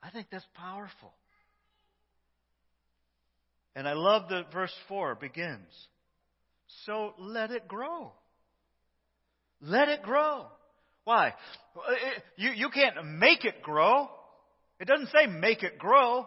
I 0.03 0.11
think 0.11 0.26
that's 0.30 0.46
powerful. 0.55 1.12
And 3.74 3.88
I 3.88 3.94
love 3.94 4.28
that 4.30 4.53
verse 4.53 4.74
4 4.88 5.14
begins. 5.14 5.72
So 6.84 7.14
let 7.18 7.50
it 7.50 7.68
grow. 7.68 8.12
Let 9.61 9.88
it 9.88 10.03
grow. 10.03 10.46
Why? 11.05 11.34
You, 12.36 12.50
you 12.50 12.68
can't 12.70 13.18
make 13.18 13.44
it 13.44 13.62
grow. 13.62 14.09
It 14.80 14.88
doesn't 14.88 15.09
say 15.09 15.26
make 15.26 15.62
it 15.62 15.78
grow. 15.78 16.26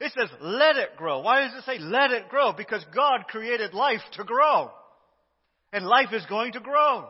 It 0.00 0.12
says 0.16 0.28
let 0.40 0.76
it 0.76 0.96
grow. 0.96 1.20
Why 1.20 1.40
does 1.42 1.54
it 1.58 1.64
say 1.64 1.78
let 1.78 2.12
it 2.12 2.28
grow? 2.28 2.52
Because 2.52 2.84
God 2.94 3.26
created 3.28 3.74
life 3.74 4.00
to 4.12 4.24
grow. 4.24 4.70
And 5.72 5.84
life 5.84 6.12
is 6.12 6.24
going 6.26 6.52
to 6.52 6.60
grow. 6.60 7.08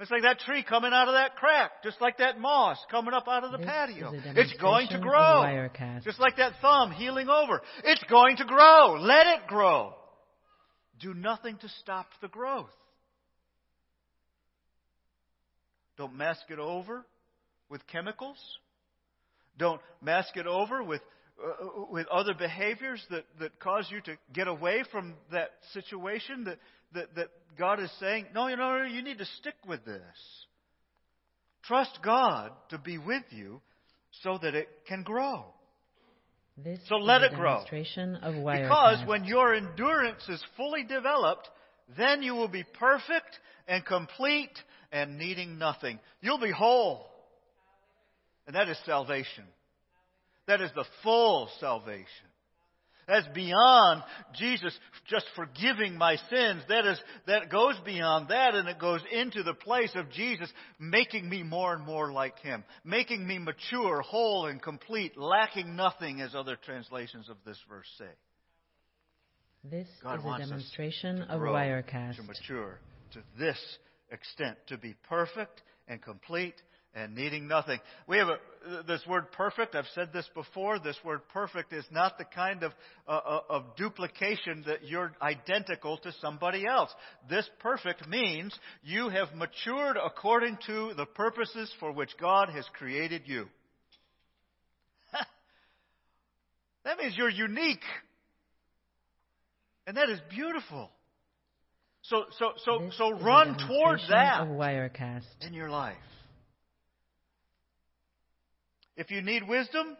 It's 0.00 0.10
like 0.10 0.22
that 0.22 0.40
tree 0.40 0.64
coming 0.68 0.92
out 0.92 1.06
of 1.06 1.14
that 1.14 1.36
crack, 1.36 1.82
just 1.84 2.00
like 2.00 2.18
that 2.18 2.40
moss 2.40 2.78
coming 2.90 3.14
up 3.14 3.28
out 3.28 3.44
of 3.44 3.52
the 3.52 3.58
This 3.58 3.66
patio. 3.66 4.12
It's 4.12 4.52
going 4.54 4.88
to 4.88 4.98
grow. 4.98 5.42
Just 6.04 6.18
like 6.18 6.36
that 6.38 6.54
thumb 6.60 6.90
healing 6.90 7.28
over. 7.28 7.62
It's 7.84 8.02
going 8.10 8.36
to 8.38 8.44
grow. 8.44 8.96
Let 9.00 9.26
it 9.28 9.46
grow. 9.46 9.94
Do 11.00 11.14
nothing 11.14 11.58
to 11.58 11.68
stop 11.80 12.06
the 12.20 12.28
growth. 12.28 12.70
Don't 15.96 16.16
mask 16.16 16.42
it 16.50 16.58
over 16.58 17.06
with 17.68 17.86
chemicals. 17.86 18.38
Don't 19.58 19.80
mask 20.02 20.36
it 20.36 20.48
over 20.48 20.82
with 20.82 21.02
uh, 21.42 21.86
with 21.90 22.06
other 22.08 22.32
behaviors 22.32 23.04
that, 23.10 23.24
that 23.40 23.58
cause 23.58 23.88
you 23.90 24.00
to 24.02 24.16
get 24.32 24.46
away 24.46 24.84
from 24.92 25.14
that 25.32 25.50
situation 25.72 26.44
that, 26.44 26.58
that, 26.94 27.14
that 27.16 27.28
God 27.58 27.80
is 27.80 27.90
saying, 28.00 28.26
no, 28.34 28.48
you 28.48 28.56
know, 28.56 28.82
you 28.82 29.02
need 29.02 29.18
to 29.18 29.26
stick 29.38 29.54
with 29.66 29.84
this. 29.84 30.02
Trust 31.64 31.98
God 32.02 32.52
to 32.70 32.78
be 32.78 32.98
with 32.98 33.24
you 33.30 33.60
so 34.22 34.38
that 34.42 34.54
it 34.54 34.68
can 34.86 35.02
grow. 35.02 35.44
This 36.56 36.78
So 36.88 36.96
let 36.96 37.22
it 37.22 37.32
grow. 37.34 37.62
Because 38.62 38.98
when 39.08 39.24
your 39.24 39.54
endurance 39.54 40.28
is 40.28 40.42
fully 40.56 40.84
developed, 40.84 41.48
then 41.96 42.22
you 42.22 42.34
will 42.34 42.48
be 42.48 42.64
perfect 42.78 43.38
and 43.66 43.84
complete 43.84 44.56
and 44.92 45.18
needing 45.18 45.58
nothing. 45.58 45.98
You'll 46.20 46.38
be 46.38 46.52
whole. 46.52 47.06
And 48.46 48.54
that 48.54 48.68
is 48.68 48.78
salvation. 48.84 49.44
That 50.46 50.60
is 50.60 50.70
the 50.74 50.84
full 51.02 51.48
salvation. 51.58 52.06
That's 53.06 53.26
beyond 53.34 54.02
Jesus 54.34 54.76
just 55.08 55.26
forgiving 55.36 55.96
my 55.96 56.16
sins. 56.30 56.62
That 56.68 56.86
is, 56.86 56.98
that 57.26 57.50
goes 57.50 57.74
beyond 57.84 58.28
that 58.28 58.54
and 58.54 58.68
it 58.68 58.78
goes 58.78 59.00
into 59.12 59.42
the 59.42 59.54
place 59.54 59.92
of 59.94 60.10
Jesus 60.10 60.50
making 60.78 61.28
me 61.28 61.42
more 61.42 61.74
and 61.74 61.84
more 61.84 62.12
like 62.12 62.38
Him. 62.40 62.64
Making 62.84 63.26
me 63.26 63.38
mature, 63.38 64.00
whole, 64.00 64.46
and 64.46 64.60
complete, 64.62 65.18
lacking 65.18 65.76
nothing 65.76 66.20
as 66.20 66.34
other 66.34 66.56
translations 66.64 67.28
of 67.28 67.36
this 67.44 67.58
verse 67.68 67.88
say. 67.98 68.10
this 69.64 69.88
God 70.02 70.20
is 70.20 70.24
a 70.24 70.48
demonstration 70.48 71.22
of 71.22 71.40
Wirecast. 71.40 72.16
to 72.16 72.22
mature 72.22 72.78
to 73.12 73.20
this 73.38 73.58
extent, 74.10 74.56
to 74.68 74.76
be 74.76 74.94
perfect 75.08 75.62
and 75.88 76.02
complete 76.02 76.54
and 76.94 77.14
needing 77.14 77.48
nothing. 77.48 77.80
We 78.06 78.18
have 78.18 78.28
a, 78.28 78.82
this 78.84 79.00
word 79.06 79.32
perfect. 79.32 79.74
I've 79.74 79.84
said 79.94 80.10
this 80.12 80.28
before. 80.34 80.78
This 80.78 80.96
word 81.04 81.20
perfect 81.32 81.72
is 81.72 81.84
not 81.90 82.18
the 82.18 82.24
kind 82.24 82.62
of, 82.62 82.72
uh, 83.08 83.10
uh, 83.10 83.40
of 83.50 83.76
duplication 83.76 84.64
that 84.66 84.84
you're 84.84 85.12
identical 85.20 85.98
to 85.98 86.12
somebody 86.20 86.66
else. 86.66 86.90
This 87.28 87.48
perfect 87.58 88.06
means 88.08 88.56
you 88.82 89.08
have 89.08 89.34
matured 89.34 89.96
according 90.02 90.58
to 90.66 90.94
the 90.96 91.06
purposes 91.06 91.72
for 91.80 91.92
which 91.92 92.10
God 92.20 92.48
has 92.50 92.64
created 92.74 93.22
you. 93.26 93.46
that 96.84 96.98
means 96.98 97.16
you're 97.16 97.28
unique. 97.28 97.84
And 99.86 99.96
that 99.96 100.08
is 100.08 100.20
beautiful. 100.30 100.90
So, 102.02 102.24
so, 102.38 102.52
so, 102.64 102.78
This 102.80 102.96
so 102.98 103.12
run 103.12 103.56
towards 103.66 104.06
that 104.08 104.46
in 105.40 105.54
your 105.54 105.70
life. 105.70 105.96
If 108.96 109.10
you 109.10 109.22
need 109.22 109.46
wisdom, 109.46 109.96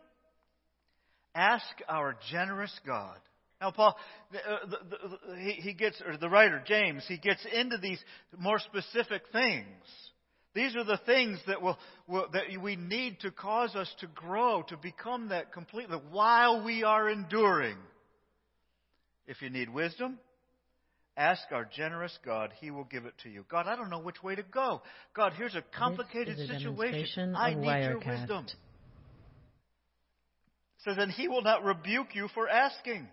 ask 1.34 1.66
our 1.88 2.16
generous 2.30 2.72
God. 2.86 3.18
Now, 3.60 3.70
Paul, 3.70 3.96
the, 4.30 4.38
uh, 4.38 4.66
the, 4.66 4.78
the, 4.90 5.36
he, 5.36 5.52
he 5.52 5.72
gets, 5.72 6.00
or 6.06 6.16
the 6.16 6.28
writer 6.28 6.62
James, 6.66 7.04
he 7.08 7.16
gets 7.16 7.44
into 7.52 7.78
these 7.78 7.98
more 8.36 8.58
specific 8.58 9.22
things. 9.32 9.66
These 10.54 10.76
are 10.76 10.84
the 10.84 11.00
things 11.04 11.40
that 11.48 11.60
will, 11.60 11.78
will 12.06 12.28
that 12.32 12.44
we 12.60 12.76
need 12.76 13.20
to 13.20 13.30
cause 13.30 13.74
us 13.74 13.92
to 14.00 14.06
grow, 14.06 14.62
to 14.68 14.76
become 14.76 15.28
that 15.30 15.52
completely 15.52 15.98
while 16.10 16.64
we 16.64 16.84
are 16.84 17.10
enduring. 17.10 17.76
If 19.26 19.42
you 19.42 19.50
need 19.50 19.70
wisdom, 19.70 20.18
ask 21.16 21.42
our 21.50 21.64
generous 21.64 22.16
God. 22.24 22.52
He 22.60 22.70
will 22.70 22.84
give 22.84 23.06
it 23.06 23.14
to 23.24 23.30
you. 23.30 23.44
God, 23.48 23.66
I 23.66 23.74
don't 23.74 23.90
know 23.90 24.00
which 24.00 24.22
way 24.22 24.36
to 24.36 24.42
go. 24.42 24.82
God, 25.14 25.32
here's 25.36 25.54
a 25.56 25.64
complicated 25.76 26.36
this 26.36 26.44
is 26.44 26.50
a 26.50 26.58
situation. 26.60 27.34
I 27.34 27.54
need 27.54 27.84
your 27.84 27.98
wisdom. 27.98 28.46
So 30.84 30.94
then 30.94 31.10
he 31.10 31.28
will 31.28 31.42
not 31.42 31.64
rebuke 31.64 32.14
you 32.14 32.28
for 32.34 32.48
asking. 32.48 33.08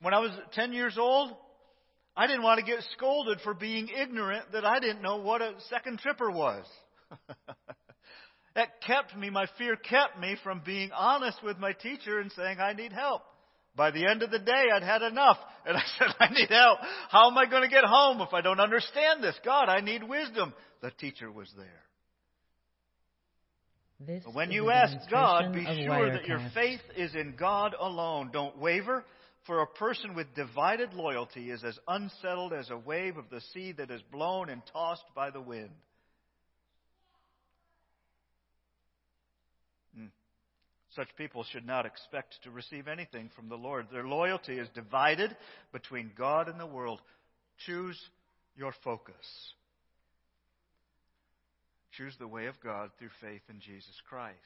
When 0.00 0.14
I 0.14 0.20
was 0.20 0.30
10 0.54 0.72
years 0.72 0.96
old, 0.98 1.32
I 2.16 2.26
didn't 2.26 2.42
want 2.42 2.58
to 2.58 2.64
get 2.64 2.82
scolded 2.94 3.40
for 3.42 3.54
being 3.54 3.88
ignorant 3.88 4.52
that 4.52 4.64
I 4.64 4.80
didn't 4.80 5.02
know 5.02 5.16
what 5.16 5.42
a 5.42 5.54
second 5.68 5.98
tripper 5.98 6.30
was. 6.30 6.64
that 8.54 8.80
kept 8.86 9.16
me, 9.16 9.28
my 9.28 9.46
fear 9.58 9.76
kept 9.76 10.18
me 10.18 10.36
from 10.42 10.62
being 10.64 10.90
honest 10.92 11.42
with 11.44 11.58
my 11.58 11.72
teacher 11.72 12.18
and 12.18 12.32
saying, 12.32 12.58
I 12.58 12.72
need 12.72 12.92
help. 12.92 13.22
By 13.76 13.90
the 13.90 14.06
end 14.06 14.22
of 14.22 14.30
the 14.30 14.38
day, 14.38 14.64
I'd 14.74 14.82
had 14.82 15.02
enough. 15.02 15.38
And 15.66 15.76
I 15.76 15.82
said, 15.98 16.08
I 16.18 16.32
need 16.32 16.48
help. 16.48 16.78
How 17.10 17.30
am 17.30 17.36
I 17.36 17.46
going 17.46 17.62
to 17.62 17.68
get 17.68 17.84
home 17.84 18.20
if 18.22 18.32
I 18.32 18.40
don't 18.40 18.60
understand 18.60 19.22
this? 19.22 19.36
God, 19.44 19.68
I 19.68 19.80
need 19.80 20.02
wisdom. 20.02 20.54
The 20.80 20.90
teacher 20.92 21.30
was 21.30 21.52
there. 21.56 21.82
This 24.06 24.22
But 24.24 24.34
when 24.34 24.50
you 24.50 24.70
ask 24.70 24.96
God, 25.10 25.52
be 25.52 25.64
sure 25.64 26.10
that 26.10 26.26
your 26.26 26.40
faith 26.54 26.80
is 26.96 27.14
in 27.14 27.34
God 27.38 27.74
alone. 27.78 28.30
Don't 28.32 28.56
waver, 28.56 29.04
for 29.46 29.60
a 29.60 29.66
person 29.66 30.14
with 30.14 30.34
divided 30.34 30.94
loyalty 30.94 31.50
is 31.50 31.62
as 31.62 31.78
unsettled 31.86 32.54
as 32.54 32.70
a 32.70 32.78
wave 32.78 33.18
of 33.18 33.28
the 33.30 33.42
sea 33.52 33.72
that 33.72 33.90
is 33.90 34.00
blown 34.10 34.48
and 34.48 34.62
tossed 34.72 35.04
by 35.14 35.30
the 35.30 35.40
wind. 35.40 35.70
Hmm. 39.94 40.06
Such 40.96 41.08
people 41.16 41.44
should 41.44 41.66
not 41.66 41.84
expect 41.84 42.36
to 42.44 42.50
receive 42.50 42.88
anything 42.88 43.30
from 43.36 43.50
the 43.50 43.56
Lord. 43.56 43.88
Their 43.92 44.06
loyalty 44.06 44.58
is 44.58 44.68
divided 44.74 45.36
between 45.72 46.12
God 46.16 46.48
and 46.48 46.58
the 46.58 46.66
world. 46.66 47.02
Choose 47.66 48.00
your 48.56 48.72
focus. 48.82 49.14
Choose 51.96 52.14
the 52.18 52.28
way 52.28 52.46
of 52.46 52.60
God 52.62 52.90
through 52.98 53.10
faith 53.20 53.42
in 53.48 53.60
Jesus 53.60 53.94
Christ. 54.08 54.36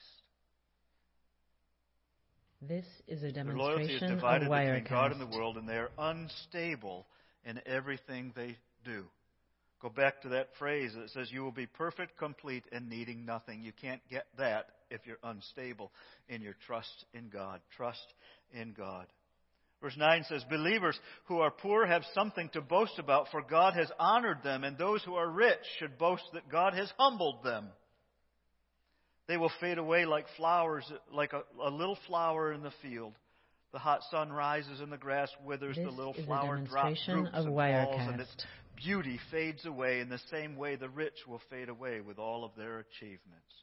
This 2.61 2.85
is 3.07 3.23
a 3.23 3.31
Their 3.31 3.43
loyalty 3.55 3.83
is 3.93 3.99
demonstration 3.99 4.11
of 4.11 4.17
divided 4.17 4.49
between 4.49 4.83
God 4.89 5.11
and 5.11 5.21
the 5.21 5.37
world, 5.37 5.57
and 5.57 5.67
they 5.67 5.77
are 5.77 5.91
unstable 5.97 7.05
in 7.45 7.61
everything 7.65 8.31
they 8.35 8.57
do. 8.83 9.05
Go 9.81 9.89
back 9.89 10.21
to 10.21 10.29
that 10.29 10.49
phrase 10.57 10.93
that 10.95 11.11
says, 11.11 11.31
You 11.31 11.43
will 11.43 11.51
be 11.51 11.67
perfect, 11.67 12.17
complete, 12.17 12.63
and 12.71 12.89
needing 12.89 13.25
nothing. 13.25 13.61
You 13.61 13.71
can't 13.71 14.01
get 14.09 14.25
that 14.37 14.67
if 14.89 15.01
you're 15.05 15.19
unstable 15.23 15.91
in 16.27 16.41
your 16.41 16.55
trust 16.65 17.05
in 17.13 17.29
God. 17.29 17.59
Trust 17.75 18.13
in 18.53 18.73
God. 18.73 19.05
Verse 19.85 19.97
9 19.97 20.25
says, 20.27 20.43
Believers 20.49 20.99
who 21.25 21.41
are 21.41 21.51
poor 21.51 21.85
have 21.85 22.01
something 22.15 22.49
to 22.53 22.61
boast 22.61 22.97
about, 22.97 23.27
for 23.29 23.43
God 23.43 23.75
has 23.75 23.87
honored 23.99 24.39
them, 24.43 24.63
and 24.63 24.75
those 24.75 25.03
who 25.03 25.13
are 25.13 25.29
rich 25.29 25.59
should 25.77 25.99
boast 25.99 26.23
that 26.33 26.49
God 26.49 26.73
has 26.73 26.91
humbled 26.97 27.43
them. 27.43 27.67
They 29.27 29.37
will 29.37 29.51
fade 29.61 29.77
away 29.77 30.05
like 30.05 30.25
flowers, 30.37 30.91
like 31.13 31.33
a, 31.33 31.43
a 31.63 31.69
little 31.69 31.99
flower 32.07 32.51
in 32.51 32.63
the 32.63 32.73
field. 32.81 33.13
The 33.73 33.77
hot 33.77 33.99
sun 34.09 34.33
rises 34.33 34.79
and 34.79 34.91
the 34.91 34.97
grass 34.97 35.29
withers, 35.45 35.75
This 35.75 35.85
the 35.85 35.91
little 35.91 36.15
flower 36.25 36.57
drop, 36.67 36.85
demonstration 36.85 37.19
droops 37.19 37.35
and 37.35 37.55
falls, 37.55 38.09
and 38.11 38.21
its 38.21 38.35
beauty 38.83 39.19
fades 39.29 39.67
away 39.67 39.99
in 39.99 40.09
the 40.09 40.19
same 40.31 40.55
way 40.55 40.77
the 40.77 40.89
rich 40.89 41.27
will 41.27 41.41
fade 41.51 41.69
away 41.69 42.01
with 42.01 42.17
all 42.17 42.43
of 42.43 42.53
their 42.57 42.79
achievements. 42.79 43.53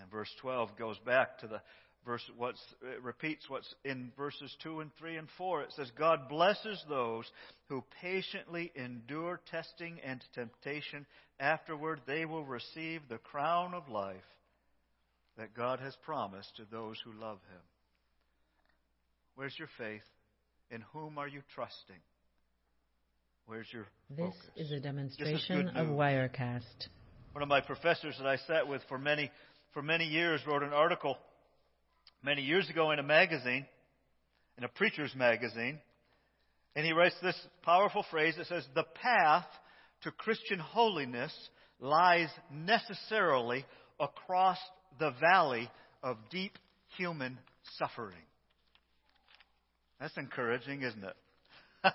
And 0.00 0.10
verse 0.10 0.30
12 0.40 0.78
goes 0.78 0.96
back 1.04 1.40
to 1.40 1.46
the 1.46 1.60
verse 2.04 2.22
what's 2.36 2.62
it 2.82 3.02
repeats 3.02 3.48
what's 3.48 3.74
in 3.84 4.10
verses 4.16 4.54
2 4.62 4.80
and 4.80 4.90
3 4.98 5.16
and 5.16 5.28
4 5.36 5.62
it 5.62 5.72
says 5.76 5.90
god 5.98 6.28
blesses 6.28 6.82
those 6.88 7.30
who 7.68 7.84
patiently 8.00 8.72
endure 8.74 9.40
testing 9.50 9.98
and 10.04 10.24
temptation 10.34 11.04
afterward 11.38 12.00
they 12.06 12.24
will 12.24 12.44
receive 12.44 13.02
the 13.08 13.18
crown 13.18 13.74
of 13.74 13.88
life 13.88 14.16
that 15.40 15.54
God 15.54 15.80
has 15.80 15.96
promised 16.04 16.54
to 16.56 16.64
those 16.70 17.00
who 17.02 17.12
love 17.18 17.38
Him. 17.50 17.60
Where's 19.34 19.54
your 19.58 19.68
faith? 19.78 20.02
In 20.70 20.82
whom 20.92 21.18
are 21.18 21.26
you 21.26 21.40
trusting? 21.54 21.96
Where's 23.46 23.66
your 23.72 23.86
This 24.10 24.18
focus? 24.18 24.50
is 24.56 24.70
a 24.70 24.80
demonstration 24.80 25.66
good 25.66 25.76
of. 25.76 25.88
Wirecast. 25.88 26.88
One 27.32 27.42
of 27.42 27.48
my 27.48 27.60
professors 27.60 28.16
that 28.18 28.26
I 28.26 28.36
sat 28.36 28.68
with 28.68 28.82
for 28.88 28.98
many 28.98 29.30
for 29.72 29.82
many 29.82 30.04
years 30.04 30.40
wrote 30.46 30.62
an 30.62 30.72
article 30.72 31.16
many 32.22 32.42
years 32.42 32.68
ago 32.68 32.90
in 32.90 32.98
a 32.98 33.02
magazine, 33.02 33.66
in 34.58 34.64
a 34.64 34.68
preacher's 34.68 35.14
magazine, 35.14 35.78
and 36.76 36.86
he 36.86 36.92
writes 36.92 37.16
this 37.22 37.36
powerful 37.62 38.04
phrase 38.10 38.36
that 38.36 38.46
says, 38.46 38.66
"The 38.74 38.84
path 38.84 39.46
to 40.02 40.10
Christian 40.12 40.58
holiness 40.58 41.32
lies 41.80 42.30
necessarily 42.50 43.64
across 43.98 44.58
the 44.98 45.10
valley 45.12 45.70
of 46.02 46.16
deep 46.30 46.58
human 46.96 47.38
suffering." 47.78 48.24
That's 49.98 50.16
encouraging, 50.16 50.82
isn't 50.82 51.04
it? 51.04 51.16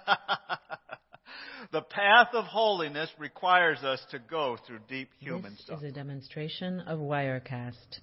the 1.71 1.81
path 1.81 2.29
of 2.33 2.45
holiness 2.45 3.09
requires 3.17 3.83
us 3.83 4.03
to 4.11 4.19
go 4.19 4.57
through 4.65 4.79
deep 4.87 5.09
human 5.19 5.57
suffering. 5.57 5.79
This 5.81 5.89
is 5.89 5.91
a 5.91 5.95
demonstration 5.95 6.79
of 6.81 6.99
Wirecast. 6.99 7.99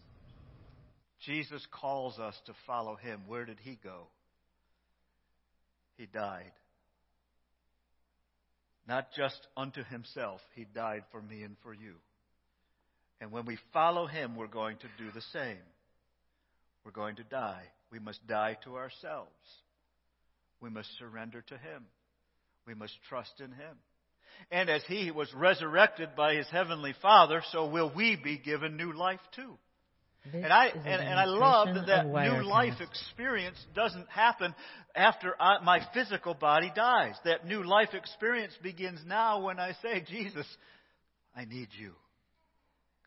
Jesus 1.25 1.65
calls 1.71 2.19
us 2.19 2.35
to 2.47 2.53
follow 2.67 2.97
him. 2.97 3.23
Where 3.27 3.45
did 3.45 3.59
he 3.63 3.79
go? 3.83 4.09
He 5.97 6.07
died. 6.07 6.53
Not 8.89 9.09
just 9.17 9.39
unto 9.57 9.85
himself, 9.85 10.41
he 10.55 10.65
died 10.65 11.05
for 11.13 11.23
me 11.23 11.43
and 11.43 11.57
for 11.63 11.73
you. 11.73 11.95
And 13.21 13.31
when 13.31 13.47
we 13.47 13.57
follow 13.73 14.07
him, 14.07 14.35
we're 14.35 14.49
going 14.49 14.79
to 14.79 14.89
do 14.99 15.13
the 15.15 15.23
same. 15.33 15.63
We're 16.85 16.91
going 16.91 17.17
to 17.17 17.25
die. 17.25 17.63
We 17.93 18.01
must 18.01 18.27
die 18.27 18.59
to 18.65 18.77
ourselves. 18.77 19.31
We 20.61 20.71
must 20.71 20.89
surrender 20.99 21.43
to 21.43 21.55
him. 21.55 21.85
We 22.67 22.75
must 22.75 22.95
trust 23.09 23.35
in 23.39 23.53
him. 23.53 23.77
And 24.51 24.69
as 24.69 24.83
he 24.89 25.13
was 25.13 25.33
resurrected 25.35 26.17
by 26.17 26.35
his 26.35 26.49
heavenly 26.51 26.95
Father, 27.01 27.43
so 27.53 27.67
will 27.67 27.93
we 27.95 28.17
be 28.17 28.39
given 28.39 28.77
new 28.77 28.93
life 28.93 29.21
too. 29.37 29.57
This 30.25 30.35
And 30.35 30.53
I 30.53 30.67
and, 30.69 30.87
and 30.87 31.19
I 31.19 31.25
love 31.25 31.75
that 31.75 31.87
that 31.87 32.07
new 32.07 32.45
life 32.45 32.75
Wirecast. 32.75 32.89
experience 32.89 33.57
doesn't 33.75 34.09
happen 34.09 34.55
after 34.95 35.35
I, 35.41 35.63
my 35.65 35.81
physical 35.93 36.35
body 36.35 36.71
dies. 36.75 37.15
That 37.25 37.47
new 37.47 37.65
life 37.65 37.93
experience 37.93 38.53
begins 38.63 39.01
now 39.07 39.43
when 39.43 39.59
I 39.59 39.73
say, 39.83 40.05
Jesus, 40.09 40.47
I 41.35 41.45
need 41.45 41.69
you. 41.79 41.93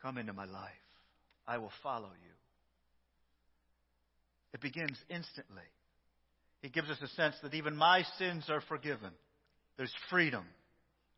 Come 0.02 0.18
into 0.18 0.34
my 0.34 0.44
life. 0.44 0.70
I 1.46 1.58
will 1.58 1.72
follow 1.82 2.08
you. 2.08 2.32
It 4.52 4.60
begins 4.60 4.98
instantly. 5.08 5.62
He 6.60 6.68
gives 6.68 6.90
us 6.90 6.98
a 7.02 7.08
sense 7.08 7.36
that 7.42 7.54
even 7.54 7.76
my 7.76 8.02
sins 8.18 8.46
are 8.48 8.62
forgiven. 8.68 9.10
There's 9.76 9.92
freedom. 10.10 10.44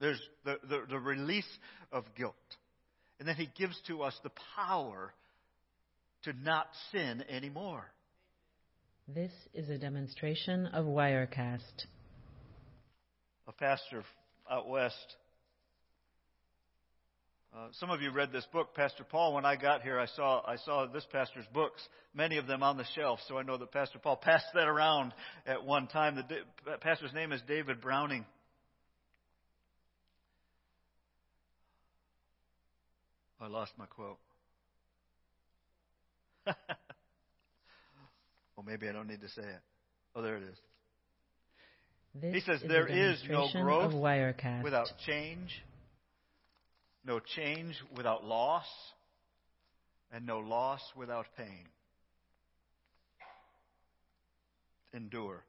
There's 0.00 0.20
the, 0.44 0.58
the, 0.68 0.82
the 0.90 0.98
release 0.98 1.48
of 1.92 2.04
guilt. 2.16 2.34
And 3.18 3.26
then 3.26 3.36
he 3.36 3.48
gives 3.56 3.80
to 3.88 4.02
us 4.02 4.14
the 4.22 4.30
power 4.56 5.12
to 6.24 6.32
not 6.42 6.68
sin 6.92 7.24
anymore. 7.28 7.84
This 9.06 9.32
is 9.54 9.70
a 9.70 9.78
demonstration 9.78 10.66
of 10.66 10.84
Wirecast. 10.84 11.86
A 13.46 13.52
pastor 13.52 14.04
out 14.50 14.68
west. 14.68 15.16
Uh, 17.56 17.68
some 17.80 17.90
of 17.90 18.02
you 18.02 18.10
read 18.10 18.30
this 18.30 18.46
book, 18.52 18.74
Pastor 18.74 19.04
Paul. 19.04 19.34
When 19.34 19.46
I 19.46 19.56
got 19.56 19.80
here, 19.80 19.98
I 19.98 20.04
saw 20.06 20.42
I 20.46 20.56
saw 20.56 20.86
this 20.86 21.06
pastor's 21.10 21.46
books, 21.54 21.80
many 22.14 22.36
of 22.36 22.46
them 22.46 22.62
on 22.62 22.76
the 22.76 22.84
shelf. 22.94 23.20
So 23.26 23.38
I 23.38 23.42
know 23.42 23.56
that 23.56 23.72
Pastor 23.72 23.98
Paul 23.98 24.16
passed 24.22 24.44
that 24.54 24.68
around 24.68 25.14
at 25.46 25.64
one 25.64 25.86
time. 25.86 26.16
The 26.16 26.22
da- 26.24 26.76
pastor's 26.80 27.14
name 27.14 27.32
is 27.32 27.40
David 27.48 27.80
Browning. 27.80 28.26
I 33.40 33.46
lost 33.46 33.72
my 33.78 33.86
quote. 33.86 34.18
well, 38.56 38.64
maybe 38.66 38.88
I 38.88 38.92
don't 38.92 39.08
need 39.08 39.20
to 39.20 39.28
say 39.28 39.42
it. 39.42 39.60
Oh, 40.14 40.22
there 40.22 40.36
it 40.36 40.44
is. 40.44 40.58
This 42.14 42.34
He 42.34 42.40
says 42.40 42.62
is 42.62 42.68
there 42.68 42.86
is 42.86 43.22
no 43.28 43.48
growth 43.52 43.92
without 44.62 44.88
change, 45.06 45.62
no 47.04 47.20
change 47.20 47.74
without 47.96 48.24
loss, 48.24 48.66
and 50.10 50.26
no 50.26 50.38
loss 50.38 50.80
without 50.96 51.26
pain. 51.36 51.68
Endure. 54.94 55.44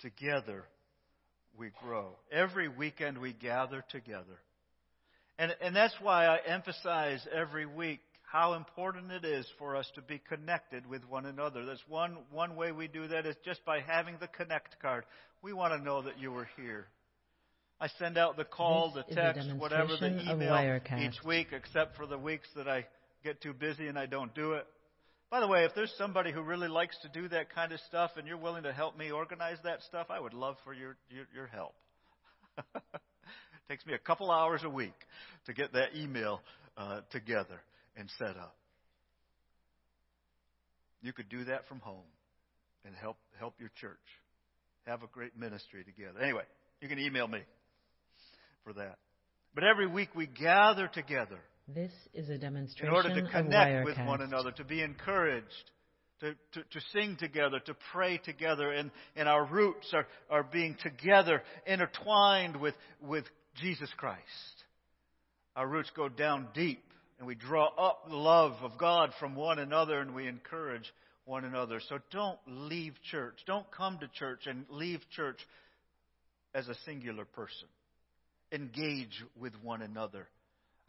Together 0.00 0.64
we 1.58 1.70
grow. 1.82 2.10
Every 2.30 2.68
weekend 2.68 3.18
we 3.18 3.32
gather 3.32 3.84
together. 3.90 4.38
And, 5.38 5.54
and 5.60 5.74
that's 5.74 5.94
why 6.00 6.26
I 6.26 6.38
emphasize 6.46 7.26
every 7.32 7.66
week 7.66 8.00
how 8.30 8.52
important 8.54 9.10
it 9.10 9.24
is 9.24 9.46
for 9.58 9.74
us 9.74 9.90
to 9.94 10.02
be 10.02 10.20
connected 10.28 10.86
with 10.86 11.02
one 11.08 11.24
another. 11.24 11.64
That's 11.64 11.82
one, 11.88 12.18
one 12.30 12.56
way 12.56 12.72
we 12.72 12.86
do 12.86 13.08
that 13.08 13.24
is 13.24 13.36
just 13.44 13.64
by 13.64 13.80
having 13.80 14.16
the 14.20 14.28
Connect 14.28 14.78
card. 14.80 15.04
We 15.42 15.54
want 15.54 15.72
to 15.72 15.82
know 15.82 16.02
that 16.02 16.18
you 16.18 16.30
were 16.30 16.48
here. 16.56 16.86
I 17.80 17.88
send 17.98 18.18
out 18.18 18.36
the 18.36 18.44
call, 18.44 18.92
This 18.94 19.04
the 19.08 19.14
text, 19.14 19.48
whatever, 19.56 19.96
the 19.98 20.30
email 20.30 20.80
each 20.98 21.24
week, 21.24 21.48
except 21.52 21.96
for 21.96 22.06
the 22.06 22.18
weeks 22.18 22.48
that 22.56 22.68
I 22.68 22.86
get 23.24 23.40
too 23.40 23.54
busy 23.54 23.86
and 23.86 23.98
I 23.98 24.06
don't 24.06 24.34
do 24.34 24.52
it. 24.52 24.66
By 25.30 25.40
the 25.40 25.48
way, 25.48 25.64
if 25.64 25.74
there's 25.74 25.94
somebody 25.96 26.32
who 26.32 26.42
really 26.42 26.68
likes 26.68 26.96
to 27.02 27.08
do 27.08 27.28
that 27.28 27.54
kind 27.54 27.72
of 27.72 27.80
stuff 27.88 28.12
and 28.16 28.26
you're 28.26 28.36
willing 28.36 28.64
to 28.64 28.72
help 28.72 28.98
me 28.98 29.10
organize 29.10 29.58
that 29.64 29.82
stuff, 29.82 30.08
I 30.10 30.20
would 30.20 30.34
love 30.34 30.56
for 30.64 30.74
your, 30.74 30.96
your, 31.08 31.26
your 31.34 31.46
help. 31.46 31.74
takes 33.68 33.86
me 33.86 33.94
a 33.94 33.98
couple 33.98 34.30
hours 34.30 34.62
a 34.64 34.70
week 34.70 34.94
to 35.46 35.52
get 35.52 35.72
that 35.74 35.94
email 35.94 36.40
uh, 36.76 37.00
together 37.10 37.60
and 37.98 38.08
set 38.18 38.36
up. 38.36 38.56
You 41.02 41.12
could 41.12 41.28
do 41.28 41.44
that 41.44 41.68
from 41.68 41.80
home 41.80 42.08
and 42.84 42.94
help 42.94 43.18
help 43.38 43.54
your 43.60 43.70
church 43.80 43.98
have 44.86 45.02
a 45.02 45.06
great 45.06 45.36
ministry 45.36 45.84
together. 45.84 46.20
Anyway, 46.20 46.44
you 46.80 46.88
can 46.88 46.98
email 46.98 47.28
me 47.28 47.40
for 48.64 48.72
that. 48.72 48.98
But 49.54 49.64
every 49.64 49.86
week 49.86 50.14
we 50.14 50.26
gather 50.26 50.88
together 50.88 51.38
This 51.66 51.92
is 52.14 52.28
a 52.30 52.38
demonstration 52.38 52.88
in 52.88 52.94
order 52.94 53.14
to 53.20 53.28
connect 53.30 53.84
with 53.84 53.98
one 53.98 54.22
another, 54.22 54.52
to 54.52 54.64
be 54.64 54.82
encouraged, 54.82 55.70
to, 56.20 56.32
to, 56.52 56.62
to 56.62 56.80
sing 56.92 57.16
together, 57.18 57.60
to 57.66 57.74
pray 57.92 58.18
together, 58.18 58.72
and, 58.72 58.90
and 59.16 59.28
our 59.28 59.44
roots 59.44 59.92
are, 59.92 60.06
are 60.30 60.42
being 60.42 60.76
together, 60.82 61.42
intertwined 61.66 62.56
with, 62.56 62.74
with 63.00 63.24
Jesus 63.60 63.90
Christ. 63.96 64.18
Our 65.56 65.66
roots 65.66 65.90
go 65.94 66.08
down 66.08 66.48
deep, 66.54 66.82
and 67.18 67.26
we 67.26 67.34
draw 67.34 67.66
up 67.66 68.08
the 68.08 68.16
love 68.16 68.54
of 68.62 68.78
God 68.78 69.12
from 69.18 69.34
one 69.34 69.58
another, 69.58 70.00
and 70.00 70.14
we 70.14 70.26
encourage 70.28 70.92
one 71.24 71.44
another. 71.44 71.80
So 71.88 71.98
don't 72.10 72.38
leave 72.46 72.94
church. 73.10 73.38
Don't 73.46 73.70
come 73.70 73.98
to 73.98 74.08
church 74.08 74.46
and 74.46 74.64
leave 74.70 75.00
church 75.14 75.38
as 76.54 76.68
a 76.68 76.74
singular 76.86 77.24
person. 77.24 77.68
Engage 78.52 79.22
with 79.38 79.52
one 79.62 79.82
another. 79.82 80.28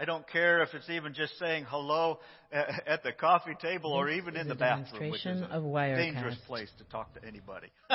I 0.02 0.06
don't 0.06 0.26
care 0.30 0.62
if 0.64 0.74
it's 0.74 0.90
even 0.90 1.14
just 1.14 1.38
saying 1.40 1.66
hello 1.68 2.20
at 2.54 3.04
the 3.04 3.12
coffee 3.12 3.56
table 3.62 3.92
or 3.92 4.10
even 4.10 4.38
in 4.38 4.48
the 4.48 4.56
bathroom, 4.56 5.12
which 5.12 5.26
is 5.26 5.42
a 5.52 5.60
dangerous 5.98 6.36
place 6.48 6.70
to 6.78 6.86
talk 6.86 7.14
to 7.16 7.26
anybody. 7.28 7.68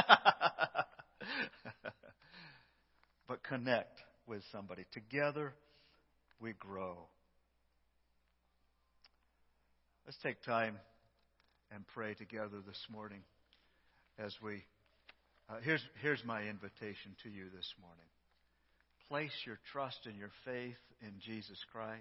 but 3.27 3.43
connect 3.43 3.99
with 4.27 4.43
somebody. 4.53 4.85
Together, 4.93 5.55
we 6.41 6.53
grow. 6.53 6.99
Let's 10.07 10.19
take 10.23 10.43
time 10.43 10.77
and 11.75 11.83
pray 11.95 12.13
together 12.13 12.59
this 12.67 12.81
morning 12.93 13.23
as 14.19 14.35
we. 14.43 14.63
Uh, 15.49 15.55
here's, 15.63 15.83
here's 16.03 16.23
my 16.25 16.43
invitation 16.43 17.17
to 17.23 17.31
you 17.31 17.45
this 17.55 17.75
morning. 17.81 18.07
Place 19.09 19.33
your 19.47 19.59
trust 19.73 19.99
and 20.05 20.17
your 20.17 20.31
faith 20.45 20.77
in 21.01 21.13
Jesus 21.25 21.59
Christ. 21.73 22.01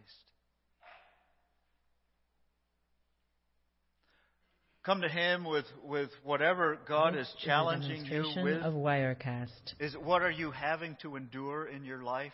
Come 4.86 5.02
to 5.02 5.10
Him 5.10 5.46
with, 5.46 5.66
with 5.82 6.10
whatever 6.24 6.78
God 6.86 7.14
This 7.14 7.28
is 7.28 7.36
challenging 7.46 8.04
you 8.06 8.10
demonstration 8.10 8.44
with. 8.44 8.62
of 8.64 8.74
Wirecast. 8.74 9.48
Is 9.80 9.96
what 9.96 10.22
are 10.22 10.32
you 10.32 10.52
having 10.52 10.98
to 11.04 11.16
endure 11.16 11.66
in 11.66 11.86
your 11.86 12.04
life 12.04 12.34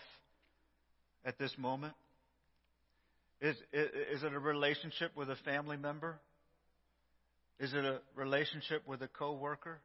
at 1.24 1.38
this 1.38 1.54
moment? 1.60 1.94
Is, 3.42 3.56
is, 3.72 3.90
is 4.16 4.24
it 4.24 4.34
a 4.34 4.40
relationship 4.40 5.16
with 5.16 5.30
a 5.30 5.36
family 5.38 5.78
member? 5.78 6.20
Is 7.60 7.74
it 7.74 7.86
a 7.86 8.00
relationship 8.16 8.88
with 8.88 9.02
a 9.02 9.08
coworker? 9.08 9.80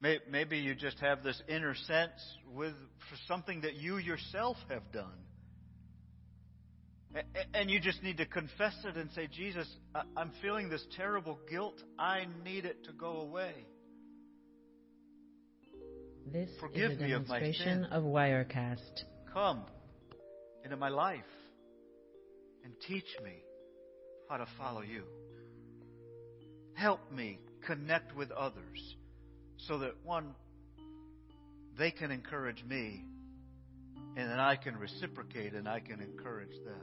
May, 0.00 0.18
maybe 0.30 0.58
you 0.58 0.74
just 0.74 0.98
have 1.00 1.22
this 1.22 1.40
inner 1.48 1.74
sense 1.74 2.20
with 2.54 2.74
for 3.08 3.16
something 3.28 3.62
that 3.62 3.76
you 3.76 3.96
yourself 3.96 4.56
have 4.68 4.92
done. 4.92 5.18
And 7.54 7.70
you 7.70 7.80
just 7.80 8.02
need 8.02 8.18
to 8.18 8.26
confess 8.26 8.74
it 8.84 8.96
and 8.96 9.10
say, 9.12 9.26
Jesus, 9.26 9.66
I'm 10.16 10.32
feeling 10.42 10.68
this 10.68 10.84
terrible 10.98 11.38
guilt. 11.48 11.82
I 11.98 12.26
need 12.44 12.66
it 12.66 12.84
to 12.84 12.92
go 12.92 13.20
away. 13.20 13.54
This 16.30 16.50
Forgive 16.60 16.90
is 16.92 17.00
a 17.00 17.04
of 17.04 17.08
demonstration 17.08 17.84
of 17.84 18.04
Wirecast. 18.04 19.04
Come 19.32 19.62
into 20.62 20.76
my 20.76 20.90
life 20.90 21.24
and 22.66 22.74
teach 22.88 23.06
me 23.22 23.44
how 24.28 24.38
to 24.38 24.46
follow 24.58 24.80
you. 24.80 25.04
Help 26.74 27.00
me 27.12 27.38
connect 27.64 28.14
with 28.16 28.32
others 28.32 28.96
so 29.68 29.78
that 29.78 29.92
one, 30.02 30.34
they 31.78 31.92
can 31.92 32.10
encourage 32.10 32.64
me 32.64 33.04
and 34.16 34.28
then 34.28 34.40
I 34.40 34.56
can 34.56 34.76
reciprocate 34.76 35.52
and 35.52 35.68
I 35.68 35.78
can 35.78 36.00
encourage 36.00 36.56
them. 36.64 36.82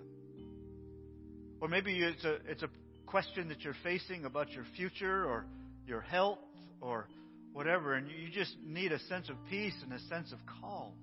Or 1.60 1.68
maybe 1.68 2.02
it's 2.02 2.24
a, 2.24 2.36
it's 2.48 2.64
a 2.64 2.70
question 3.06 3.50
that 3.50 3.62
you're 3.62 3.76
facing 3.84 4.24
about 4.24 4.52
your 4.52 4.64
future 4.78 5.26
or 5.26 5.46
your 5.86 6.00
health 6.00 6.40
or 6.80 7.10
whatever, 7.52 7.96
and 7.96 8.08
you 8.10 8.30
just 8.32 8.56
need 8.66 8.94
a 8.94 9.00
sense 9.00 9.28
of 9.30 9.36
peace 9.50 9.76
and 9.84 9.92
a 9.92 10.00
sense 10.08 10.32
of 10.32 10.40
calm. 10.62 10.94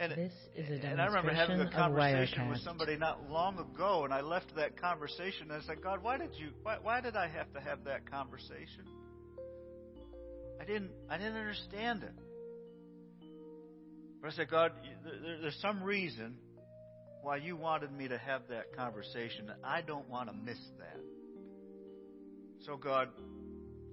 And, 0.00 0.12
This 0.12 0.32
is 0.56 0.82
a 0.82 0.86
and 0.86 1.00
I 1.00 1.06
remember 1.06 1.32
having 1.32 1.60
a 1.60 1.70
conversation 1.70 2.48
with 2.48 2.60
somebody 2.60 2.96
not 2.96 3.30
long 3.30 3.58
ago, 3.58 4.04
and 4.04 4.12
I 4.12 4.20
left 4.20 4.54
that 4.56 4.80
conversation 4.80 5.50
and 5.50 5.52
I 5.52 5.66
said, 5.66 5.82
God, 5.82 6.02
why 6.02 6.18
did 6.18 6.30
you? 6.34 6.50
Why, 6.62 6.78
why 6.82 7.00
did 7.00 7.14
I 7.14 7.28
have 7.28 7.52
to 7.52 7.60
have 7.60 7.84
that 7.84 8.10
conversation? 8.10 8.84
I 10.60 10.64
didn't. 10.64 10.90
I 11.10 11.18
didn't 11.18 11.36
understand 11.36 12.02
it. 12.02 12.14
But 14.20 14.32
I 14.32 14.36
said, 14.36 14.50
God, 14.50 14.72
there, 15.04 15.40
there's 15.42 15.58
some 15.60 15.82
reason 15.82 16.36
why 17.22 17.36
you 17.36 17.56
wanted 17.56 17.92
me 17.92 18.08
to 18.08 18.18
have 18.18 18.42
that 18.48 18.74
conversation. 18.76 19.50
and 19.50 19.64
I 19.64 19.82
don't 19.82 20.08
want 20.08 20.28
to 20.28 20.34
miss 20.34 20.58
that. 20.78 21.00
So, 22.60 22.76
God, 22.76 23.08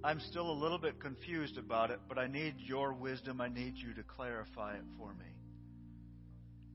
I'm 0.04 0.20
still 0.30 0.50
a 0.50 0.54
little 0.54 0.78
bit 0.78 1.00
confused 1.00 1.58
about 1.58 1.90
it, 1.90 2.00
but 2.08 2.18
I 2.18 2.26
need 2.26 2.54
your 2.58 2.92
wisdom. 2.92 3.40
I 3.40 3.48
need 3.48 3.74
you 3.76 3.92
to 3.94 4.02
clarify 4.04 4.74
it 4.74 4.84
for 4.96 5.12
me. 5.14 5.26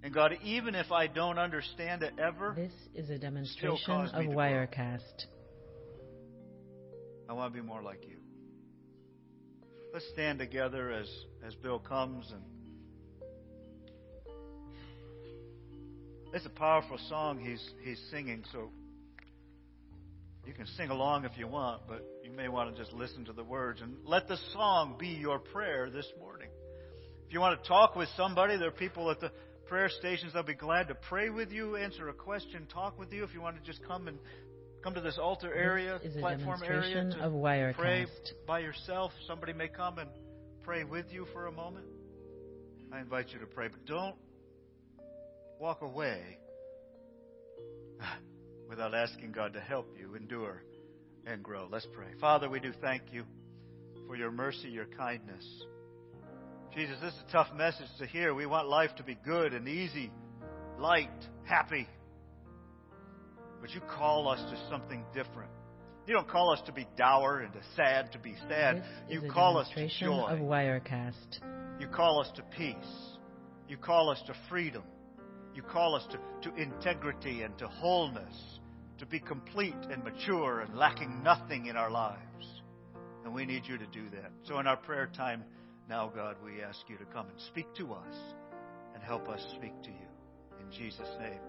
And 0.06 0.14
God, 0.14 0.38
even 0.44 0.76
if 0.76 0.92
I 0.92 1.08
don't 1.08 1.40
understand 1.40 2.04
it 2.04 2.14
ever, 2.20 2.54
This 2.56 2.72
is 2.94 3.10
a 3.10 3.18
demonstration 3.18 3.92
of. 3.92 4.14
Wirecast. 4.14 5.26
I 7.28 7.34
want 7.34 7.52
to 7.52 7.60
be 7.60 7.66
more 7.66 7.82
like 7.82 8.06
you. 8.08 8.18
Let's 9.92 10.08
stand 10.14 10.38
together 10.38 10.92
as, 10.92 11.10
as 11.44 11.56
Bill 11.56 11.80
comes 11.80 12.32
and 12.32 12.44
it's 16.36 16.46
a 16.46 16.50
powerful 16.50 17.00
song 17.10 17.40
he's 17.40 17.68
he's 17.84 18.00
singing, 18.12 18.44
so 18.52 18.70
you 20.46 20.54
can 20.54 20.68
sing 20.78 20.92
along 20.92 21.26
if 21.26 21.32
you 21.36 21.48
want, 21.48 21.82
but 21.88 22.06
you 22.24 22.30
may 22.30 22.48
want 22.48 22.76
to 22.76 22.80
just 22.80 22.94
listen 22.94 23.26
to 23.26 23.34
the 23.34 23.44
words 23.44 23.82
and 23.82 23.96
let 24.06 24.28
the 24.28 24.38
song 24.54 24.98
be 25.00 25.08
your 25.08 25.40
prayer 25.40 25.90
this 25.90 26.06
morning. 26.20 26.50
If 27.26 27.34
you 27.34 27.40
want 27.40 27.60
to 27.60 27.68
talk 27.68 27.96
with 27.96 28.10
somebody, 28.16 28.58
there 28.58 28.68
are 28.68 28.72
people 28.72 29.10
at 29.10 29.20
the 29.20 29.32
prayer 29.68 29.90
stations 29.90 30.34
that'll 30.34 30.48
be 30.48 30.54
glad 30.54 30.88
to 30.88 30.96
pray 30.96 31.30
with 31.30 31.52
you, 31.52 31.76
answer 31.76 32.10
a 32.10 32.14
question, 32.14 32.68
talk 32.72 33.00
with 33.00 33.12
you. 33.12 33.24
If 33.24 33.34
you 33.34 33.42
want 33.42 33.58
to 33.58 33.64
just 33.64 33.84
come 33.84 34.08
and 34.08 34.18
come 34.84 34.94
to 34.94 35.02
this 35.02 35.18
altar 35.18 35.54
area, 35.54 36.00
This 36.04 36.16
platform 36.16 36.62
area 36.64 37.04
to 37.12 37.20
of 37.24 37.34
Wirecast. 37.34 37.76
pray 37.76 38.06
by 38.46 38.60
yourself. 38.60 39.12
Somebody 39.28 39.54
may 39.54 39.68
come 39.68 39.98
and 39.98 40.10
pray 40.64 40.84
with 40.84 41.06
you 41.12 41.26
for 41.34 41.48
a 41.48 41.52
moment. 41.52 41.86
I 42.94 43.00
invite 43.00 43.30
you 43.34 43.40
to 43.40 43.48
pray, 43.48 43.68
but 43.68 43.86
don't 43.86 44.16
walk 45.60 45.82
away 45.82 46.38
without 48.70 48.94
asking 48.94 49.32
God 49.32 49.54
to 49.54 49.60
help 49.60 49.88
you 50.00 50.16
endure 50.16 50.64
and 51.26 51.42
grow. 51.42 51.68
Let's 51.70 51.88
pray. 51.94 52.08
Father, 52.22 52.50
we 52.50 52.60
do 52.60 52.72
thank 52.82 53.02
you 53.12 53.24
for 54.08 54.16
your 54.16 54.32
mercy, 54.32 54.70
your 54.70 54.86
kindness. 54.86 55.44
Jesus, 56.76 56.98
this 57.02 57.14
is 57.14 57.20
a 57.30 57.32
tough 57.32 57.48
message 57.56 57.88
to 58.00 58.06
hear. 58.06 58.34
We 58.34 58.46
want 58.46 58.68
life 58.68 58.90
to 58.98 59.04
be 59.04 59.18
good 59.24 59.54
and 59.54 59.66
easy, 59.66 60.12
light, 60.78 61.08
happy. 61.46 61.88
But 63.62 63.70
you 63.70 63.80
call 63.80 64.28
us 64.28 64.42
to 64.52 64.70
something 64.70 65.06
different. 65.14 65.52
You 66.06 66.16
don't 66.16 66.28
call 66.28 66.52
us 66.52 66.62
to 66.66 66.74
be 66.74 66.86
dour 66.98 67.40
and 67.40 67.54
to 67.54 67.62
sad 67.78 68.12
to 68.12 68.20
be 68.20 68.36
sad. 68.50 68.84
This 69.08 69.24
You 69.24 69.32
call 69.32 69.58
us 69.58 69.70
to 69.74 69.88
joy. 70.02 70.28
of 70.28 70.40
Wirecast. 70.40 71.40
You 71.80 71.88
call 71.88 72.20
us 72.20 72.30
to 72.36 72.44
peace. 72.58 72.76
You 73.70 73.78
call 73.78 74.10
us 74.10 74.22
to 74.28 74.36
freedom. 74.50 74.84
You 75.56 75.64
call 75.64 75.96
us 75.96 76.06
to, 76.12 76.50
to 76.50 76.62
integrity 76.62 77.44
and 77.44 77.58
to 77.58 77.70
wholeness, 77.70 78.36
to 78.98 79.06
be 79.06 79.22
complete 79.22 79.78
and 79.90 80.04
mature 80.04 80.60
and 80.60 80.76
lacking 80.76 81.24
nothing 81.24 81.68
in 81.68 81.78
our 81.78 81.90
lives. 81.90 82.20
And 83.24 83.34
we 83.34 83.46
need 83.46 83.64
you 83.66 83.78
to 83.78 83.88
do 83.88 84.10
that. 84.10 84.32
So 84.44 84.60
in 84.60 84.68
our 84.68 84.76
prayer 84.78 85.10
time 85.16 85.46
now, 85.88 86.12
God, 86.14 86.38
we 86.44 86.64
ask 86.64 86.80
you 86.88 86.98
to 86.98 87.06
come 87.06 87.28
and 87.30 87.40
speak 87.40 87.74
to 87.76 87.94
us 87.94 88.16
and 88.94 89.04
help 89.04 89.30
us 89.30 89.46
speak 89.56 89.74
to 89.84 89.90
you. 89.90 90.08
In 90.60 90.72
Jesus' 90.72 91.10
name, 91.20 91.40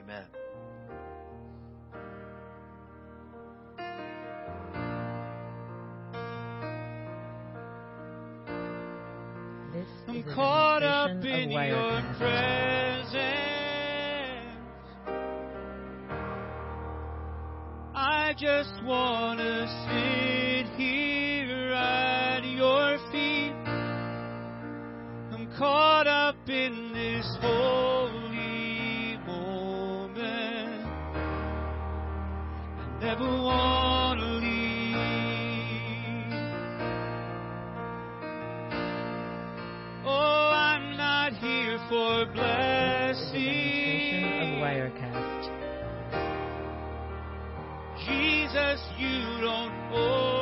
amen. 0.00 0.24
I'm 10.08 10.22
caught 10.34 10.82
up 10.82 11.24
in 11.24 11.50
your 11.50 12.02
presence. 12.18 13.16
I 17.94 18.34
just 18.38 18.84
want 18.84 19.38
to 19.40 19.66
sit 19.66 20.41
caught 25.62 26.08
up 26.08 26.48
in 26.48 26.92
this 26.92 27.38
holy 27.40 29.16
moment. 29.24 30.88
I 32.80 32.98
never 33.00 33.22
want 33.22 34.18
to 34.18 34.26
leave. 34.26 34.56
Oh, 40.04 40.50
I'm 40.52 40.96
not 40.96 41.32
here 41.34 41.78
for 41.88 42.24
This 42.26 43.18
is 43.18 43.32
a 43.32 43.38
demonstration 43.38 44.24
of. 44.42 44.48
Wirecast. 44.64 45.46
Jesus, 48.04 48.80
you 48.98 49.40
don't 49.40 49.74
owe 49.94 50.41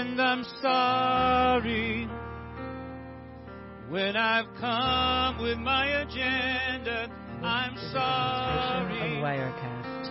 And 0.00 0.18
I'm 0.18 0.44
sorry 0.62 2.08
when 3.90 4.16
I've 4.16 4.46
come 4.58 5.42
with 5.42 5.58
my 5.58 5.88
agenda. 6.00 7.06
I'm 7.42 7.74
This 7.74 7.84
is 7.84 7.90
a 7.92 7.98
demonstration 7.98 8.96
sorry 8.96 9.18
of 9.18 9.22
Wirecast. 9.22 10.10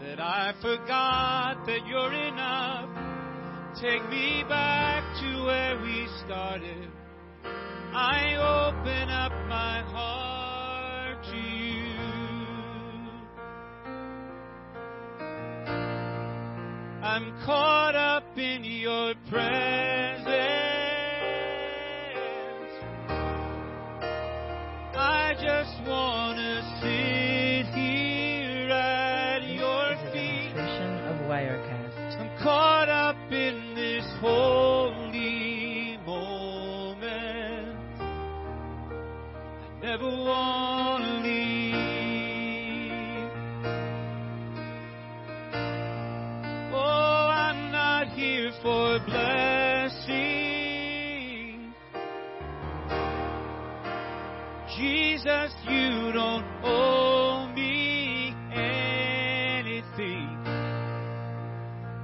that 0.00 0.20
I 0.20 0.52
forgot 0.60 1.64
that 1.66 1.86
you're 1.86 2.12
enough. 2.12 2.90
Take 3.80 4.06
me 4.10 4.44
back 4.46 5.02
to 5.22 5.44
where 5.46 5.80
we 5.80 6.06
started. 6.26 6.90
I 7.94 8.36
open 8.36 9.08
up 9.08 9.32
my 9.48 9.80
heart 9.80 10.39
I'm 17.20 17.44
caught 17.44 17.94
up 17.94 18.38
in 18.38 18.64
your 18.64 19.12
presence. 19.28 20.19
For 48.62 48.98
blessing. 49.06 50.20
Jesus, 54.76 55.52
you 55.68 56.12
don't 56.12 56.44
owe 56.62 57.50
me 57.54 58.34
anything, 58.52 60.38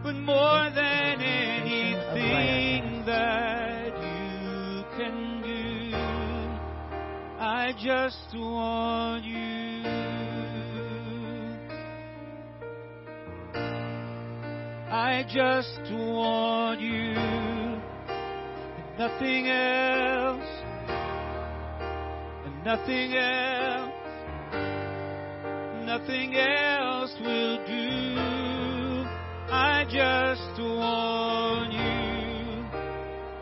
but 0.02 0.14
more 0.14 0.70
than 0.74 1.20
anything 1.20 3.04
that 3.06 3.92
you 3.96 4.84
can 4.96 5.42
do, 5.42 5.94
I 7.38 7.72
just 7.78 8.34
want 8.34 9.24
you. 9.24 9.55
I 15.16 15.22
just 15.22 15.80
want 15.90 16.78
you, 16.78 17.14
and 17.16 18.98
nothing 18.98 19.48
else, 19.48 20.50
and 22.44 22.62
nothing 22.62 23.14
else, 23.16 23.94
nothing 25.86 26.36
else 26.36 27.16
will 27.18 27.64
do. 27.64 29.06
I 29.50 29.86
just 29.88 30.60
want 30.60 31.72
you, 31.72 32.66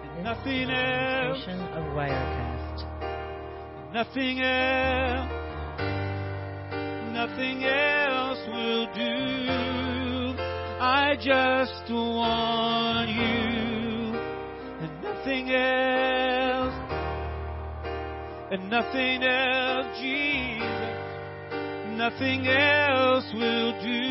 and 0.04 0.22
nothing 0.22 0.70
else, 0.70 1.44
of 1.74 1.86
Wirecast. 1.92 2.84
nothing 3.92 4.40
else, 4.42 5.28
nothing 7.12 7.64
else 7.64 8.46
will 8.46 8.86
do. 8.94 9.83
I 10.86 11.16
just 11.16 11.90
want 11.90 13.08
you, 13.08 14.18
and 14.82 15.02
nothing 15.02 15.50
else, 15.50 16.74
and 18.52 18.68
nothing 18.68 19.22
else, 19.22 19.86
Jesus, 19.98 20.98
nothing 21.96 22.46
else 22.48 23.24
will 23.32 23.72
do. 23.80 24.02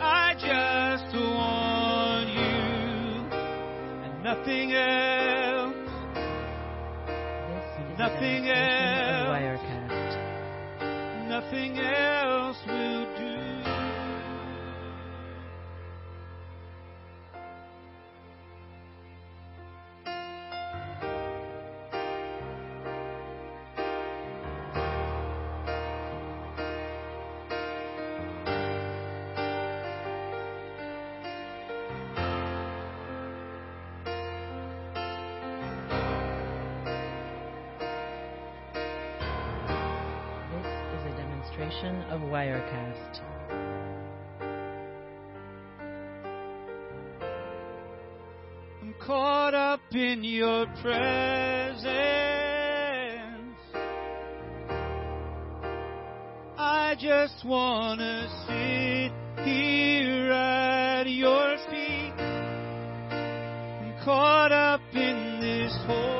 I 0.00 0.34
just 0.38 1.12
want 1.16 2.28
you, 2.30 3.26
and 4.04 4.22
nothing 4.22 4.72
else, 4.74 5.74
Nothing 7.98 8.48
else. 8.48 9.28
nothing 11.28 11.78
else 11.78 12.56
will 12.66 13.06
do. 13.18 13.59
Of 42.10 42.22
Wirecast. 42.22 43.20
I'm 48.82 48.94
caught 49.00 49.54
up 49.54 49.80
in 49.92 50.24
your 50.24 50.66
presence. 50.82 51.86
I 56.58 56.96
just 56.98 57.44
wanna 57.44 58.28
sit 58.48 59.44
here 59.44 60.32
at 60.32 61.08
your 61.08 61.56
feet. 61.70 62.20
I'm 63.12 64.04
caught 64.04 64.50
up 64.50 64.80
in 64.94 65.38
this 65.40 65.72
holy 65.86 66.19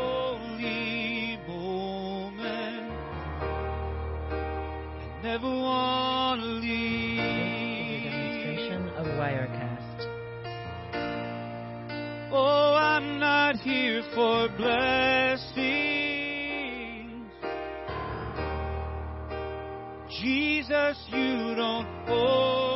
never 5.31 5.47
This 5.47 6.43
a 6.43 6.47
leave. 6.61 8.03
demonstration 8.03 8.83
of 8.99 9.07
Wirecast. 9.07 9.99
Oh, 12.33 12.75
I'm 12.75 13.21
not 13.21 13.55
here 13.57 14.03
for 14.13 14.49
blessings. 14.57 15.71
Jesus, 20.21 20.97
you 21.13 21.55
don't 21.55 21.87
owe 22.09 22.70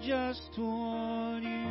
just 0.00 0.50
want 0.58 1.44
you. 1.44 1.70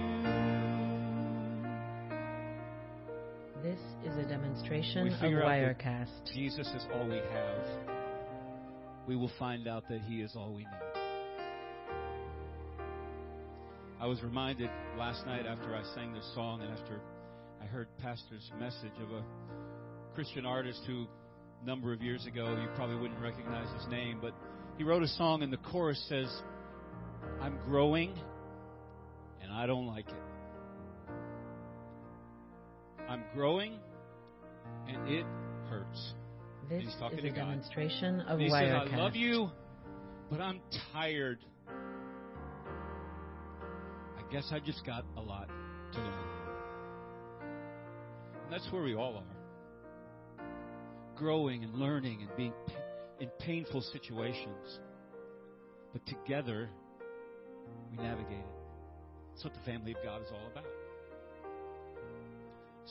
This 3.63 3.79
is 4.05 4.17
a 4.17 4.29
demonstration 4.29 5.07
of 5.07 5.19
figure 5.19 5.43
out 5.43 5.49
that- 5.49 5.77
Wirecast. 5.79 6.33
Jesus 6.33 6.67
is 6.67 6.85
all 6.93 7.07
we 7.07 7.17
have, 7.17 7.67
we 9.07 9.15
will 9.15 9.31
find 9.39 9.67
out 9.67 9.87
that 9.89 10.01
He 10.01 10.21
is 10.21 10.35
all 10.35 10.53
we 10.53 10.63
need. 10.63 10.67
I 13.99 14.05
was 14.05 14.23
reminded 14.23 14.69
last 14.97 15.25
night 15.25 15.45
after 15.45 15.75
I 15.75 15.83
sang 15.93 16.13
this 16.13 16.25
song 16.33 16.61
and 16.61 16.71
after 16.71 17.01
I 17.61 17.65
heard 17.65 17.87
Pastor's 17.97 18.49
message 18.57 18.97
of 19.01 19.11
a 19.11 19.23
Christian 20.15 20.45
artist 20.45 20.81
who, 20.87 21.05
a 21.61 21.65
number 21.65 21.91
of 21.91 22.01
years 22.01 22.25
ago, 22.25 22.55
you 22.61 22.69
probably 22.75 22.95
wouldn't 22.95 23.19
recognize 23.19 23.67
his 23.73 23.87
name, 23.89 24.19
but 24.21 24.33
he 24.77 24.85
wrote 24.85 25.03
a 25.03 25.07
song 25.07 25.43
and 25.43 25.51
the 25.51 25.57
chorus 25.57 26.01
says, 26.07 26.29
I'm 27.41 27.57
growing 27.65 28.13
and 29.41 29.51
I 29.51 29.65
don't 29.65 29.87
like 29.87 30.07
it. 30.07 30.15
I'm 33.07 33.23
growing 33.33 33.79
and 34.87 35.07
it 35.07 35.25
hurts. 35.69 36.13
This 36.69 36.83
He's 36.83 36.95
talking 36.99 37.19
is 37.19 37.23
to 37.23 37.29
a 37.29 37.33
God. 37.33 37.49
demonstration 37.49 38.21
of 38.21 38.39
And 38.39 38.41
he 38.41 38.49
says, 38.49 38.89
I 38.91 38.95
love 38.95 39.15
you, 39.15 39.49
but 40.29 40.39
I'm 40.41 40.61
tired. 40.93 41.39
I 44.17 44.31
guess 44.31 44.49
I 44.51 44.59
just 44.59 44.85
got 44.85 45.05
a 45.17 45.21
lot 45.21 45.47
to 45.93 45.99
learn. 45.99 46.13
And 48.43 48.53
that's 48.53 48.71
where 48.71 48.83
we 48.83 48.95
all 48.95 49.15
are. 49.17 50.45
Growing 51.15 51.63
and 51.63 51.73
learning 51.75 52.21
and 52.21 52.37
being 52.37 52.53
in 53.19 53.29
painful 53.39 53.81
situations. 53.81 54.79
But 55.91 56.05
together, 56.05 56.69
we 57.91 58.03
navigate 58.03 58.39
it. 58.39 58.45
That's 59.31 59.43
what 59.43 59.53
the 59.53 59.71
family 59.71 59.91
of 59.91 59.97
God 60.03 60.21
is 60.21 60.27
all 60.31 60.47
about. 60.51 60.65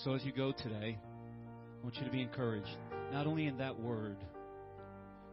So 0.04 0.14
as 0.14 0.24
you 0.24 0.32
go 0.32 0.52
today, 0.52 0.96
I 0.98 1.82
want 1.82 1.96
you 1.96 2.04
to 2.04 2.10
be 2.10 2.22
encouraged, 2.22 2.76
not 3.12 3.26
only 3.26 3.46
in 3.46 3.58
that 3.58 3.78
word, 3.78 4.16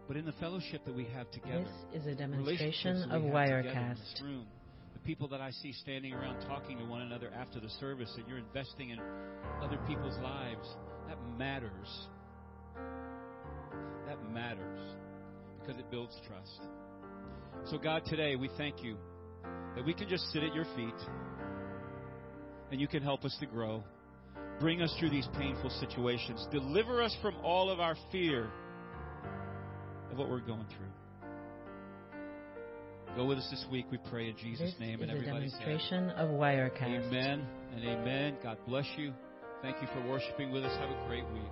but 0.07 0.17
in 0.17 0.26
the 0.26 0.34
fellowship 0.34 0.85
that 0.85 0.95
we 0.95 1.05
have 1.15 1.30
together. 1.31 1.65
This 1.91 2.01
is 2.01 2.07
a 2.07 2.15
demonstration 2.15 3.11
of 3.11 3.23
we 3.23 3.30
have 3.30 3.63
together 3.63 3.80
in 3.80 3.89
this 3.89 4.15
Wirecast. 4.19 4.23
room, 4.23 4.45
the 4.93 4.99
people 4.99 5.27
that 5.30 5.41
I 5.41 5.51
see 5.51 5.72
standing 5.72 6.13
around 6.13 6.45
talking 6.47 6.77
to 6.77 6.85
one 6.85 7.01
another 7.01 7.31
after 7.35 7.59
the 7.59 7.69
service, 7.80 8.11
and 8.17 8.27
you're 8.27 8.38
investing 8.38 8.89
in 8.89 8.99
other 9.61 9.77
people's 9.88 10.17
lives, 10.19 10.67
that 11.07 11.17
matters. 11.38 12.07
That 14.07 14.17
matters 14.31 14.80
because 15.59 15.80
it 15.80 15.89
builds 15.89 16.15
trust. 16.27 16.61
So, 17.72 17.77
God, 17.77 18.03
today 18.05 18.35
we 18.35 18.49
thank 18.57 18.84
you 18.84 18.97
that 19.76 19.85
we 19.85 19.93
can 19.93 20.07
just 20.07 20.31
sit 20.31 20.43
at 20.43 20.53
your 20.55 20.65
feet 20.76 20.93
and 22.72 22.80
you 22.81 22.88
can 22.88 23.03
help 23.03 23.26
us 23.26 23.35
to 23.39 23.45
grow. 23.45 23.84
Bring 24.59 24.81
us 24.81 24.93
through 24.99 25.09
these 25.09 25.27
painful 25.38 25.69
situations. 25.69 26.47
Deliver 26.51 27.01
us 27.01 27.15
from 27.22 27.35
all 27.43 27.69
of 27.69 27.80
our 27.80 27.95
fear 28.11 28.49
of 30.11 30.17
what 30.17 30.30
we're 30.30 30.39
going 30.39 30.65
through. 30.77 30.88
Go 33.15 33.26
with 33.26 33.38
us 33.38 33.47
this 33.49 33.65
week, 33.72 33.85
we 33.91 33.97
pray 34.09 34.30
in 34.30 34.35
Jesus' 34.38 34.72
This 34.72 34.80
name. 34.80 34.95
is 34.95 35.01
And 35.03 35.11
a 35.11 35.13
everybody 35.15 35.49
said, 35.49 35.59
demonstration 35.59 36.09
of 36.11 36.30
Wirecast. 36.31 37.07
Amen 37.07 37.45
and 37.73 37.84
amen. 37.85 38.35
God 38.43 38.57
bless 38.67 38.85
you. 38.97 39.13
Thank 39.61 39.77
you 39.81 39.88
for 39.93 40.05
worshiping 40.09 40.51
with 40.51 40.63
us. 40.65 40.77
Have 40.77 40.89
a 40.89 41.07
great 41.07 41.23
week. 41.31 41.43